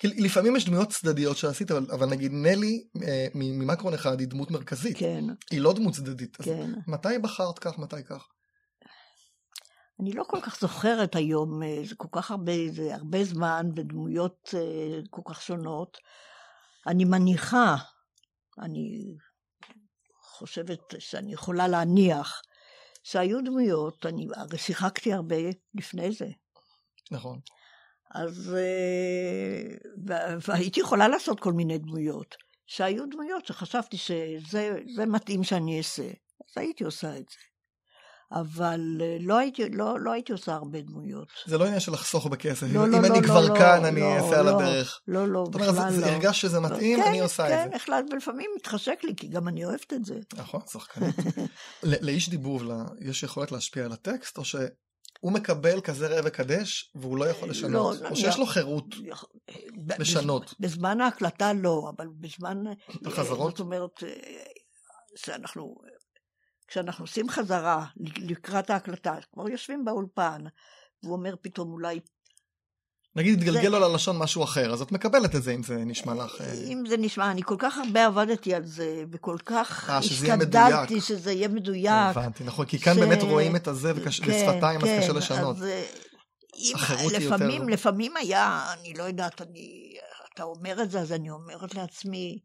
כי 0.00 0.08
לפעמים 0.08 0.56
יש 0.56 0.64
דמויות 0.64 0.90
צדדיות 0.90 1.36
שעשית, 1.36 1.70
אבל, 1.70 1.86
אבל 1.90 2.06
נגיד 2.06 2.32
נלי 2.32 2.84
אה, 3.02 3.26
ממקרון 3.34 3.94
אחד 3.94 4.20
היא 4.20 4.28
דמות 4.28 4.50
מרכזית. 4.50 4.98
כן. 4.98 5.24
היא 5.50 5.60
לא 5.60 5.72
דמות 5.72 5.94
צדדית. 5.94 6.36
כן. 6.36 6.72
מתי 6.86 7.18
בחרת 7.22 7.58
כך, 7.58 7.78
מתי 7.78 8.04
כך? 8.08 8.26
אני 10.00 10.12
לא 10.12 10.24
כל 10.24 10.40
כך 10.42 10.60
זוכרת 10.60 11.16
היום, 11.16 11.62
אה, 11.62 11.80
זה 11.84 11.94
כל 11.96 12.08
כך 12.12 12.30
הרבה, 12.30 12.52
זה 12.72 12.94
הרבה 12.94 13.24
זמן 13.24 13.66
בדמויות 13.74 14.54
אה, 14.58 15.00
כל 15.10 15.22
כך 15.24 15.42
שונות. 15.42 15.98
אני 16.86 17.04
מניחה, 17.04 17.76
אני 18.58 19.14
חושבת 20.20 20.94
שאני 20.98 21.32
יכולה 21.32 21.68
להניח, 21.68 22.42
שהיו 23.02 23.44
דמויות, 23.44 24.06
אני 24.06 24.26
הרי 24.34 24.58
שיחקתי 24.58 25.12
הרבה 25.12 25.36
לפני 25.74 26.12
זה. 26.12 26.28
נכון. 27.10 27.40
אז, 28.14 28.56
אה, 28.56 30.36
והייתי 30.48 30.80
יכולה 30.80 31.08
לעשות 31.08 31.40
כל 31.40 31.52
מיני 31.52 31.78
דמויות, 31.78 32.36
שהיו 32.66 33.04
דמויות 33.10 33.46
שחשבתי 33.46 33.96
שזה 33.96 35.06
מתאים 35.06 35.44
שאני 35.44 35.78
אעשה, 35.78 36.08
אז 36.48 36.52
הייתי 36.56 36.84
עושה 36.84 37.18
את 37.18 37.28
זה. 37.28 37.47
אבל 38.32 38.80
לא 39.20 39.38
הייתי, 39.38 39.68
לא, 39.70 40.00
לא 40.00 40.12
הייתי 40.12 40.32
עושה 40.32 40.52
הרבה 40.52 40.80
דמויות. 40.80 41.28
זה 41.46 41.58
לא 41.58 41.64
עניין 41.64 41.80
של 41.80 41.92
לחסוך 41.92 42.26
בכסף, 42.26 42.66
לא, 42.72 42.84
אם 42.84 42.90
לא, 42.90 42.98
אני 42.98 43.08
לא, 43.08 43.26
כבר 43.26 43.48
לא, 43.48 43.58
כאן, 43.58 43.82
לא, 43.82 43.88
אני 43.88 44.00
לא, 44.00 44.16
אעשה 44.16 44.42
לא, 44.42 44.48
על 44.48 44.48
הדרך. 44.48 45.00
לא, 45.08 45.28
לא, 45.28 45.44
בכלל 45.44 45.66
לא. 45.66 45.72
זאת 45.72 45.80
אומרת, 45.80 46.12
הרגש 46.12 46.40
שזה 46.40 46.60
מתאים, 46.60 47.02
כן, 47.02 47.08
אני 47.08 47.20
עושה 47.20 47.48
כן, 47.48 47.58
את 47.58 47.64
זה. 47.64 47.70
כן, 47.70 47.76
החלט, 47.76 48.04
ולפעמים 48.12 48.50
מתחשק 48.56 48.98
לי, 49.04 49.16
כי 49.16 49.28
גם 49.28 49.48
אני 49.48 49.64
אוהבת 49.64 49.92
את 49.92 50.04
זה. 50.04 50.14
נכון, 50.36 50.60
שחקנית. 50.72 51.14
לאיש 51.82 52.28
דיבוב, 52.28 52.62
יש 53.00 53.22
יכולת 53.22 53.52
להשפיע 53.52 53.84
על 53.84 53.92
הטקסט, 53.92 54.38
או 54.38 54.44
ש... 54.44 54.56
הוא 55.20 55.32
מקבל 55.32 55.80
כזה 55.80 56.06
ראה 56.06 56.20
וקדש, 56.24 56.92
והוא 56.94 57.18
לא 57.18 57.24
יכול 57.24 57.50
לשנות, 57.50 58.00
לא, 58.00 58.08
או 58.08 58.16
שיש 58.16 58.38
לו 58.38 58.46
חירות 58.46 58.84
לשנות. 59.98 60.54
בזמן 60.60 61.00
ההקלטה 61.00 61.52
לא, 61.52 61.92
אבל 61.96 62.06
בזמן... 62.20 62.64
החזרות? 63.06 63.56
זאת 63.56 63.60
אומרת, 63.60 63.90
שאנחנו 65.16 65.74
כשאנחנו 66.68 67.04
עושים 67.04 67.28
חזרה 67.28 67.86
לקראת 68.16 68.70
ההקלטה, 68.70 69.14
כבר 69.32 69.48
יושבים 69.48 69.84
באולפן, 69.84 70.44
והוא 71.02 71.12
אומר 71.16 71.34
פתאום 71.42 71.72
אולי... 71.72 72.00
נגיד 73.16 73.38
התגלגל 73.38 73.68
לו 73.68 73.78
ללשון 73.78 74.18
משהו 74.18 74.44
אחר, 74.44 74.72
אז 74.72 74.82
את 74.82 74.92
מקבלת 74.92 75.34
את 75.34 75.42
זה 75.42 75.52
אם 75.52 75.62
זה 75.62 75.76
נשמע 75.76 76.14
לך... 76.14 76.40
אה, 76.40 76.52
אם 76.52 76.84
זה 76.88 76.96
נשמע, 76.96 77.30
אני 77.30 77.42
כל 77.42 77.56
כך 77.58 77.78
הרבה 77.78 78.06
עבדתי 78.06 78.54
על 78.54 78.64
זה, 78.64 79.04
וכל 79.12 79.36
כך 79.44 79.90
אה, 79.90 79.98
השתדלתי 79.98 81.00
שזה 81.00 81.32
יהיה 81.32 81.48
מדויק. 81.48 81.92
הבנתי, 81.92 82.44
נכון, 82.44 82.66
כי 82.66 82.78
כאן 82.78 82.94
באמת 82.94 83.22
רואים 83.22 83.56
את 83.56 83.68
הזה 83.68 83.92
כן, 83.94 84.08
ושפתיים, 84.08 84.80
אז 84.80 84.88
קשה 84.98 85.12
כן, 85.12 85.16
לשנות. 85.16 85.56
אה, 85.62 85.84
לפעמים, 87.18 87.68
לפעמים 87.68 88.16
היה, 88.16 88.66
אני 88.72 88.94
לא 88.94 89.02
יודעת, 89.02 89.42
אתה 90.34 90.42
אומר 90.42 90.82
את 90.82 90.90
זה, 90.90 91.00
אז 91.00 91.12
אני 91.12 91.30
אומרת 91.30 91.74
לעצמי, 91.74 92.38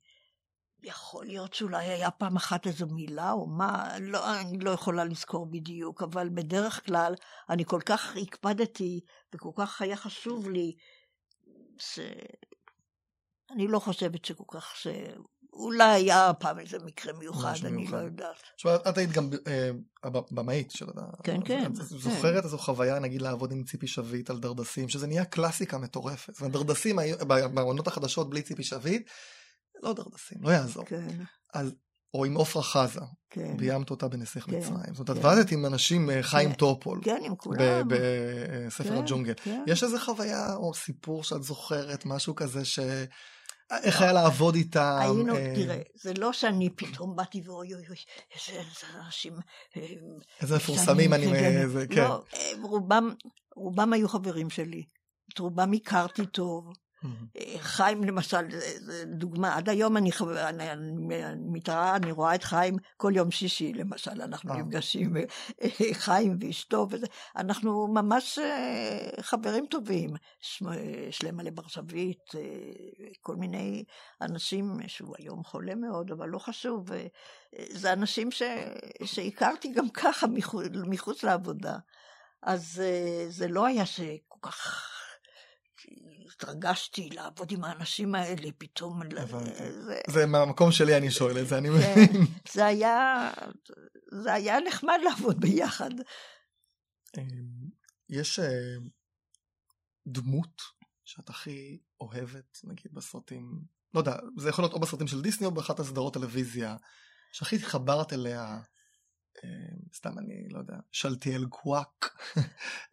יכול 0.83 1.25
להיות 1.25 1.53
שאולי 1.53 1.85
היה 1.85 2.11
פעם 2.11 2.35
אחת 2.35 2.67
איזו 2.67 2.87
מילה 2.87 3.31
או 3.31 3.47
מה, 3.47 3.97
לא, 4.01 4.39
אני 4.39 4.59
לא 4.59 4.71
יכולה 4.71 5.05
לזכור 5.05 5.45
בדיוק, 5.45 6.03
אבל 6.03 6.29
בדרך 6.29 6.85
כלל 6.85 7.13
אני 7.49 7.65
כל 7.65 7.81
כך 7.85 8.15
הקפדתי 8.21 8.99
וכל 9.35 9.51
כך 9.55 9.81
היה 9.81 9.95
חשוב 9.95 10.49
לי, 10.49 10.75
שאני 11.77 13.67
לא 13.67 13.79
חושבת 13.79 14.25
שכל 14.25 14.45
כך 14.47 14.75
ש... 14.75 14.87
אולי 15.53 15.85
היה 15.85 16.31
פעם 16.39 16.59
איזה 16.59 16.77
מקרה 16.85 17.13
מיוחד, 17.13 17.53
אני 17.63 17.71
מיוחד. 17.71 17.93
לא 17.93 17.97
יודעת. 17.97 18.35
תשמע, 18.57 18.75
את 18.75 18.97
היית 18.97 19.11
גם 19.11 19.29
אה, 19.47 19.69
במאית 20.31 20.71
של... 20.71 20.85
כן, 21.23 21.39
כן. 21.45 21.65
את 21.65 21.75
זוכרת 21.75 22.39
כן. 22.39 22.43
איזו 22.43 22.57
חוויה, 22.57 22.99
נגיד, 22.99 23.21
לעבוד 23.21 23.51
עם 23.51 23.63
ציפי 23.63 23.87
שביט 23.87 24.29
על 24.29 24.39
דרדסים, 24.39 24.89
שזה 24.89 25.07
נהיה 25.07 25.25
קלאסיקה 25.25 25.77
מטורפת. 25.77 26.33
זאת 26.33 26.41
אומרת, 26.41 26.53
דרדסים 26.53 26.95
בעונות 27.53 27.87
החדשות 27.87 28.29
בלי 28.29 28.41
ציפי 28.41 28.63
שביט, 28.63 29.09
לא 29.83 29.93
דרדסים, 29.93 30.37
לא 30.41 30.49
יעזור. 30.49 30.85
כן. 30.85 31.23
אז, 31.53 31.73
או 32.13 32.25
עם 32.25 32.35
עופרה 32.35 32.63
חזה, 32.63 32.99
כן. 33.29 33.57
ביימת 33.57 33.89
אותה 33.89 34.07
בנסיך 34.07 34.45
כן. 34.45 34.57
מצרים. 34.57 34.93
זאת 34.93 35.09
אומרת, 35.09 35.19
את 35.19 35.25
עבדת 35.25 35.51
עם 35.51 35.65
אנשים, 35.65 36.09
אה, 36.09 36.23
חיים 36.23 36.49
כן. 36.49 36.55
טופול. 36.55 36.99
כן, 37.03 37.19
עם 37.23 37.35
כולם. 37.35 37.87
בספר 37.87 38.89
כן, 38.89 38.97
הג'ונגל. 38.97 39.33
כן. 39.43 39.63
יש 39.67 39.83
איזה 39.83 39.99
חוויה 39.99 40.55
או 40.55 40.73
סיפור 40.73 41.23
שאת 41.23 41.43
זוכרת, 41.43 42.05
משהו 42.05 42.35
כזה 42.35 42.65
ש... 42.65 42.79
איך 43.83 44.01
היה 44.01 44.13
לעבוד 44.13 44.55
איתם? 44.55 44.97
היינו, 45.01 45.35
אה... 45.35 45.53
תראה, 45.55 45.81
זה 45.95 46.13
לא 46.13 46.33
שאני 46.33 46.69
פתאום 46.69 47.15
באתי 47.15 47.41
ואוי 47.45 47.73
אוי 47.73 47.87
אוי, 47.87 47.97
איזה 48.35 48.97
אנשים... 49.05 49.33
אה, 49.77 49.81
איזה 50.41 50.55
מפורסמים 50.55 51.13
אני... 51.13 51.67
זה, 51.67 51.87
כן. 51.87 52.01
לא, 52.01 52.23
רובם, 52.63 53.09
רובם 53.55 53.93
היו 53.93 54.09
חברים 54.09 54.49
שלי. 54.49 54.83
את 55.33 55.39
רובם 55.39 55.71
הכרתי 55.73 56.25
טוב. 56.25 56.73
חיים 57.57 58.03
למשל, 58.03 58.45
דוגמה, 59.05 59.55
עד 59.55 59.69
היום 59.69 59.97
אני, 59.97 60.11
אני, 60.31 60.71
אני 60.71 61.49
מתראה, 61.51 61.95
אני 61.95 62.11
רואה 62.11 62.35
את 62.35 62.43
חיים 62.43 62.77
כל 62.97 63.11
יום 63.15 63.31
שישי 63.31 63.73
למשל, 63.73 64.21
אנחנו 64.21 64.53
נפגשים, 64.53 65.13
חיים 65.93 66.37
ואשתו 66.39 66.87
וזה, 66.89 67.07
אנחנו 67.35 67.87
ממש 67.87 68.39
חברים 69.21 69.65
טובים, 69.65 70.09
שלמה 71.11 71.43
לברשבית, 71.43 72.31
כל 73.21 73.35
מיני 73.35 73.83
אנשים 74.21 74.79
שהוא 74.87 75.15
היום 75.17 75.43
חולה 75.43 75.75
מאוד, 75.75 76.11
אבל 76.11 76.29
לא 76.29 76.39
חשוב, 76.39 76.89
זה 77.69 77.93
אנשים 77.93 78.31
ש, 78.31 78.41
שהכרתי 79.05 79.71
גם 79.71 79.89
ככה 79.89 80.27
מחוץ, 80.27 80.65
מחוץ 80.85 81.23
לעבודה, 81.23 81.75
אז 82.41 82.81
זה 83.29 83.47
לא 83.47 83.65
היה 83.65 83.85
שכל 83.85 84.39
כך... 84.41 84.89
התרגשתי 86.43 87.09
לעבוד 87.09 87.51
עם 87.51 87.63
האנשים 87.63 88.15
האלה 88.15 88.49
פתאום. 88.57 89.01
זה, 89.85 89.99
זה 90.07 90.25
מהמקום 90.25 90.71
שלי 90.71 90.97
אני 90.97 91.11
שואל 91.11 91.39
את 91.39 91.47
זה, 91.47 91.57
אני 91.57 91.69
כן. 91.69 91.75
מבין. 91.75 92.25
זה 92.53 92.65
היה, 92.65 93.29
זה 94.23 94.33
היה 94.33 94.59
נחמד 94.67 94.99
לעבוד 95.03 95.39
ביחד. 95.39 95.91
אמ, 97.17 97.23
יש 98.09 98.39
אה, 98.39 98.75
דמות 100.07 100.61
שאת 101.03 101.29
הכי 101.29 101.79
אוהבת, 102.01 102.59
נגיד 102.63 102.93
בסרטים, 102.93 103.61
לא 103.93 103.99
יודע, 103.99 104.15
זה 104.37 104.49
יכול 104.49 104.63
להיות 104.63 104.73
או 104.73 104.79
בסרטים 104.79 105.07
של 105.07 105.21
דיסני 105.21 105.47
או 105.47 105.51
באחת 105.51 105.79
הסדרות 105.79 106.13
טלוויזיה, 106.13 106.75
שהכי 107.31 107.55
התחברת 107.55 108.13
אליה, 108.13 108.59
אה, 109.43 109.49
סתם 109.95 110.19
אני 110.19 110.49
לא 110.49 110.59
יודע, 110.59 110.75
שלטיאל 110.91 111.45
קוואק, 111.45 112.17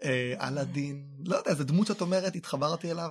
אה, 0.05 0.48
אלאדין, 0.48 1.22
לא 1.26 1.36
יודע, 1.36 1.55
זו 1.55 1.64
דמות 1.64 1.86
שאת 1.86 2.01
אומרת, 2.01 2.34
התחברתי 2.34 2.90
אליו. 2.90 3.11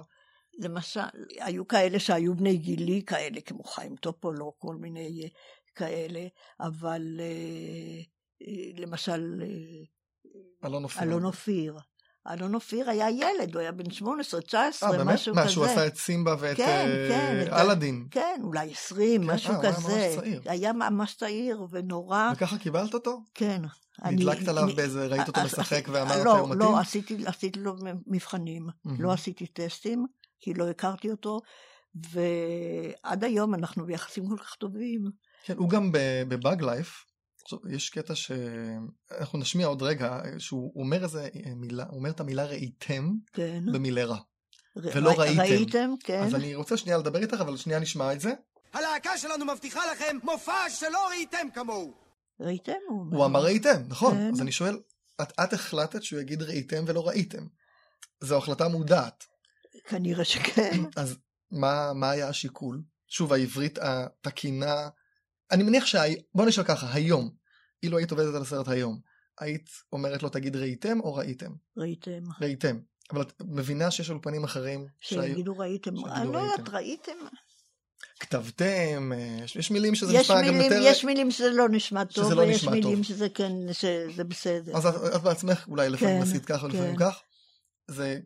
למשל, 0.59 0.99
היו 1.39 1.67
כאלה 1.67 1.99
שהיו 1.99 2.35
בני 2.35 2.57
גילי 2.57 3.01
כאלה, 3.05 3.41
כמו 3.41 3.63
חיים 3.63 3.95
טופולו, 3.95 4.53
כל 4.57 4.75
מיני 4.75 5.21
אה, 5.23 5.27
כאלה, 5.75 6.27
אבל 6.59 7.01
אה, 7.19 8.01
אה, 8.47 8.53
למשל, 8.77 9.43
אלון 10.65 10.83
אופיר. 10.83 11.03
אלון 11.03 11.25
אופיר. 11.25 11.77
אלון 12.31 12.55
אופיר 12.55 12.89
היה 12.89 13.09
ילד, 13.09 13.53
הוא 13.53 13.61
היה 13.61 13.71
בן 13.71 13.91
18, 13.91 14.41
19, 14.41 14.91
אה, 14.91 14.97
באמת? 14.97 15.13
משהו 15.13 15.35
מה, 15.35 15.41
כזה. 15.43 15.51
שהוא 15.51 15.65
עשה 15.65 15.87
את 15.87 15.95
סימבה 15.95 16.35
ואת 16.39 16.57
כן, 16.57 16.87
כן, 17.09 17.47
אלאדין. 17.53 18.07
כן, 18.11 18.39
אולי 18.43 18.71
20, 18.71 19.21
כן, 19.21 19.27
משהו 19.33 19.51
אה, 19.51 19.55
הוא 19.55 19.63
היה 19.65 19.73
כזה. 19.75 19.87
ממש 19.93 20.15
צעיר. 20.15 20.41
היה 20.45 20.73
ממש 20.73 21.15
צעיר 21.15 21.65
ונורא. 21.69 22.31
וככה 22.35 22.57
קיבלת 22.57 22.93
אותו? 22.93 23.21
כן. 23.33 23.61
נדלקת 24.05 24.47
עליו 24.47 24.63
אני- 24.63 24.73
באיזה, 24.73 25.07
ראית 25.07 25.27
אותו 25.27 25.41
משחק 25.45 25.87
ואמרת, 25.91 26.25
לא, 26.25 26.43
מתאים? 26.47 26.59
לא, 26.59 26.79
עשיתי, 26.79 27.17
עשיתי 27.25 27.59
לו 27.59 27.75
מבחנים. 28.07 28.67
מהמם. 28.85 29.01
לא 29.01 29.11
עשיתי 29.13 29.47
טסטים, 29.47 30.05
כי 30.39 30.53
לא 30.53 30.69
הכרתי 30.69 31.11
אותו, 31.11 31.39
ועד 31.95 33.23
היום 33.23 33.53
אנחנו 33.53 33.85
ביחסים 33.85 34.27
כל 34.27 34.37
כך 34.37 34.55
טובים. 34.55 35.01
כן, 35.43 35.57
הוא 35.57 35.69
גם 35.69 35.91
בבאג 36.27 36.61
לייף, 36.63 37.05
יש 37.69 37.89
קטע 37.89 38.13
שאנחנו 38.15 39.39
נשמיע 39.39 39.67
עוד 39.67 39.81
רגע, 39.81 40.19
שהוא 40.37 40.73
אומר 40.75 41.03
איזה 41.03 41.29
מילה, 41.55 41.83
הוא 41.89 41.97
אומר 41.97 42.09
את 42.09 42.19
המילה 42.19 42.45
ראיתם 42.45 43.09
כן. 43.33 43.63
במילה 43.73 44.05
רע. 44.05 44.17
ר- 44.77 44.89
ולא 44.95 45.09
ר- 45.11 45.19
ראיתם. 45.19 45.39
ראיתם, 45.41 45.89
כן. 46.03 46.23
אז 46.23 46.35
אני 46.35 46.55
רוצה 46.55 46.77
שנייה 46.77 46.97
לדבר 46.97 47.19
איתך, 47.19 47.41
אבל 47.41 47.57
שנייה 47.57 47.79
נשמע 47.79 48.13
את 48.13 48.19
זה. 48.21 48.33
הלהקה 48.73 49.17
שלנו 49.17 49.45
מבטיחה 49.45 49.79
לכם 49.91 50.17
מופע 50.23 50.69
שלא 50.69 51.07
ראיתם 51.09 51.47
כמוהו. 51.53 51.93
ראיתם? 52.39 52.73
הוא 52.89 53.05
הוא 53.11 53.25
אמר 53.25 53.43
ראיתם, 53.43 53.81
נכון. 53.87 54.15
כן. 54.15 54.29
אז 54.33 54.41
אני 54.41 54.51
שואל, 54.51 54.79
את, 55.21 55.31
את 55.43 55.53
החלטת 55.53 56.03
שהוא 56.03 56.21
יגיד 56.21 56.41
ראיתם 56.41 56.83
ולא 56.87 57.07
ראיתם. 57.07 57.43
זו 58.21 58.37
החלטה 58.37 58.67
מודעת. 58.67 59.23
כנראה 59.89 60.25
שכן. 60.25 60.79
אז 60.95 61.17
מה, 61.51 61.93
מה 61.93 62.09
היה 62.09 62.27
השיקול? 62.27 62.81
שוב, 63.07 63.33
העברית 63.33 63.79
התקינה, 63.81 64.89
אני 65.51 65.63
מניח 65.63 65.85
שה... 65.85 66.01
בוא 66.35 66.45
נשאל 66.45 66.63
ככה, 66.63 66.93
היום, 66.93 67.29
אילו 67.83 67.97
היית 67.97 68.11
עובדת 68.11 68.35
על 68.35 68.41
הסרט 68.41 68.67
היום, 68.67 68.99
היית 69.39 69.69
אומרת 69.93 70.23
לו 70.23 70.29
תגיד 70.29 70.55
ראיתם 70.55 70.99
או 70.99 71.15
ראיתם? 71.15 71.51
ראיתם. 71.77 72.23
ראיתם. 72.41 72.79
אבל 73.11 73.21
את 73.21 73.33
מבינה 73.41 73.91
שיש 73.91 74.09
אולפנים 74.09 74.43
אחרים 74.43 74.87
שיגידו 74.99 75.57
ראיתם. 75.57 75.95
שיגידו 75.95 76.13
אני 76.15 76.33
לא 76.33 76.37
יודעת, 76.37 76.69
ראיתם. 76.69 77.11
ראיתם? 77.11 77.35
כתבתם, 78.19 79.11
אה, 79.15 79.43
יש, 79.43 79.55
יש 79.55 79.71
מילים 79.71 79.95
שזה 79.95 80.13
יש 80.13 80.19
נשמע 80.19 80.41
גם 80.41 80.53
מילים, 80.53 80.71
יותר... 80.71 80.81
יש 80.83 81.05
מילים 81.05 81.31
שזה 81.31 81.49
לא 81.49 81.69
נשמע 81.69 82.03
טוב, 82.03 82.33
לא 82.33 82.41
ויש 82.41 82.55
נשמע 82.55 82.71
מילים 82.71 82.95
טוב. 82.95 83.03
שזה 83.03 83.29
כן, 83.29 83.51
שזה 83.71 84.23
בסדר. 84.23 84.77
אז 84.77 84.85
את, 84.85 84.95
את 85.15 85.21
בעצמך 85.21 85.67
אולי 85.67 85.89
לפעמים 85.89 86.17
כן, 86.17 86.29
עשית 86.29 86.45
ככה 86.45 86.65
ולפעמים 86.65 86.95
כן. 86.95 87.05
כך. 87.05 87.21
זה... 87.87 88.19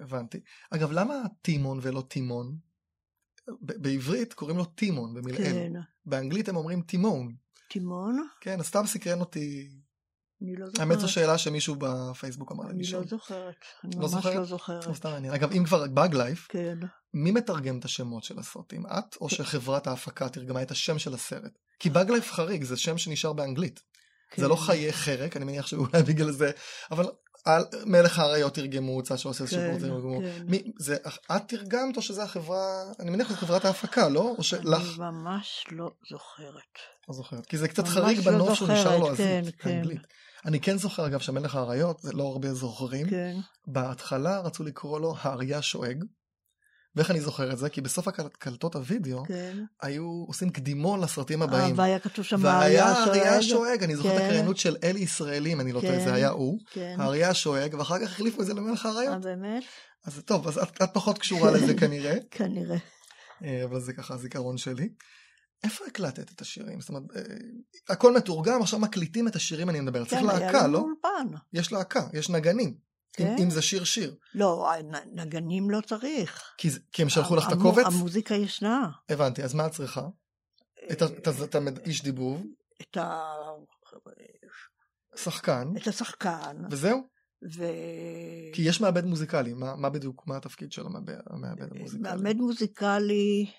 הבנתי. 0.00 0.40
אגב, 0.70 0.92
למה 0.92 1.14
טימון 1.42 1.78
ולא 1.82 2.02
טימון? 2.08 2.56
בעברית 3.60 4.34
קוראים 4.34 4.56
לו 4.56 4.64
טימון 4.64 5.14
במילאל. 5.14 5.44
כן. 5.44 5.72
באנגלית 6.06 6.48
הם 6.48 6.56
אומרים 6.56 6.82
טימון. 6.82 7.34
טימון? 7.70 8.28
כן, 8.40 8.60
אז 8.60 8.66
סתם 8.66 8.86
סקרן 8.86 9.20
אותי. 9.20 9.68
אני 10.42 10.56
לא 10.56 10.66
זוכרת. 10.66 10.80
האמת 10.80 11.00
זו 11.00 11.08
שאלה 11.08 11.38
שמישהו 11.38 11.76
בפייסבוק 11.78 12.52
אמר 12.52 12.64
לי 12.64 12.70
אני. 12.70 12.92
לא 12.92 13.02
זוכרת. 13.04 13.54
אני 13.84 13.96
לא 13.96 14.00
ממש 14.00 14.10
זוכרת? 14.10 14.34
לא 14.34 14.44
זוכרת. 14.44 14.84
טוב, 14.84 14.96
סתם 14.96 15.10
מעניין. 15.10 15.34
אגב, 15.34 15.52
אם 15.52 15.64
כבר 15.64 15.86
באג 15.86 16.14
לייף, 16.14 16.46
כן. 16.48 16.78
מי 17.14 17.30
מתרגם 17.30 17.78
את 17.78 17.84
השמות 17.84 18.24
של 18.24 18.38
הסרטים? 18.38 18.86
את 18.86 19.16
או 19.20 19.28
שחברת 19.28 19.86
ההפקה 19.86 20.28
תרגמה 20.28 20.62
את 20.62 20.70
השם 20.70 20.98
של 20.98 21.14
הסרט? 21.14 21.58
כי 21.78 21.90
באג 21.90 22.10
לייף 22.10 22.32
חריג, 22.32 22.64
זה 22.64 22.76
שם 22.76 22.98
שנשאר 22.98 23.32
באנגלית. 23.32 23.80
כן. 24.30 24.42
זה 24.42 24.48
לא 24.48 24.56
חיי 24.56 24.92
חרק, 24.92 25.36
אני 25.36 25.44
מניח 25.44 25.66
שאולי 25.66 26.02
בגלל 26.08 26.30
זה, 26.30 26.50
אבל 26.90 27.06
על, 27.44 27.64
מלך 27.86 28.18
האריות 28.18 28.54
תרגמו, 28.54 29.02
צע 29.02 29.16
שעושה 29.16 29.46
כן, 29.46 29.50
שיפור 29.50 29.78
תרגמו. 29.78 30.20
כן. 30.20 30.42
מי, 30.46 30.62
זה, 30.78 30.96
את 31.36 31.42
תרגמת 31.48 31.96
או 31.96 32.02
שזה 32.02 32.22
החברה, 32.22 32.82
אני 33.00 33.10
מניח 33.10 33.28
שזו 33.28 33.36
חברת 33.36 33.64
ההפקה, 33.64 34.08
לא? 34.08 34.34
או 34.38 34.42
שלך, 34.42 34.82
אני 34.82 34.98
ממש 34.98 35.64
לא 35.70 35.90
זוכרת. 36.10 36.78
לא 37.08 37.14
זוכרת. 37.14 37.46
כי 37.46 37.58
זה 37.58 37.68
קצת 37.68 37.88
חריג 37.88 38.18
לא 38.18 38.24
בנוף 38.24 38.54
שהוא 38.54 38.68
נשאר 38.68 38.98
לו 38.98 39.10
זוכרת, 39.10 39.42
עזית, 39.42 39.54
כן, 39.54 39.62
כן. 39.62 39.70
באנגלית. 39.70 40.00
אני 40.46 40.60
כן 40.60 40.78
זוכר 40.78 41.06
אגב 41.06 41.20
שמלך 41.20 41.54
האריות, 41.54 41.98
זה 42.00 42.12
לא 42.12 42.22
הרבה 42.22 42.54
זוכרים, 42.54 43.10
כן. 43.10 43.36
בהתחלה 43.66 44.40
רצו 44.40 44.64
לקרוא 44.64 45.00
לו 45.00 45.14
האריה 45.20 45.62
שואג. 45.62 46.04
ואיך 46.96 47.10
אני 47.10 47.20
זוכר 47.20 47.52
את 47.52 47.58
זה? 47.58 47.68
כי 47.68 47.80
בסוף 47.80 48.08
הקלטות 48.08 48.74
הוידאו 48.74 49.24
כן. 49.24 49.64
היו 49.82 50.24
עושים 50.26 50.50
קדימון 50.50 51.00
לסרטים 51.00 51.42
אה, 51.42 51.48
הבאים. 51.48 51.78
והיה 51.78 51.98
כתוב 51.98 52.24
שם 52.24 52.44
והיה 52.44 52.58
האריה 52.58 52.84
האריה 52.84 53.36
השואג. 53.36 53.66
השואג, 53.66 53.82
אני 53.82 53.96
זוכר 53.96 54.12
את 54.12 54.18
כן. 54.18 54.24
הקריינות 54.24 54.56
של 54.56 54.76
אלי 54.84 55.00
ישראלי, 55.00 55.52
אם 55.52 55.60
אני 55.60 55.72
לא 55.72 55.80
טועה, 55.80 55.98
כן, 55.98 56.04
זה 56.04 56.14
היה 56.14 56.28
הוא, 56.28 56.58
כן. 56.72 56.96
האריה 56.98 57.30
השואג, 57.30 57.74
ואחר 57.78 57.98
כך 57.98 58.12
החליפו 58.12 58.42
את 58.42 58.46
זה 58.46 58.54
למלך 58.54 58.86
אה, 58.86 58.90
האריות. 58.90 59.22
באמת? 59.22 59.62
אז 60.04 60.22
טוב, 60.24 60.48
אז 60.48 60.58
את, 60.58 60.82
את 60.82 60.88
פחות 60.92 61.18
קשורה 61.18 61.50
לזה 61.50 61.74
כנראה, 61.80 62.14
כנראה. 62.30 62.76
אה, 63.44 63.64
אבל 63.64 63.80
זה 63.80 63.92
ככה 63.92 64.14
הזיכרון 64.14 64.56
שלי. 64.56 64.88
איפה 65.64 65.84
הקלטת 65.86 66.32
את 66.32 66.40
השירים? 66.40 66.80
זאת 66.80 66.88
אומרת, 66.88 67.02
אה, 67.16 67.22
הכל 67.88 68.14
מתורגם, 68.14 68.62
עכשיו 68.62 68.78
מקליטים 68.78 69.28
את 69.28 69.36
השירים 69.36 69.70
אני 69.70 69.80
מדבר. 69.80 70.04
צריך 70.04 70.22
כן, 70.22 70.30
היה 70.30 70.38
להקה, 70.38 70.62
לנו 70.62 70.72
לא? 70.72 70.78
אולפן. 70.78 71.36
יש 71.52 71.72
להקה, 71.72 72.06
יש 72.12 72.30
נגנים. 72.30 72.89
כן. 73.12 73.36
אם 73.38 73.50
זה 73.50 73.62
שיר 73.62 73.84
שיר. 73.84 74.14
לא, 74.34 74.72
נגנים 75.12 75.70
לא 75.70 75.80
צריך. 75.80 76.54
כי, 76.58 76.68
כי 76.92 77.02
הם 77.02 77.08
שלחו 77.08 77.36
לך 77.36 77.48
את 77.48 77.52
הקובץ? 77.52 77.86
המוזיקה 77.86 78.34
ישנה. 78.34 78.90
הבנתי, 79.08 79.42
אז 79.42 79.54
מה 79.54 79.66
את 79.66 79.72
צריכה? 79.72 80.06
את 80.92 81.54
האיש 81.54 82.02
דיבוב, 82.02 82.42
את 82.82 82.96
ה... 82.96 83.32
שחקן, 85.16 85.72
את 85.76 85.86
השחקן. 85.86 86.56
וזהו? 86.70 87.02
ו... 87.56 87.64
כי 88.52 88.62
יש 88.62 88.80
מעבד 88.80 89.04
מוזיקלי, 89.04 89.54
מה, 89.54 89.76
מה 89.76 89.90
בדיוק, 89.90 90.26
מה 90.26 90.36
התפקיד 90.36 90.72
של 90.72 90.86
המעבד, 90.86 91.14
המעבד 91.26 91.72
המוזיקלי? 91.76 92.02
מעמד 92.02 92.36
מוזיקלי, 92.36 93.50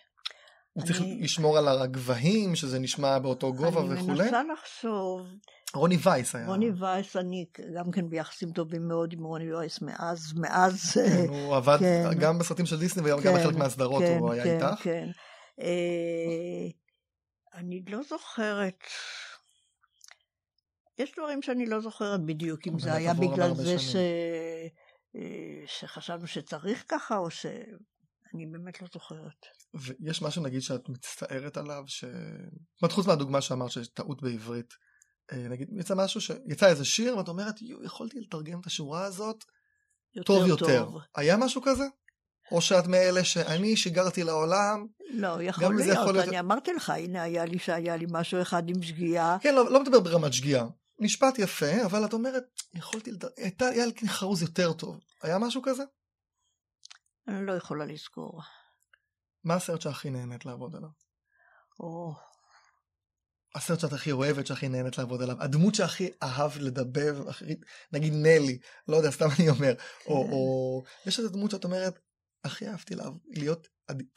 הוא 0.74 0.84
צריך 0.86 1.02
אני- 1.02 1.22
לשמור 1.22 1.58
על 1.58 1.68
הגבהים, 1.68 2.56
שזה 2.56 2.80
נשמע 2.80 3.20
באותו 3.20 3.54
גובה 3.54 3.82
אני 3.82 3.94
וכולי? 4.02 4.24
מנסה 4.24 4.42
לחשוב. 4.54 5.28
רוני 5.74 5.98
וייס 6.04 6.36
היה. 6.36 6.48
רוני 6.48 6.72
וייס, 6.80 7.16
אני 7.16 7.46
גם 7.78 7.92
כן 7.92 8.10
ביחסים 8.10 8.52
טובים 8.52 8.88
מאוד 8.88 9.14
עם 9.14 9.24
רוני 9.24 9.54
וייס 9.54 9.82
מאז, 9.82 10.34
מאז... 10.36 10.92
כן, 10.94 11.26
הוא 11.30 11.56
עבד 11.56 11.78
כן. 11.80 12.10
גם 12.20 12.40
בסרטים 12.40 12.66
של 12.66 12.80
דיסני 12.80 13.04
וגם 13.04 13.22
כן, 13.24 13.34
בחלק 13.34 13.56
מהסדרות 13.56 14.04
כן, 14.04 14.18
הוא 14.20 14.32
היה 14.32 14.44
כן, 14.44 14.56
איתך. 14.56 14.82
כן. 14.84 15.10
אה, 15.62 16.68
אני 17.54 17.82
לא 17.88 18.00
זוכרת. 18.10 18.84
יש 20.98 21.12
דברים 21.18 21.42
שאני 21.42 21.66
לא 21.66 21.80
זוכרת 21.82 22.26
בדיוק, 22.26 22.68
אם 22.68 22.80
זה 22.80 22.94
היה 22.94 23.14
בגלל 23.14 23.56
זה 23.56 23.80
ש... 23.80 23.96
אה, 25.16 25.22
שחשבנו 25.66 26.28
שצריך 26.28 26.84
ככה, 26.88 27.18
או 27.18 27.30
ש... 27.32 27.46
אני 28.36 28.46
באמת 28.46 28.82
לא 28.82 28.88
זוכרת. 28.94 29.46
ויש 29.74 30.22
משהו 30.22 30.44
נגיד 30.44 30.62
שאת 30.62 30.90
מצטערת 30.90 31.58
עליו, 31.58 31.84
ש... 31.88 32.06
זאת 32.06 32.82
אומרת, 32.82 32.92
חוץ 32.92 33.06
מהדוגמה 33.08 33.42
שאמרת 33.42 33.72
שיש 33.72 33.88
טעות 33.88 34.22
בעברית, 34.22 34.74
אה, 35.32 35.48
נגיד 35.48 35.70
יצא 35.80 35.96
משהו 35.96 36.22
שיצא 36.22 36.68
איזה 36.68 36.86
שיר 36.86 37.18
ואת 37.18 37.28
אומרת, 37.28 37.62
יו, 37.62 37.84
יכולתי 37.84 38.20
לתרגם 38.20 38.60
את 38.60 38.66
השורה 38.66 39.04
הזאת 39.06 39.44
יותר 40.16 40.28
טוב 40.28 40.48
יותר. 40.48 40.86
טוב. 40.86 41.02
היה 41.16 41.38
משהו 41.38 41.62
כזה? 41.62 41.84
או 42.52 42.62
שאת 42.62 42.88
מאלה 42.88 43.24
שאני 43.24 43.78
שיגרתי 43.78 44.24
לעולם? 44.24 44.86
לא, 45.14 45.42
יכול 45.42 45.76
להיות, 45.76 45.98
יכול 45.98 46.14
להיות- 46.14 46.28
אני 46.28 46.40
אמרתי 46.40 46.74
לך, 46.74 46.90
הנה 46.90 47.24
היה 47.24 47.46
לי 47.46 47.60
שהיה 47.60 47.96
לי 47.96 48.06
משהו 48.10 48.42
אחד 48.42 48.70
עם 48.70 48.84
שגיאה. 48.84 49.38
כן, 49.42 49.56
לא, 49.56 49.72
לא 49.72 49.84
מדבר 49.84 50.00
ברמת 50.00 50.34
שגיאה. 50.34 50.66
משפט 51.00 51.40
יפה, 51.40 51.86
אבל 51.86 52.06
את 52.06 52.14
אומרת, 52.14 52.44
יכולתי, 52.74 53.12
לת... 53.12 53.24
הייתה, 53.38 53.68
היה 53.68 53.86
לי 53.86 53.94
חרוז 54.08 54.42
יותר 54.42 54.74
טוב. 54.74 55.00
היה 55.22 55.38
משהו 55.38 55.62
כזה? 55.62 55.84
אני 57.32 57.46
לא 57.46 57.54
יכולה 57.54 57.86
לזכור. 57.86 58.42
מה 59.44 59.56
הסרט 59.56 59.82
שהכי 59.82 60.10
נהנית 60.10 60.46
לעבוד 60.46 60.76
עליו? 60.76 60.90
או, 61.80 62.16
הסרט 63.56 63.80
שאת 63.80 63.94
הכי 63.94 64.12
אוהבת, 64.12 64.48
שהכי 64.48 64.70
נהנית 64.70 64.98
לעבוד 64.98 65.22
עליו, 65.22 65.36
הדמות 65.40 65.76
שהכי 65.76 66.10
אהבת 66.24 66.62
לדבב, 66.62 67.28
הכי, 67.28 67.46
נגיד 67.92 68.14
נלי, 68.14 68.60
לא 68.88 68.98
יודע, 68.98 69.12
סתם 69.12 69.26
אני 69.40 69.50
אומר, 69.50 69.74
או, 70.06 70.14
או 70.16 70.84
יש 71.08 71.20
איזו 71.20 71.30
דמות 71.30 71.52
שאת 71.52 71.64
אומרת, 71.64 72.00
הכי 72.44 72.68
אהבתי 72.68 72.96
לה, 72.96 73.06
להיות 73.30 73.68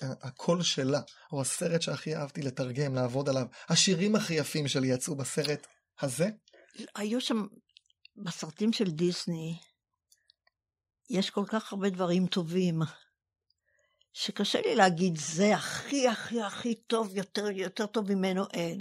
הקול 0.00 0.62
שלה, 0.62 1.00
או 1.32 1.40
הסרט 1.40 1.82
שהכי 1.82 2.16
אהבתי 2.16 2.42
לתרגם, 2.42 2.94
לעבוד 2.94 3.28
עליו, 3.28 3.46
השירים 3.68 4.16
הכי 4.16 4.34
יפים 4.34 4.68
שלי 4.68 4.88
יצאו 4.88 5.16
בסרט 5.16 5.66
הזה? 6.00 6.28
היו 6.94 7.20
שם, 7.20 7.46
בסרטים 8.16 8.72
של 8.72 8.90
דיסני, 8.90 9.58
יש 11.10 11.30
כל 11.30 11.44
כך 11.48 11.72
הרבה 11.72 11.90
דברים 11.90 12.26
טובים, 12.26 12.80
שקשה 14.14 14.60
לי 14.60 14.74
להגיד, 14.74 15.16
זה 15.16 15.54
הכי 15.54 16.08
הכי 16.08 16.42
הכי 16.42 16.74
טוב, 16.74 17.16
יותר, 17.16 17.50
יותר 17.50 17.86
טוב 17.86 18.12
ממנו 18.12 18.44
אין. 18.52 18.78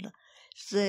זה, 0.68 0.84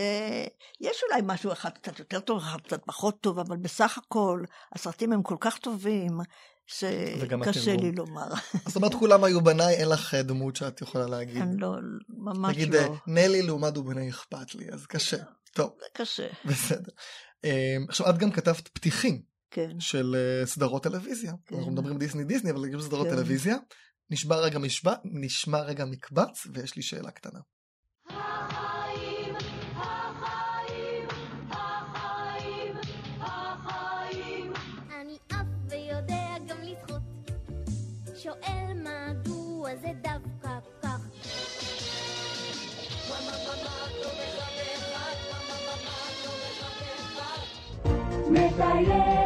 יש 0.82 1.02
אולי 1.10 1.22
משהו 1.26 1.52
אחד 1.52 1.70
קצת 1.70 2.00
יותר 2.00 2.20
טוב, 2.20 2.38
אחד 2.38 2.62
קצת 2.62 2.82
פחות 2.86 3.22
טוב, 3.22 3.40
אבל 3.40 3.58
בסך 3.58 3.98
הכל, 3.98 4.44
הסרטים 4.76 5.14
הם 5.14 5.24
כל 5.24 5.36
כך 5.40 5.58
טובים, 5.58 6.20
שקשה. 6.68 7.76
לי 7.76 7.92
לומר. 7.92 8.28
זאת 8.68 8.76
אומרת, 8.76 8.94
כולם 8.94 9.24
היו 9.24 9.42
בניי, 9.42 9.76
אין 9.76 9.90
לך 9.90 10.14
דמות 10.14 10.56
שאת 10.56 10.82
יכולה 10.82 11.08
להגיד. 11.08 11.42
אני 11.42 11.58
לא, 11.58 11.76
ממש 12.10 12.56
נגיד, 12.56 12.74
לא. 12.74 12.80
אה, 12.80 12.88
נלי 13.08 13.42
לעומת 13.42 13.74
דובני 13.74 14.10
אכפת 14.10 14.56
לי, 14.56 14.72
אז 14.72 14.86
קשה. 14.86 15.24
טוב. 15.54 15.70
זה 15.80 15.86
קשה. 15.94 16.28
בסדר. 16.46 16.92
אה, 17.46 17.78
עכשיו, 17.90 18.10
את 18.10 18.18
גם 18.18 18.32
כתבת 18.32 18.68
פתיחים. 18.68 19.22
כן. 19.52 19.80
של 19.80 20.16
סדרות 20.46 20.84
טלוויזיה. 20.84 21.34
כן. 21.46 21.56
אנחנו 21.56 21.72
מדברים 21.72 21.98
דיסני 21.98 22.24
דיסני, 22.24 22.52
אבל 22.52 22.70
גם 22.70 22.82
סדרות 22.82 23.08
כן. 23.08 23.16
טלוויזיה. 23.16 23.56
נשמע 24.10 24.36
רגע 24.36 24.60
משבע, 24.60 24.94
נשמע 25.04 25.60
רגע 25.60 25.86
מקבץ, 25.86 26.48
ויש 26.54 26.76
לי 26.76 26.82
שאלה 26.82 27.12
קטנה. 27.12 27.40
החיים, 28.10 29.36
החיים, 29.76 31.08
החיים, 31.50 32.76
החיים. 33.20 34.54
אני 35.02 35.18
עף 35.30 35.46
ויודע 35.70 36.36
גם 36.48 36.58
לשחות. 36.62 37.02
שואל 38.16 38.74
מדוע 38.74 39.76
זה 39.76 39.92
דווקא 40.02 40.60
כך. 40.84 41.00
מטיילים 48.30 49.25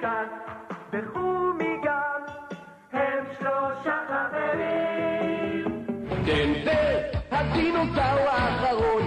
קיטיקט 0.00 0.32
וחומיגן 0.92 2.22
הם 2.92 3.24
שלושה 3.38 3.96
חברים. 4.08 5.86
כן, 6.26 6.52
זה 6.64 7.10
הדינוזאור 7.30 8.28
האחרון, 8.28 9.02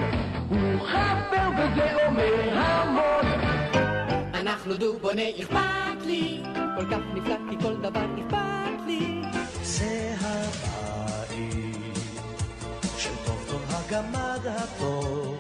הוא 0.49 0.79
חבר 0.87 1.49
וזה 1.57 2.05
אומר 2.07 2.53
המון. 2.53 3.25
אנחנו 4.33 4.73
דובוני 4.77 5.33
אכפת 5.41 6.05
לי, 6.05 6.43
כל 6.75 6.85
כך 6.91 6.99
נפלא 7.13 7.35
כי 7.49 7.55
כל 7.63 7.75
דבר 7.75 8.05
אכפת 8.19 8.85
לי. 8.87 9.21
זה 9.61 10.13
הבית 10.21 11.97
של 12.97 13.15
טוב 13.25 13.45
טוב 13.49 13.61
הגמד 13.69 14.45
הטוב. 14.45 15.30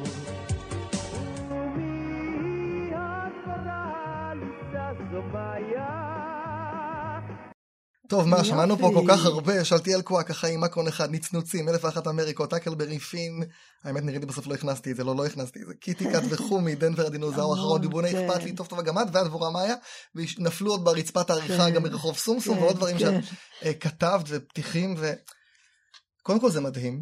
זו 5.11 5.21
בעיה. 5.33 6.11
טוב, 8.09 8.27
מה. 8.27 8.43
שמענו 8.43 8.77
פה 8.77 8.91
כל 8.93 9.05
כך 9.09 9.25
הרבה, 9.25 9.65
שאלתיאל 9.65 10.01
קוואק, 10.01 10.31
החיים, 10.31 10.61
מקרון 10.61 10.87
אחד, 10.87 11.11
נצנוצים, 11.11 11.69
אלף 11.69 11.83
ואחת 11.83 12.07
אמריקות, 12.07 12.49
האקלברי 12.49 12.99
פין, 12.99 13.43
האמת 13.83 14.03
נראה 14.03 14.19
לי 14.19 14.25
בסוף 14.25 14.47
לא 14.47 14.53
הכנסתי 14.53 14.91
את 14.91 14.95
זה, 14.95 15.03
לא, 15.03 15.15
לא 15.15 15.25
הכנסתי 15.25 15.61
את 15.61 15.67
זה, 15.67 15.73
קיטיקט 15.73 16.23
וחומי, 16.29 16.75
דנבר 16.75 17.05
הדינוזאור 17.05 17.55
האחרון, 17.55 17.81
דובוני 17.81 18.11
כן. 18.11 18.29
אכפת 18.29 18.43
לי, 18.43 18.53
טוב 18.55 18.67
טוב 18.67 18.79
הגמד, 18.79 19.09
והדבורה 19.13 19.51
מאיה, 19.51 19.75
ונפלו 20.15 20.71
עוד 20.71 20.85
ברצפת 20.85 21.29
העריכה 21.29 21.65
כן. 21.67 21.73
גם 21.73 21.83
מרחוב 21.83 22.17
סומסום, 22.17 22.57
ועוד 22.57 22.75
דברים 22.75 22.97
כן. 22.97 23.21
שאת 23.21 23.33
אה, 23.65 23.73
כתבת 23.73 24.25
ופתיחים, 24.27 24.95
ו... 24.97 25.13
קודם 26.23 26.39
כל 26.39 26.51
זה 26.51 26.61
מדהים. 26.61 27.01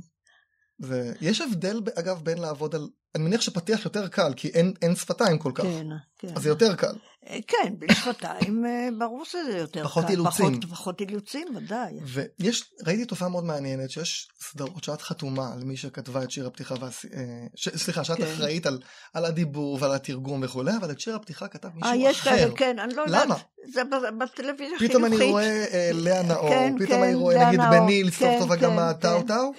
ויש 0.79 1.41
הבדל, 1.41 1.81
אגב, 1.95 2.21
בין 2.23 2.37
לעבוד 2.37 2.75
על... 2.75 2.87
אני 3.15 3.23
מניח 3.23 3.41
שפתיח 3.41 3.85
יותר 3.85 4.07
קל, 4.07 4.33
כי 4.35 4.47
אין, 4.47 4.73
אין 4.81 4.95
שפתיים 4.95 5.37
כל 5.37 5.51
כך. 5.55 5.63
כן, 5.63 5.87
כן. 6.19 6.27
אז 6.35 6.43
זה 6.43 6.49
יותר 6.49 6.75
קל. 6.75 6.93
אה, 7.27 7.37
כן, 7.47 7.73
בלי 7.79 7.95
שפתיים, 7.95 8.65
אה, 8.65 8.89
ברור 8.97 9.25
שזה 9.25 9.57
יותר 9.57 9.83
פחות 9.83 10.05
קל. 10.05 10.11
אילוצים. 10.11 10.59
פחות, 10.59 10.71
פחות 10.71 11.01
אילוצים, 11.01 11.47
ודאי. 11.55 11.93
ויש, 12.39 12.63
ראיתי 12.85 13.05
תופעה 13.05 13.29
מאוד 13.29 13.43
מעניינת, 13.43 13.89
שיש 13.89 14.27
סדרות 14.41 14.83
שאת 14.83 15.01
חתומה 15.01 15.53
על 15.53 15.63
מי 15.63 15.77
שכתבה 15.77 16.23
את 16.23 16.31
שיר 16.31 16.47
הפתיחה, 16.47 16.75
והס... 16.81 17.05
אה, 17.05 17.47
ש... 17.55 17.69
סליחה, 17.69 18.03
שאת 18.03 18.17
כן. 18.17 18.23
אחראית 18.23 18.65
על, 18.65 18.79
על 19.13 19.25
הדיבור 19.25 19.77
ועל 19.81 19.93
התרגום 19.93 20.41
וכולי, 20.43 20.71
אבל 20.79 20.91
את 20.91 20.99
שיר 20.99 21.15
הפתיחה 21.15 21.47
כתב 21.47 21.69
מישהו 21.75 21.91
אה, 21.91 21.95
יש 21.95 22.19
אחר. 22.19 22.29
כאלה, 22.29 22.55
כן, 22.55 22.79
אני 22.79 22.93
לא 22.93 23.01
יודעת. 23.01 23.25
למה? 23.25 23.35
זה 23.73 23.81
בטלוויזיה 24.19 24.75
החינוכית. 24.75 24.89
פתאום 24.89 25.05
אני 25.05 25.31
רואה 25.31 25.65
אה, 25.73 25.89
לאה 25.93 26.23
נאור, 26.23 26.49
כן, 26.49 26.73
פתאום 26.75 26.97
כן, 26.97 27.03
אני 27.03 27.13
רואה 27.13 27.47
נגיד 27.47 27.59
בניל, 27.71 28.11
סוף 28.11 28.19
כן, 28.19 28.39
טוב 28.39 28.55
כן, 28.55 28.65
הגמה, 28.65 28.93
כן, 28.93 28.99
טאו 28.99 29.23
טאו. 29.23 29.51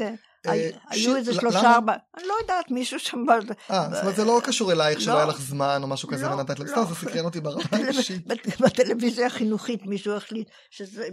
אה, 0.46 0.70
היו 0.88 1.16
איזה 1.16 1.34
שלושה? 1.34 1.74
ארבע, 1.74 1.94
אני 2.16 2.24
לא 2.26 2.34
יודעת, 2.42 2.70
מישהו 2.70 2.98
שם... 2.98 3.24
אה, 3.70 3.88
זאת 3.92 4.00
אומרת 4.02 4.16
זה 4.16 4.24
לא 4.24 4.40
קשור 4.44 4.72
אלייך 4.72 5.00
שלא 5.00 5.12
לא. 5.12 5.18
היה 5.18 5.26
לך 5.26 5.40
זמן 5.40 5.80
או 5.82 5.88
משהו 5.88 6.08
כזה 6.08 6.28
לא, 6.28 6.32
ונתת 6.34 6.58
לך, 6.58 6.70
לא. 6.70 6.84
סתם 6.84 6.94
זה 6.94 7.00
סקרן 7.00 7.24
אותי 7.24 7.40
ברמה 7.40 7.62
האישית. 7.72 8.26
בטלוויזיה 8.60 9.26
החינוכית 9.26 9.86
מישהו 9.86 10.12
החליט 10.16 10.48
שזה 10.70 11.08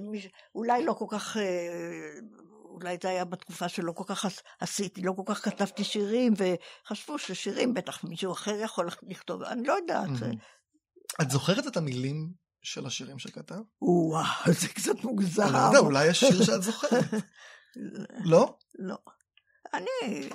אולי 0.55 0.85
לא 0.85 0.93
כל 0.93 1.05
כך, 1.09 1.37
אה, 1.37 1.43
אולי 2.65 2.97
זה 3.03 3.09
היה 3.09 3.25
בתקופה 3.25 3.69
שלא 3.69 3.91
כל 3.91 4.03
כך 4.07 4.25
עש- 4.25 4.43
עשיתי, 4.59 5.01
לא 5.01 5.13
כל 5.15 5.23
כך 5.25 5.45
כתבתי 5.45 5.83
שירים, 5.83 6.33
וחשבו 6.37 7.17
ששירים 7.19 7.73
בטח 7.73 8.03
מישהו 8.03 8.31
אחר 8.31 8.55
יכול 8.63 8.89
לכתוב, 9.07 9.43
אני 9.43 9.67
לא 9.67 9.73
יודעת. 9.73 10.09
את 11.21 11.31
זוכרת 11.31 11.67
את 11.67 11.77
המילים 11.77 12.31
של 12.61 12.85
השירים 12.85 13.19
שכתב? 13.19 13.55
וואו, 13.81 14.23
זה 14.59 14.67
קצת 14.67 15.03
מוגזם. 15.03 15.43
אני 15.43 15.51
לא 15.53 15.57
יודע, 15.57 15.79
אולי 15.79 16.05
יש 16.07 16.19
שיר 16.19 16.43
שאת 16.43 16.63
זוכרת. 16.63 17.03
לא? 18.31 18.55
לא. 18.79 18.95
אני... 19.73 20.29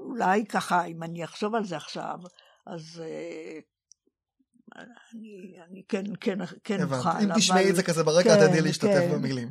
אולי 0.00 0.46
ככה, 0.46 0.84
אם 0.84 1.02
אני 1.02 1.24
אחשוב 1.24 1.54
על 1.54 1.64
זה 1.64 1.76
עכשיו, 1.76 2.18
אז 2.66 3.02
אה, 3.04 3.58
אני, 5.14 5.56
אני 5.70 5.82
כן, 5.88 6.04
כן, 6.20 6.38
כן 6.64 6.82
אוכל. 6.82 6.94
הבנתי. 7.08 7.24
אם 7.24 7.38
תשמעי 7.38 7.70
את 7.70 7.76
זה 7.76 7.82
כזה 7.82 8.04
ברקע, 8.04 8.34
כן, 8.36 8.46
תדעי 8.48 8.60
להשתתף 8.60 8.88
כן. 9.10 9.12
במילים. 9.12 9.50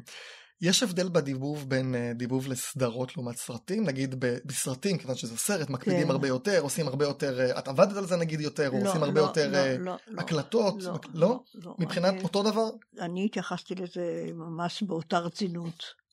יש 0.61 0.83
הבדל 0.83 1.09
בדיבוב 1.09 1.69
בין 1.69 1.95
אה, 1.95 2.11
דיבוב 2.15 2.47
לסדרות 2.47 3.17
לעומת 3.17 3.37
סרטים, 3.37 3.83
נגיד 3.85 4.15
בסרטים, 4.19 4.97
כיוון 4.97 5.15
שזה 5.15 5.37
סרט, 5.37 5.69
מקפידים 5.69 6.03
כן. 6.05 6.11
הרבה 6.11 6.27
יותר, 6.27 6.59
עושים 6.59 6.87
הרבה 6.87 7.05
יותר, 7.05 7.39
אה, 7.39 7.59
את 7.59 7.67
עבדת 7.67 7.97
על 7.97 8.05
זה 8.05 8.15
נגיד 8.15 8.41
יותר, 8.41 8.69
לא, 8.69 8.89
עושים 8.89 9.03
הרבה 9.03 9.21
לא, 9.21 9.25
יותר 9.25 9.51
לא, 9.51 9.77
לא, 9.85 9.97
לא, 10.07 10.21
הקלטות, 10.21 10.83
לא, 10.83 10.93
מק- 10.93 11.05
לא? 11.13 11.39
לא, 11.55 11.75
מבחינת 11.79 12.13
אני- 12.13 12.23
אותו 12.23 12.43
דבר? 12.43 12.69
אני 12.99 13.25
התייחסתי 13.25 13.75
לזה 13.75 14.25
ממש 14.33 14.83
באותה 14.83 15.19
רצינות. 15.19 16.04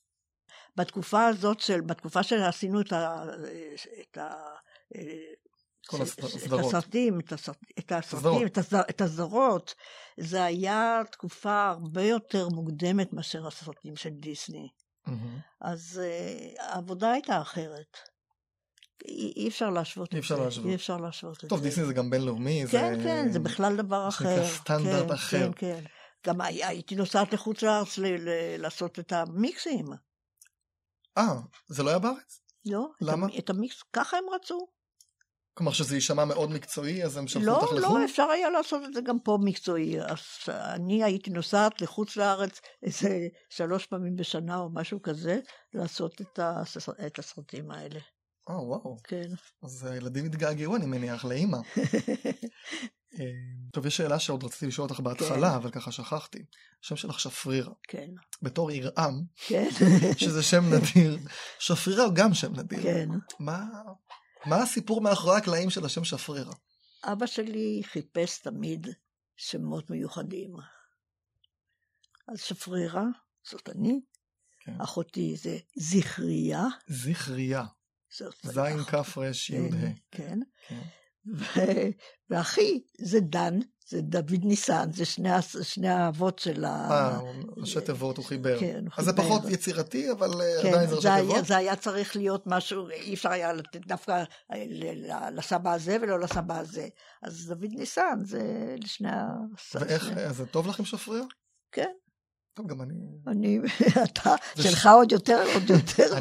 בתקופה 0.76 1.26
הזאת 1.26 1.60
של, 1.60 1.80
בתקופה 1.80 2.22
שעשינו 2.22 2.80
את 2.80 2.92
ה... 2.92 3.24
את 4.00 4.18
ה 4.18 4.34
כל 5.86 5.96
ש- 5.96 6.00
הסד- 6.00 6.26
ש- 6.26 6.36
את 6.36 6.42
הסדרות. 6.42 6.64
הסרטים, 6.74 7.20
את 7.20 7.32
הסרט- 7.32 7.56
את 7.78 7.92
הסדרות. 7.92 8.24
הסרטים, 8.24 8.46
את 8.46 8.58
הז- 8.58 8.74
את 8.90 9.00
הזרות, 9.00 9.74
זה 10.20 10.44
היה 10.44 11.00
תקופה 11.12 11.68
הרבה 11.68 12.02
יותר 12.02 12.48
מוקדמת 12.48 13.12
מאשר 13.12 13.46
הסרטים 13.46 13.96
של 13.96 14.10
דיסני. 14.10 14.68
אז 15.60 16.00
אה, 16.04 16.64
העבודה 16.66 17.12
הייתה 17.12 17.40
אחרת. 17.40 17.96
אי 19.08 19.48
אפשר 19.48 19.70
להשוות 19.70 20.14
את 20.14 20.22
זה. 20.28 20.34
אי 20.64 20.74
אפשר 20.74 20.96
להשוות 20.96 21.36
את 21.36 21.42
זה. 21.42 21.48
טוב, 21.48 21.62
דיסני 21.62 21.84
זה 21.84 21.92
גם 21.94 22.10
בינלאומי, 22.10 22.66
זה... 22.66 22.72
כן, 22.72 23.00
כן, 23.02 23.28
זה 23.32 23.38
בכלל 23.38 23.76
דבר 23.76 24.08
אחר. 24.08 24.44
סטנדרט 24.46 25.06
כן, 25.06 25.12
אחר. 25.14 25.50
כן, 25.52 25.80
כן. 25.80 25.84
גם 26.26 26.40
הי- 26.40 26.64
הייתי 26.64 26.94
נוסעת 26.94 27.32
לחוץ 27.32 27.62
לארץ 27.62 27.98
לעשות 28.58 28.98
את 28.98 29.12
המיקסים. 29.12 29.86
אה, 31.18 31.34
זה 31.68 31.82
לא 31.82 31.90
היה 31.90 31.98
בארץ? 31.98 32.42
לא? 32.64 32.86
למה? 33.00 33.26
את 33.38 33.50
המיקס, 33.50 33.82
ככה 33.92 34.16
הם 34.16 34.24
רצו. 34.34 34.66
כלומר 35.54 35.72
שזה 35.72 35.94
יישמע 35.94 36.24
מאוד 36.24 36.50
מקצועי, 36.50 37.04
אז 37.04 37.16
הם 37.16 37.26
שלחו 37.26 37.46
לא, 37.46 37.60
אותך 37.60 37.72
לחו"ל? 37.72 37.98
לא, 38.00 38.04
אפשר 38.04 38.22
היה 38.22 38.50
לעשות 38.50 38.82
את 38.84 38.94
זה 38.94 39.00
גם 39.00 39.18
פה 39.20 39.38
מקצועי. 39.44 40.00
אז 40.00 40.20
אני 40.48 41.04
הייתי 41.04 41.30
נוסעת 41.30 41.80
לחוץ 41.80 42.16
לארץ 42.16 42.60
איזה 42.82 43.28
שלוש 43.48 43.86
פעמים 43.86 44.16
בשנה 44.16 44.58
או 44.58 44.70
משהו 44.72 45.02
כזה, 45.02 45.40
לעשות 45.74 46.20
את, 46.20 46.38
הסס... 46.42 46.88
את 46.88 47.18
הסרטים 47.18 47.70
האלה. 47.70 48.00
אה, 48.48 48.62
וואו. 48.62 48.96
כן. 49.04 49.28
אז 49.62 49.84
הילדים 49.84 50.24
התגעגעו, 50.24 50.76
אני 50.76 50.86
מניח, 50.86 51.24
לאימא. 51.24 51.58
אה, 53.20 53.26
טוב, 53.72 53.86
יש 53.86 53.96
שאלה 53.96 54.18
שעוד 54.18 54.44
רציתי 54.44 54.66
לשאול 54.66 54.88
אותך 54.88 55.00
בהתחלה, 55.00 55.56
אבל 55.56 55.70
ככה 55.70 55.92
שכחתי. 55.92 56.44
השם 56.84 56.96
שלך 56.96 57.20
שפרירה. 57.20 57.72
כן. 57.82 58.10
בתור 58.42 58.70
ירעם, 58.70 59.22
כן. 59.46 59.68
שזה 60.22 60.42
שם 60.42 60.64
נדיר, 60.74 61.18
שפרירה 61.58 62.04
הוא 62.04 62.14
גם 62.14 62.34
שם 62.34 62.52
נדיר. 62.52 62.82
כן. 62.82 63.08
מה, 63.40 63.64
מה 64.46 64.62
הסיפור 64.62 65.00
מאחורי 65.00 65.36
הקלעים 65.36 65.70
של 65.70 65.84
השם 65.84 66.04
שפרירה? 66.04 66.52
אבא 67.04 67.26
שלי 67.26 67.82
חיפש 67.84 68.38
תמיד 68.38 68.86
שמות 69.36 69.90
מיוחדים. 69.90 70.52
אז 72.28 72.40
שפרירה, 72.40 73.04
זאת 73.50 73.68
אני, 73.68 74.00
כן. 74.60 74.80
אחותי 74.80 75.36
זה 75.36 75.58
זכריה, 75.76 76.64
זכריה. 76.88 77.64
זין 78.42 78.84
כף 78.84 79.18
רש 79.18 79.50
י' 79.50 79.56
ה'. 79.56 79.92
כן, 80.10 80.38
כן. 80.68 80.80
ו- 81.26 81.88
ואחי 82.30 82.80
זה 83.00 83.20
דן, 83.20 83.58
זה 83.88 84.00
דוד 84.00 84.44
ניסן, 84.44 84.92
זה 84.92 85.04
שני, 85.04 85.28
שני 85.62 85.88
האבות 85.88 86.38
של 86.38 86.64
ה... 86.64 86.88
אה, 86.90 87.20
ראשי 87.56 87.80
תיבות 87.80 88.16
הוא 88.16 88.24
חיבר. 88.24 88.60
כן, 88.60 88.80
הוא 88.84 88.92
אז 88.96 89.04
זה. 89.04 89.12
פחות 89.12 89.42
יצירתי, 89.48 90.10
אבל 90.12 90.30
אה, 90.40 90.62
כן, 90.62 90.68
עדיין 90.68 90.88
זה 90.88 90.94
ראשי 90.96 91.08
תיבות. 91.20 91.44
זה 91.46 91.56
היה 91.56 91.76
צריך 91.76 92.16
להיות 92.16 92.42
משהו, 92.46 92.88
אי 92.90 93.14
אפשר 93.14 93.30
היה 93.30 93.52
לתת 93.52 93.86
דווקא 93.86 94.24
ל- 94.54 95.38
לסבא 95.38 95.72
הזה 95.72 95.96
ולא 96.02 96.20
לסבא 96.20 96.58
הזה. 96.58 96.88
אז 97.22 97.46
דוד 97.48 97.70
ניסן 97.72 98.18
זה 98.24 98.42
לשני 98.82 99.08
ה... 99.10 99.26
ואיך, 99.74 100.04
שני- 100.04 100.20
אה, 100.24 100.32
זה 100.32 100.46
טוב 100.46 100.66
לכם 100.66 100.84
שפרירה? 100.84 101.24
כן. 101.72 101.90
טוב, 102.54 102.66
גם 102.66 102.82
אני... 102.82 102.94
אני, 103.26 103.58
אתה, 104.04 104.34
שלך 104.62 104.86
עוד 104.94 105.12
יותר, 105.12 105.44
עוד 105.54 105.70
יותר 105.70 106.14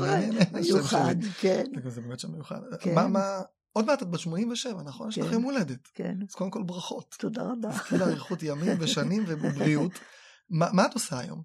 מיוחד. 0.53 1.15
כן. 1.39 1.63
זה 1.85 2.01
באמת 2.01 2.19
שם 2.19 2.31
מיוחד. 2.31 2.59
כן. 2.79 2.95
מה, 2.95 3.07
מה, 3.07 3.41
עוד 3.73 3.85
מעט 3.85 4.01
את 4.01 4.09
בת 4.09 4.19
87, 4.19 4.83
נכון? 4.83 5.09
יש 5.09 5.17
לך 5.17 5.25
כן. 5.25 5.33
יום 5.33 5.43
הולדת. 5.43 5.87
כן. 5.93 6.15
אז 6.29 6.35
קודם 6.35 6.51
כל 6.51 6.63
ברכות. 6.63 7.15
תודה 7.19 7.41
רבה. 7.41 7.69
נזכיר 7.69 7.99
לאריכות 7.99 8.43
ימים 8.43 8.77
ושנים 8.79 9.23
ובריאות. 9.27 9.91
מה 10.49 10.67
מה 10.73 10.85
את 10.85 10.93
עושה 10.93 11.19
היום? 11.19 11.43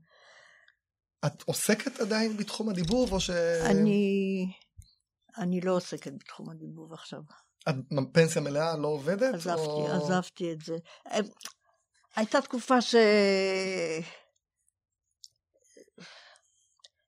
את 1.27 1.43
עוסקת 1.43 2.01
עדיין 2.01 2.37
בתחום 2.37 2.69
הדיבוב 2.69 3.13
או 3.13 3.21
ש... 3.21 3.31
אני, 3.71 4.47
אני 5.39 5.61
לא 5.61 5.77
עוסקת 5.77 6.13
בתחום 6.13 6.51
הדיבוב 6.51 6.93
עכשיו. 6.93 7.21
את 7.69 7.75
פנסיה 8.13 8.43
מלאה 8.43 8.77
לא 8.77 8.89
עובדת? 8.89 9.35
עזבתי, 9.35 9.61
או... 9.61 9.93
עזבתי 9.93 10.53
את 10.53 10.61
זה. 10.61 10.77
אה, 11.07 11.19
הייתה 12.17 12.41
תקופה 12.41 12.81
ש... 12.81 12.95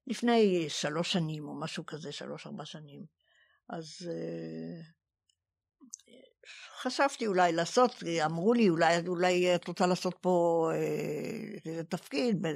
לפני 0.06 0.64
שלוש 0.68 1.12
שנים 1.12 1.48
או 1.48 1.60
משהו 1.60 1.86
כזה, 1.86 2.12
שלוש-ארבע 2.12 2.64
שנים, 2.64 3.04
אז 3.68 4.08
אה, 4.10 4.82
חשבתי 6.82 7.26
אולי 7.26 7.52
לעשות, 7.52 8.02
אמרו 8.24 8.52
לי 8.52 8.68
אולי, 8.68 9.08
אולי 9.08 9.54
את 9.54 9.68
רוצה 9.68 9.86
לעשות 9.86 10.14
פה 10.20 10.68
אה, 10.74 10.78
איזה 11.66 11.84
תפקיד 11.84 12.46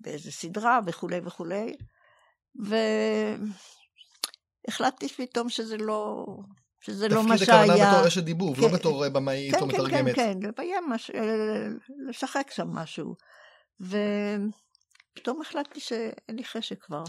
באיזה 0.00 0.32
סדרה 0.32 0.80
וכולי 0.86 1.20
וכולי, 1.24 1.76
והחלטתי 4.68 5.08
פתאום 5.08 5.48
שזה 5.48 5.76
לא, 5.76 6.26
שזה 6.80 7.08
לא 7.08 7.22
מה 7.22 7.34
תפקיד 7.38 7.50
הכוונה 7.50 7.76
שהיה. 7.76 7.92
בתור 7.92 8.08
אשת 8.08 8.22
דיבוב, 8.22 8.60
לא 8.60 8.68
כן. 8.68 8.74
בתור 8.74 9.04
אה, 9.04 9.10
במאית 9.10 9.54
כן, 9.54 9.60
או 9.60 9.68
כן, 9.68 9.74
מתרגמת. 9.74 10.14
כן, 10.14 10.34
כן, 10.40 10.48
לביים 10.48 10.84
משהו, 10.88 11.14
לשחק 12.08 12.50
שם 12.50 12.68
משהו. 12.68 13.14
ופתאום 13.80 15.40
החלטתי 15.40 15.80
שאין 15.80 16.36
לי 16.36 16.44
חשק 16.44 16.82
כבר, 16.82 17.04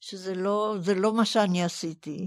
שזה 0.00 0.34
לא, 0.34 0.76
לא 0.96 1.12
מה 1.12 1.24
שאני 1.24 1.64
עשיתי, 1.64 2.26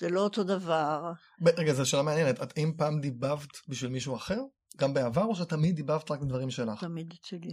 זה 0.00 0.08
לא 0.08 0.20
אותו 0.20 0.44
דבר. 0.44 1.12
רגע, 1.58 1.74
זו 1.74 1.86
שאלה 1.86 2.02
מעניינת. 2.02 2.42
את 2.42 2.56
אי 2.56 2.64
פעם 2.76 3.00
דיבבת 3.00 3.68
בשביל 3.68 3.90
מישהו 3.90 4.16
אחר? 4.16 4.38
גם 4.76 4.94
בעבר, 4.94 5.24
או 5.24 5.36
שתמיד 5.36 5.76
דיבבת 5.76 6.10
רק 6.10 6.20
דברים 6.22 6.50
שלך? 6.50 6.80
תמיד 6.80 7.14
אצלי. 7.20 7.50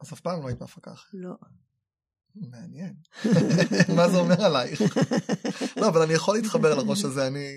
אז 0.00 0.12
אף 0.12 0.20
פעם 0.20 0.42
לא 0.42 0.46
היית 0.46 0.58
בהפקה 0.58 0.92
אחרת. 0.92 1.10
לא. 1.12 1.34
מעניין. 2.34 2.94
מה 3.96 4.08
זה 4.08 4.16
אומר 4.16 4.44
עלייך? 4.44 4.80
לא, 5.76 5.88
אבל 5.88 6.02
אני 6.02 6.12
יכול 6.12 6.36
להתחבר 6.36 6.74
לראש 6.74 7.04
הזה, 7.04 7.26
אני... 7.26 7.48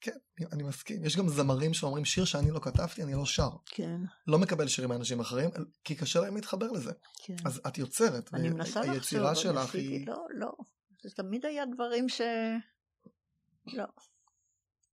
כן, 0.00 0.12
אני- 0.52 0.62
מסכים. 0.62 1.04
יש 1.04 1.16
גם 1.16 1.28
זמרים 1.28 1.74
שאומרים 1.74 2.04
שיר 2.04 2.24
שאני 2.24 2.50
לא 2.50 2.60
כתבתי, 2.62 3.02
אני 3.02 3.12
לא 3.12 3.26
שר. 3.26 3.50
כן, 3.66 4.00
לא 4.26 4.38
מקבל 4.38 4.68
שירים 4.68 4.90
מאנשים 4.90 5.20
אחרים, 5.20 5.50
כי 5.84 5.94
קשה 5.94 6.20
להם 6.20 6.34
להתחבר 6.34 6.72
לזה. 6.72 6.92
כן. 7.24 7.36
אז 7.44 7.60
את 7.66 7.78
יוצרת, 7.78 8.34
אני 8.34 8.48
מנסה 8.48 8.80
לחשוב, 8.80 9.22
אני 9.22 9.36
שלך 9.36 9.74
היא... 9.74 10.06
לא, 10.06 10.26
לא. 10.34 10.52
זה 11.02 11.10
תמיד 11.10 11.46
היה 11.46 11.66
דברים 11.66 12.08
ש... 12.08 12.20
לא. 13.66 13.84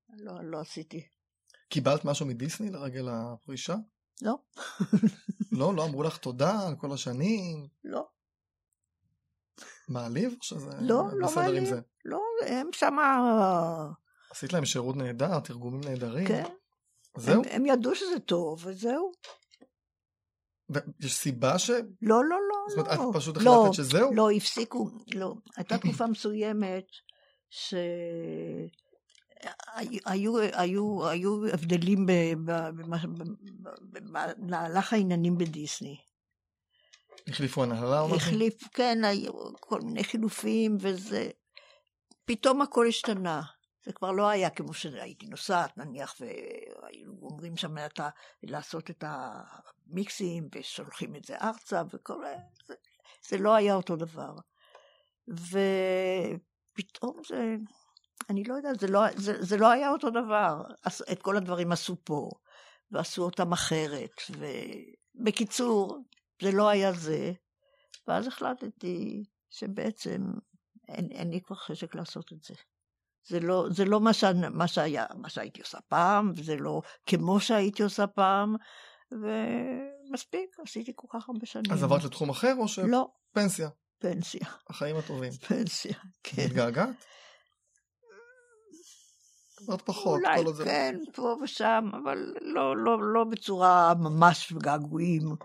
לא, 0.09 0.33
לא 0.43 0.59
עשיתי. 0.59 1.07
קיבלת 1.69 2.05
משהו 2.05 2.25
מדיסני 2.25 2.69
לרגל 2.69 3.07
הפרישה? 3.09 3.75
לא. 4.21 4.37
לא, 5.59 5.73
לא 5.75 5.85
אמרו 5.85 6.03
לך 6.03 6.17
תודה 6.17 6.67
על 6.67 6.75
כל 6.75 6.91
השנים? 6.91 7.67
לא. 7.83 8.07
מעליב? 9.87 10.35
שזה 10.41 10.69
לא, 10.81 11.03
לא 11.13 11.35
מעליב. 11.35 11.69
זה? 11.69 11.81
לא, 12.05 12.21
הם 12.47 12.69
שמה... 12.71 13.19
עשית 14.31 14.53
להם 14.53 14.65
שירות 14.65 14.95
נהדר, 14.95 15.39
תרגומים 15.39 15.81
נהדרים. 15.83 16.27
כן. 16.27 16.43
זהו? 17.17 17.43
הם, 17.43 17.49
הם 17.51 17.65
ידעו 17.65 17.95
שזה 17.95 18.19
טוב, 18.19 18.65
וזהו. 18.65 19.11
ויש 20.73 21.15
סיבה 21.15 21.59
ש... 21.59 21.69
לא, 21.69 22.25
לא, 22.25 22.37
לא. 22.49 22.65
זאת 22.69 22.77
אומרת, 22.77 22.97
לא. 22.97 23.09
את 23.09 23.15
פשוט 23.15 23.37
לא, 23.41 23.61
החלטת 23.61 23.73
שזהו? 23.73 24.13
לא, 24.13 24.31
הפסיקו, 24.31 24.89
לא. 25.13 25.33
הייתה 25.57 25.77
תקופה 25.77 26.07
מסוימת 26.07 26.85
ש... 27.49 27.73
היו, 30.05 30.37
היו, 30.37 31.07
היו 31.07 31.45
הבדלים 31.53 32.05
במהלך 34.37 34.93
העניינים 34.93 35.37
בדיסני. 35.37 35.97
החליפו 37.27 37.63
הנהלה 37.63 38.01
או 38.01 38.05
משהו? 38.07 38.17
החליף, 38.17 38.63
כן, 38.73 39.03
היו 39.03 39.31
כל 39.59 39.81
מיני 39.81 40.03
חילופים, 40.03 40.77
וזה... 40.79 41.29
פתאום 42.25 42.61
הכל 42.61 42.87
השתנה. 42.87 43.41
זה 43.85 43.93
כבר 43.93 44.11
לא 44.11 44.27
היה 44.29 44.49
כמו 44.49 44.73
שהייתי 44.73 45.27
נוסעת, 45.27 45.77
נניח, 45.77 46.15
והיינו 46.19 47.17
אומרים 47.21 47.57
שם 47.57 47.77
את 47.77 47.99
ה... 47.99 48.09
לעשות 48.43 48.89
את 48.89 49.03
המיקסים, 49.07 50.47
ושולחים 50.55 51.15
את 51.15 51.23
זה 51.25 51.37
ארצה, 51.37 51.81
וכל... 51.93 52.23
זה, 52.67 52.73
זה 53.27 53.37
לא 53.37 53.55
היה 53.55 53.75
אותו 53.75 53.95
דבר. 53.95 54.35
ופתאום 55.27 57.21
זה... 57.27 57.55
אני 58.29 58.43
לא 58.43 58.53
יודעת, 58.53 58.79
זה 58.79 58.87
לא, 58.87 59.01
זה, 59.15 59.43
זה 59.43 59.57
לא 59.57 59.71
היה 59.71 59.89
אותו 59.89 60.09
דבר. 60.09 60.63
את 61.11 61.21
כל 61.21 61.37
הדברים 61.37 61.71
עשו 61.71 61.95
פה, 62.03 62.29
ועשו 62.91 63.23
אותם 63.23 63.51
אחרת. 63.51 64.21
ובקיצור, 65.19 65.97
זה 66.41 66.51
לא 66.51 66.69
היה 66.69 66.93
זה. 66.93 67.33
ואז 68.07 68.27
החלטתי 68.27 69.23
שבעצם 69.49 70.21
אין, 70.87 71.11
אין 71.11 71.29
לי 71.29 71.41
כבר 71.41 71.55
חשק 71.55 71.95
לעשות 71.95 72.33
את 72.33 72.43
זה. 72.43 72.53
זה 73.27 73.39
לא, 73.39 73.67
זה 73.71 73.85
לא 73.85 73.99
מה, 73.99 74.13
ש, 74.13 74.23
מה, 74.53 74.67
שהיה, 74.67 75.05
מה 75.15 75.29
שהייתי 75.29 75.61
עושה 75.61 75.77
פעם, 75.87 76.31
וזה 76.37 76.55
לא 76.55 76.81
כמו 77.05 77.39
שהייתי 77.39 77.83
עושה 77.83 78.07
פעם, 78.07 78.55
ומספיק, 79.11 80.55
עשיתי 80.67 80.91
כל 80.95 81.07
כך 81.11 81.29
הרבה 81.29 81.45
שנים. 81.45 81.71
אז 81.71 81.83
עברת 81.83 82.03
לתחום 82.03 82.29
אחר 82.29 82.53
או 82.59 82.67
ש... 82.67 82.79
לא. 82.79 83.07
פנסיה. 83.33 83.69
פנסיה. 83.99 84.41
החיים 84.69 84.95
הטובים. 84.95 85.31
פנסיה, 85.31 85.95
כן. 86.23 86.41
התגעגעת? 86.45 87.05
עוד 89.67 89.81
פחות. 89.81 90.19
אולי 90.19 90.37
כל 90.39 90.45
עוד 90.45 90.55
זה- 90.55 90.63
כן, 90.65 90.95
פה 91.13 91.35
ושם, 91.43 91.89
אבל 92.03 92.33
לא, 92.41 92.77
לא, 92.77 93.13
לא 93.13 93.23
בצורה 93.23 93.93
ממש 93.99 94.53
געגועים. 94.53 95.35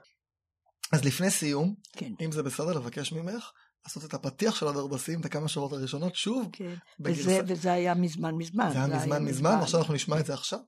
אז 0.93 1.05
לפני 1.05 1.31
סיום, 1.31 1.75
כן. 1.93 2.13
אם 2.21 2.33
זה 2.33 2.43
בסדר 2.43 2.73
לבקש 2.73 3.13
ממך, 3.13 3.51
לעשות 3.85 4.05
את 4.05 4.15
הפתיח 4.15 4.55
של 4.55 4.69
הדרדסים, 4.69 5.21
את 5.21 5.25
הכמה 5.25 5.49
שורות 5.49 5.73
הראשונות, 5.73 6.15
שוב. 6.15 6.49
כן. 6.53 6.75
בגרסה- 7.01 7.21
וזה, 7.21 7.41
וזה 7.47 7.73
היה 7.73 7.95
מזמן 7.95 8.35
מזמן. 8.35 8.71
זה 8.73 8.79
היה 8.85 8.97
מזמן 8.97 9.25
מזמן, 9.25 9.57
ועכשיו 9.61 9.81
אנחנו 9.81 9.95
נשמע 9.95 10.21
את 10.21 10.27
זה 10.27 10.35
עכשיו. 10.35 10.59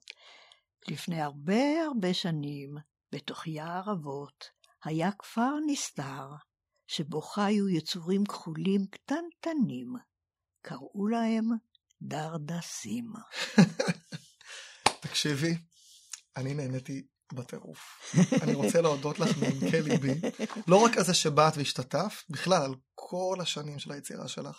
לפני 0.88 1.20
הרבה 1.22 1.82
הרבה 1.86 2.14
שנים, 2.14 2.74
בתוך 3.12 3.46
יער 3.46 3.92
אבות, 3.92 4.44
היה 4.84 5.10
כפר 5.18 5.50
נסתר, 5.66 6.26
שבו 6.86 7.20
חיו 7.22 7.68
יצורים 7.68 8.24
כחולים 8.24 8.86
קטנטנים. 8.90 9.88
קראו 10.62 11.06
להם 11.06 11.44
דרדסים. 12.02 13.12
תקשיבי, 15.02 15.54
אני 16.36 16.54
נהניתי 16.54 17.06
בטירוף. 17.32 17.78
אני 18.42 18.54
רוצה 18.54 18.80
להודות 18.80 19.18
לך 19.18 19.38
מעמקי 19.38 19.82
ליבי, 19.82 20.20
לא 20.66 20.76
רק 20.76 20.96
על 20.96 21.04
זה 21.04 21.14
שבאת 21.14 21.56
והשתתפת, 21.56 22.30
בכלל 22.30 22.62
על 22.62 22.74
כל 22.94 23.36
השנים 23.40 23.78
של 23.78 23.92
היצירה 23.92 24.28
שלך. 24.28 24.56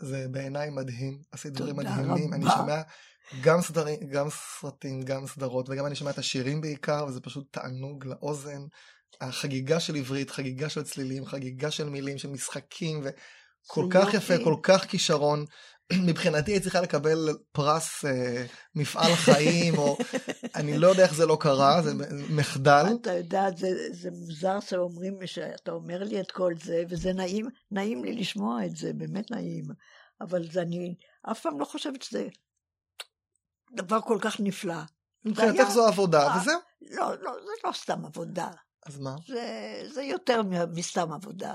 זה 0.00 0.26
בעיניי 0.30 0.70
מדהים, 0.70 1.22
עשית 1.32 1.52
דברים 1.52 1.76
מדהימים, 1.76 2.32
אני. 2.34 2.44
שומע 2.56 2.82
גם, 3.42 3.60
סדרים, 3.60 3.98
גם 4.12 4.26
סרטים, 4.60 5.02
גם 5.02 5.26
סדרות, 5.26 5.68
וגם 5.68 5.86
אני 5.86 5.94
שומע 5.94 6.10
את 6.10 6.18
השירים 6.18 6.60
בעיקר, 6.60 7.04
וזה 7.08 7.20
פשוט 7.20 7.46
תענוג 7.50 8.06
לאוזן. 8.06 8.60
החגיגה 9.20 9.80
של 9.80 9.96
עברית, 9.96 10.30
חגיגה 10.30 10.68
של 10.68 10.82
צלילים, 10.82 11.26
חגיגה 11.26 11.70
של 11.70 11.88
מילים, 11.88 12.18
של 12.18 12.28
משחקים, 12.28 13.00
וכל 13.02 13.86
כך 13.90 14.14
יפה. 14.14 14.34
כל 14.44 14.56
כך 14.62 14.84
כישרון. 14.84 15.44
מבחינתי 15.92 16.52
היא 16.52 16.60
צריכה 16.60 16.80
לקבל 16.80 17.28
פרס 17.52 18.04
אה, 18.04 18.46
מפעל 18.74 19.14
חיים, 19.14 19.78
או 19.78 19.98
אני 20.54 20.78
לא 20.78 20.86
יודע 20.86 21.02
איך 21.02 21.14
זה 21.14 21.26
לא 21.26 21.36
קרה, 21.40 21.82
זה 21.82 21.92
מחדל. 22.30 22.86
אתה 23.00 23.12
יודע, 23.12 23.46
זה, 23.56 23.68
זה 23.92 24.10
מוזר 24.10 24.60
שאומרים, 24.60 25.26
שאתה 25.26 25.72
אומר 25.72 26.04
לי 26.04 26.20
את 26.20 26.30
כל 26.30 26.52
זה, 26.64 26.82
וזה 26.88 27.12
נעים, 27.12 27.48
נעים 27.70 28.04
לי 28.04 28.12
לשמוע 28.12 28.64
את 28.66 28.76
זה, 28.76 28.92
באמת 28.92 29.30
נעים. 29.30 29.64
אבל 30.20 30.50
זה 30.50 30.62
אני 30.62 30.94
אף 31.30 31.40
פעם 31.40 31.60
לא 31.60 31.64
חושבת 31.64 32.02
שזה 32.02 32.26
דבר 33.76 34.00
כל 34.00 34.18
כך 34.20 34.40
נפלא. 34.40 34.82
מבחינתך 35.24 35.70
זו 35.70 35.86
עבודה, 35.86 36.36
וזהו. 36.36 36.60
לא, 36.90 37.12
לא, 37.22 37.32
זה 37.32 37.52
לא 37.64 37.72
סתם 37.72 38.04
עבודה. 38.04 38.50
אז 38.86 38.98
מה? 38.98 39.16
זה, 39.26 39.82
זה 39.94 40.02
יותר 40.02 40.42
מסתם 40.76 41.12
עבודה. 41.12 41.54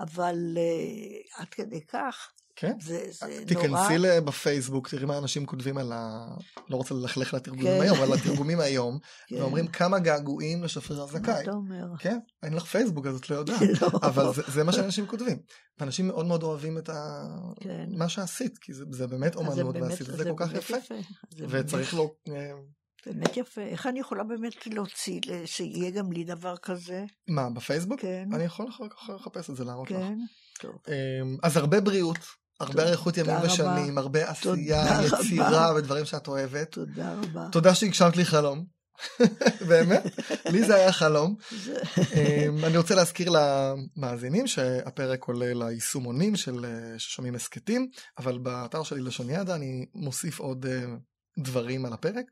אבל 0.00 0.36
uh, 0.54 1.40
עד 1.40 1.48
כדי 1.48 1.86
כך, 1.86 2.32
כן. 2.60 2.72
זה, 2.80 3.04
זה 3.10 3.26
נורא. 3.26 3.44
תיכנסי 3.44 4.20
בפייסבוק, 4.20 4.88
תראי 4.88 5.04
מה 5.04 5.18
אנשים 5.18 5.46
כותבים 5.46 5.78
על 5.78 5.92
ה... 5.92 6.26
לא 6.68 6.76
רוצה 6.76 6.94
ללכלך 6.94 7.34
לתרגומים 7.34 7.66
כן. 7.66 7.80
היום, 7.80 7.98
אבל 7.98 8.14
התרגומים 8.14 8.60
היום, 8.60 8.98
כן. 9.28 9.36
ואומרים 9.36 9.66
כמה 9.66 9.98
געגועים 9.98 10.64
לשפריר 10.64 10.98
מה 10.98 11.04
הזכאי. 11.04 11.42
אתה 11.42 11.50
אומר? 11.50 11.96
כן, 11.98 12.18
אין 12.42 12.54
לך 12.54 12.64
פייסבוק 12.64 13.06
אז 13.06 13.16
את 13.16 13.30
לא 13.30 13.36
יודעת, 13.36 13.60
לא. 13.82 13.88
אבל 14.02 14.34
זה, 14.34 14.42
זה 14.48 14.64
מה 14.64 14.72
שאנשים 14.72 15.06
כותבים. 15.06 15.38
ואנשים 15.78 16.08
מאוד 16.08 16.26
מאוד 16.26 16.42
אוהבים 16.42 16.78
את 16.78 16.88
ה... 16.88 17.26
כן. 17.60 17.88
מה 17.96 18.08
שעשית, 18.08 18.58
כי 18.58 18.72
זה, 18.72 18.84
זה 18.90 19.06
באמת 19.06 19.36
אומנות, 19.36 19.76
ועשית 19.80 20.00
את 20.00 20.16
זה 20.16 20.24
זה 20.24 20.30
כל 20.30 20.46
כך 20.46 20.54
יפה. 20.54 20.76
יפה. 20.76 20.94
וצריך 21.48 21.94
באמת-. 21.94 22.28
אה, 22.28 22.52
באמת 23.06 23.36
יפה. 23.36 23.60
איך 23.60 23.86
אני 23.86 24.00
יכולה 24.00 24.24
באמת 24.24 24.66
להוציא, 24.66 25.20
שיהיה 25.44 25.90
גם 25.90 26.12
לי 26.12 26.24
דבר 26.24 26.56
כזה? 26.56 27.04
מה, 27.28 27.50
בפייסבוק? 27.50 28.00
כן. 28.00 28.28
אני 28.34 28.44
יכול 28.44 28.68
אחר 28.68 28.88
כך 28.88 29.10
לחפש 29.14 29.50
את 29.50 29.56
זה, 29.56 29.64
להראות 29.64 29.90
לך. 29.90 29.98
כן. 29.98 30.18
אמ, 30.88 31.36
אז 31.42 31.56
הרבה 31.56 31.80
בריאות, 31.80 32.18
הרבה 32.60 32.82
אריכות 32.82 33.16
ימים 33.16 33.36
ושנים, 33.42 33.98
הרבה 33.98 34.30
עשייה, 34.30 35.00
יצירה 35.06 35.74
ודברים 35.76 36.04
שאת 36.04 36.28
אוהבת. 36.28 36.72
תודה 36.72 37.12
רבה. 37.12 37.48
תודה 37.52 37.74
שהגשמת 37.74 38.16
לי 38.16 38.24
חלום. 38.24 38.64
באמת, 39.68 40.02
לי 40.46 40.64
זה 40.64 40.74
היה 40.74 40.92
חלום. 40.92 41.36
אמ, 41.98 42.64
אני 42.64 42.76
רוצה 42.76 42.94
להזכיר 42.94 43.30
למאזינים 43.30 44.46
שהפרק 44.46 45.20
כולל 45.20 45.62
היישומונים 45.62 46.36
של 46.36 46.64
אה, 46.64 46.98
ששומעים 46.98 47.34
הסכתים, 47.34 47.88
אבל 48.18 48.38
באתר 48.38 48.82
שלי 48.82 49.00
לשוניאדה 49.00 49.54
אני 49.54 49.86
מוסיף 49.94 50.40
עוד 50.40 50.66
אה, 50.66 50.84
דברים 51.38 51.86
על 51.86 51.92
הפרק. 51.92 52.24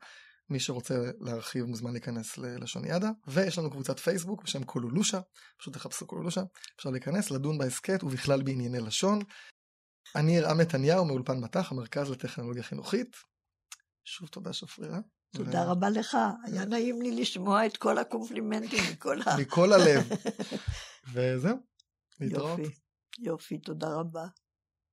מי 0.49 0.59
שרוצה 0.59 0.95
להרחיב 1.19 1.65
מוזמן 1.65 1.91
להיכנס 1.91 2.37
ללשוניאדה, 2.37 3.09
ויש 3.27 3.57
לנו 3.57 3.69
קבוצת 3.71 3.99
פייסבוק 3.99 4.43
בשם 4.43 4.63
קולולושה, 4.63 5.19
פשוט 5.59 5.73
תחפשו 5.73 6.07
קולולושה, 6.07 6.41
אפשר 6.77 6.89
להיכנס, 6.89 7.31
לדון 7.31 7.57
בהסכת 7.57 8.03
ובכלל 8.03 8.41
בענייני 8.41 8.79
לשון. 8.79 9.19
אני 10.15 10.37
ירעם 10.37 10.61
נתניהו 10.61 11.05
מאולפן 11.05 11.39
מט"ח, 11.39 11.71
המרכז 11.71 12.09
לטכנולוגיה 12.09 12.63
חינוכית. 12.63 13.15
שוב 14.05 14.27
תודה 14.27 14.53
שפרירה. 14.53 14.99
תודה 15.35 15.63
רבה 15.63 15.89
לך, 15.89 16.17
היה 16.43 16.65
נעים 16.65 17.01
לי 17.01 17.11
לשמוע 17.11 17.65
את 17.65 17.77
כל 17.77 17.97
הקומפלימנטים 17.97 18.83
מכל 18.91 19.21
ה... 19.21 19.37
מכל 19.41 19.73
הלב. 19.73 20.09
וזהו, 21.13 21.57
להתראות. 22.19 22.59
יופי, 22.59 22.75
יופי, 23.19 23.57
תודה 23.57 23.87
רבה. 23.93 24.27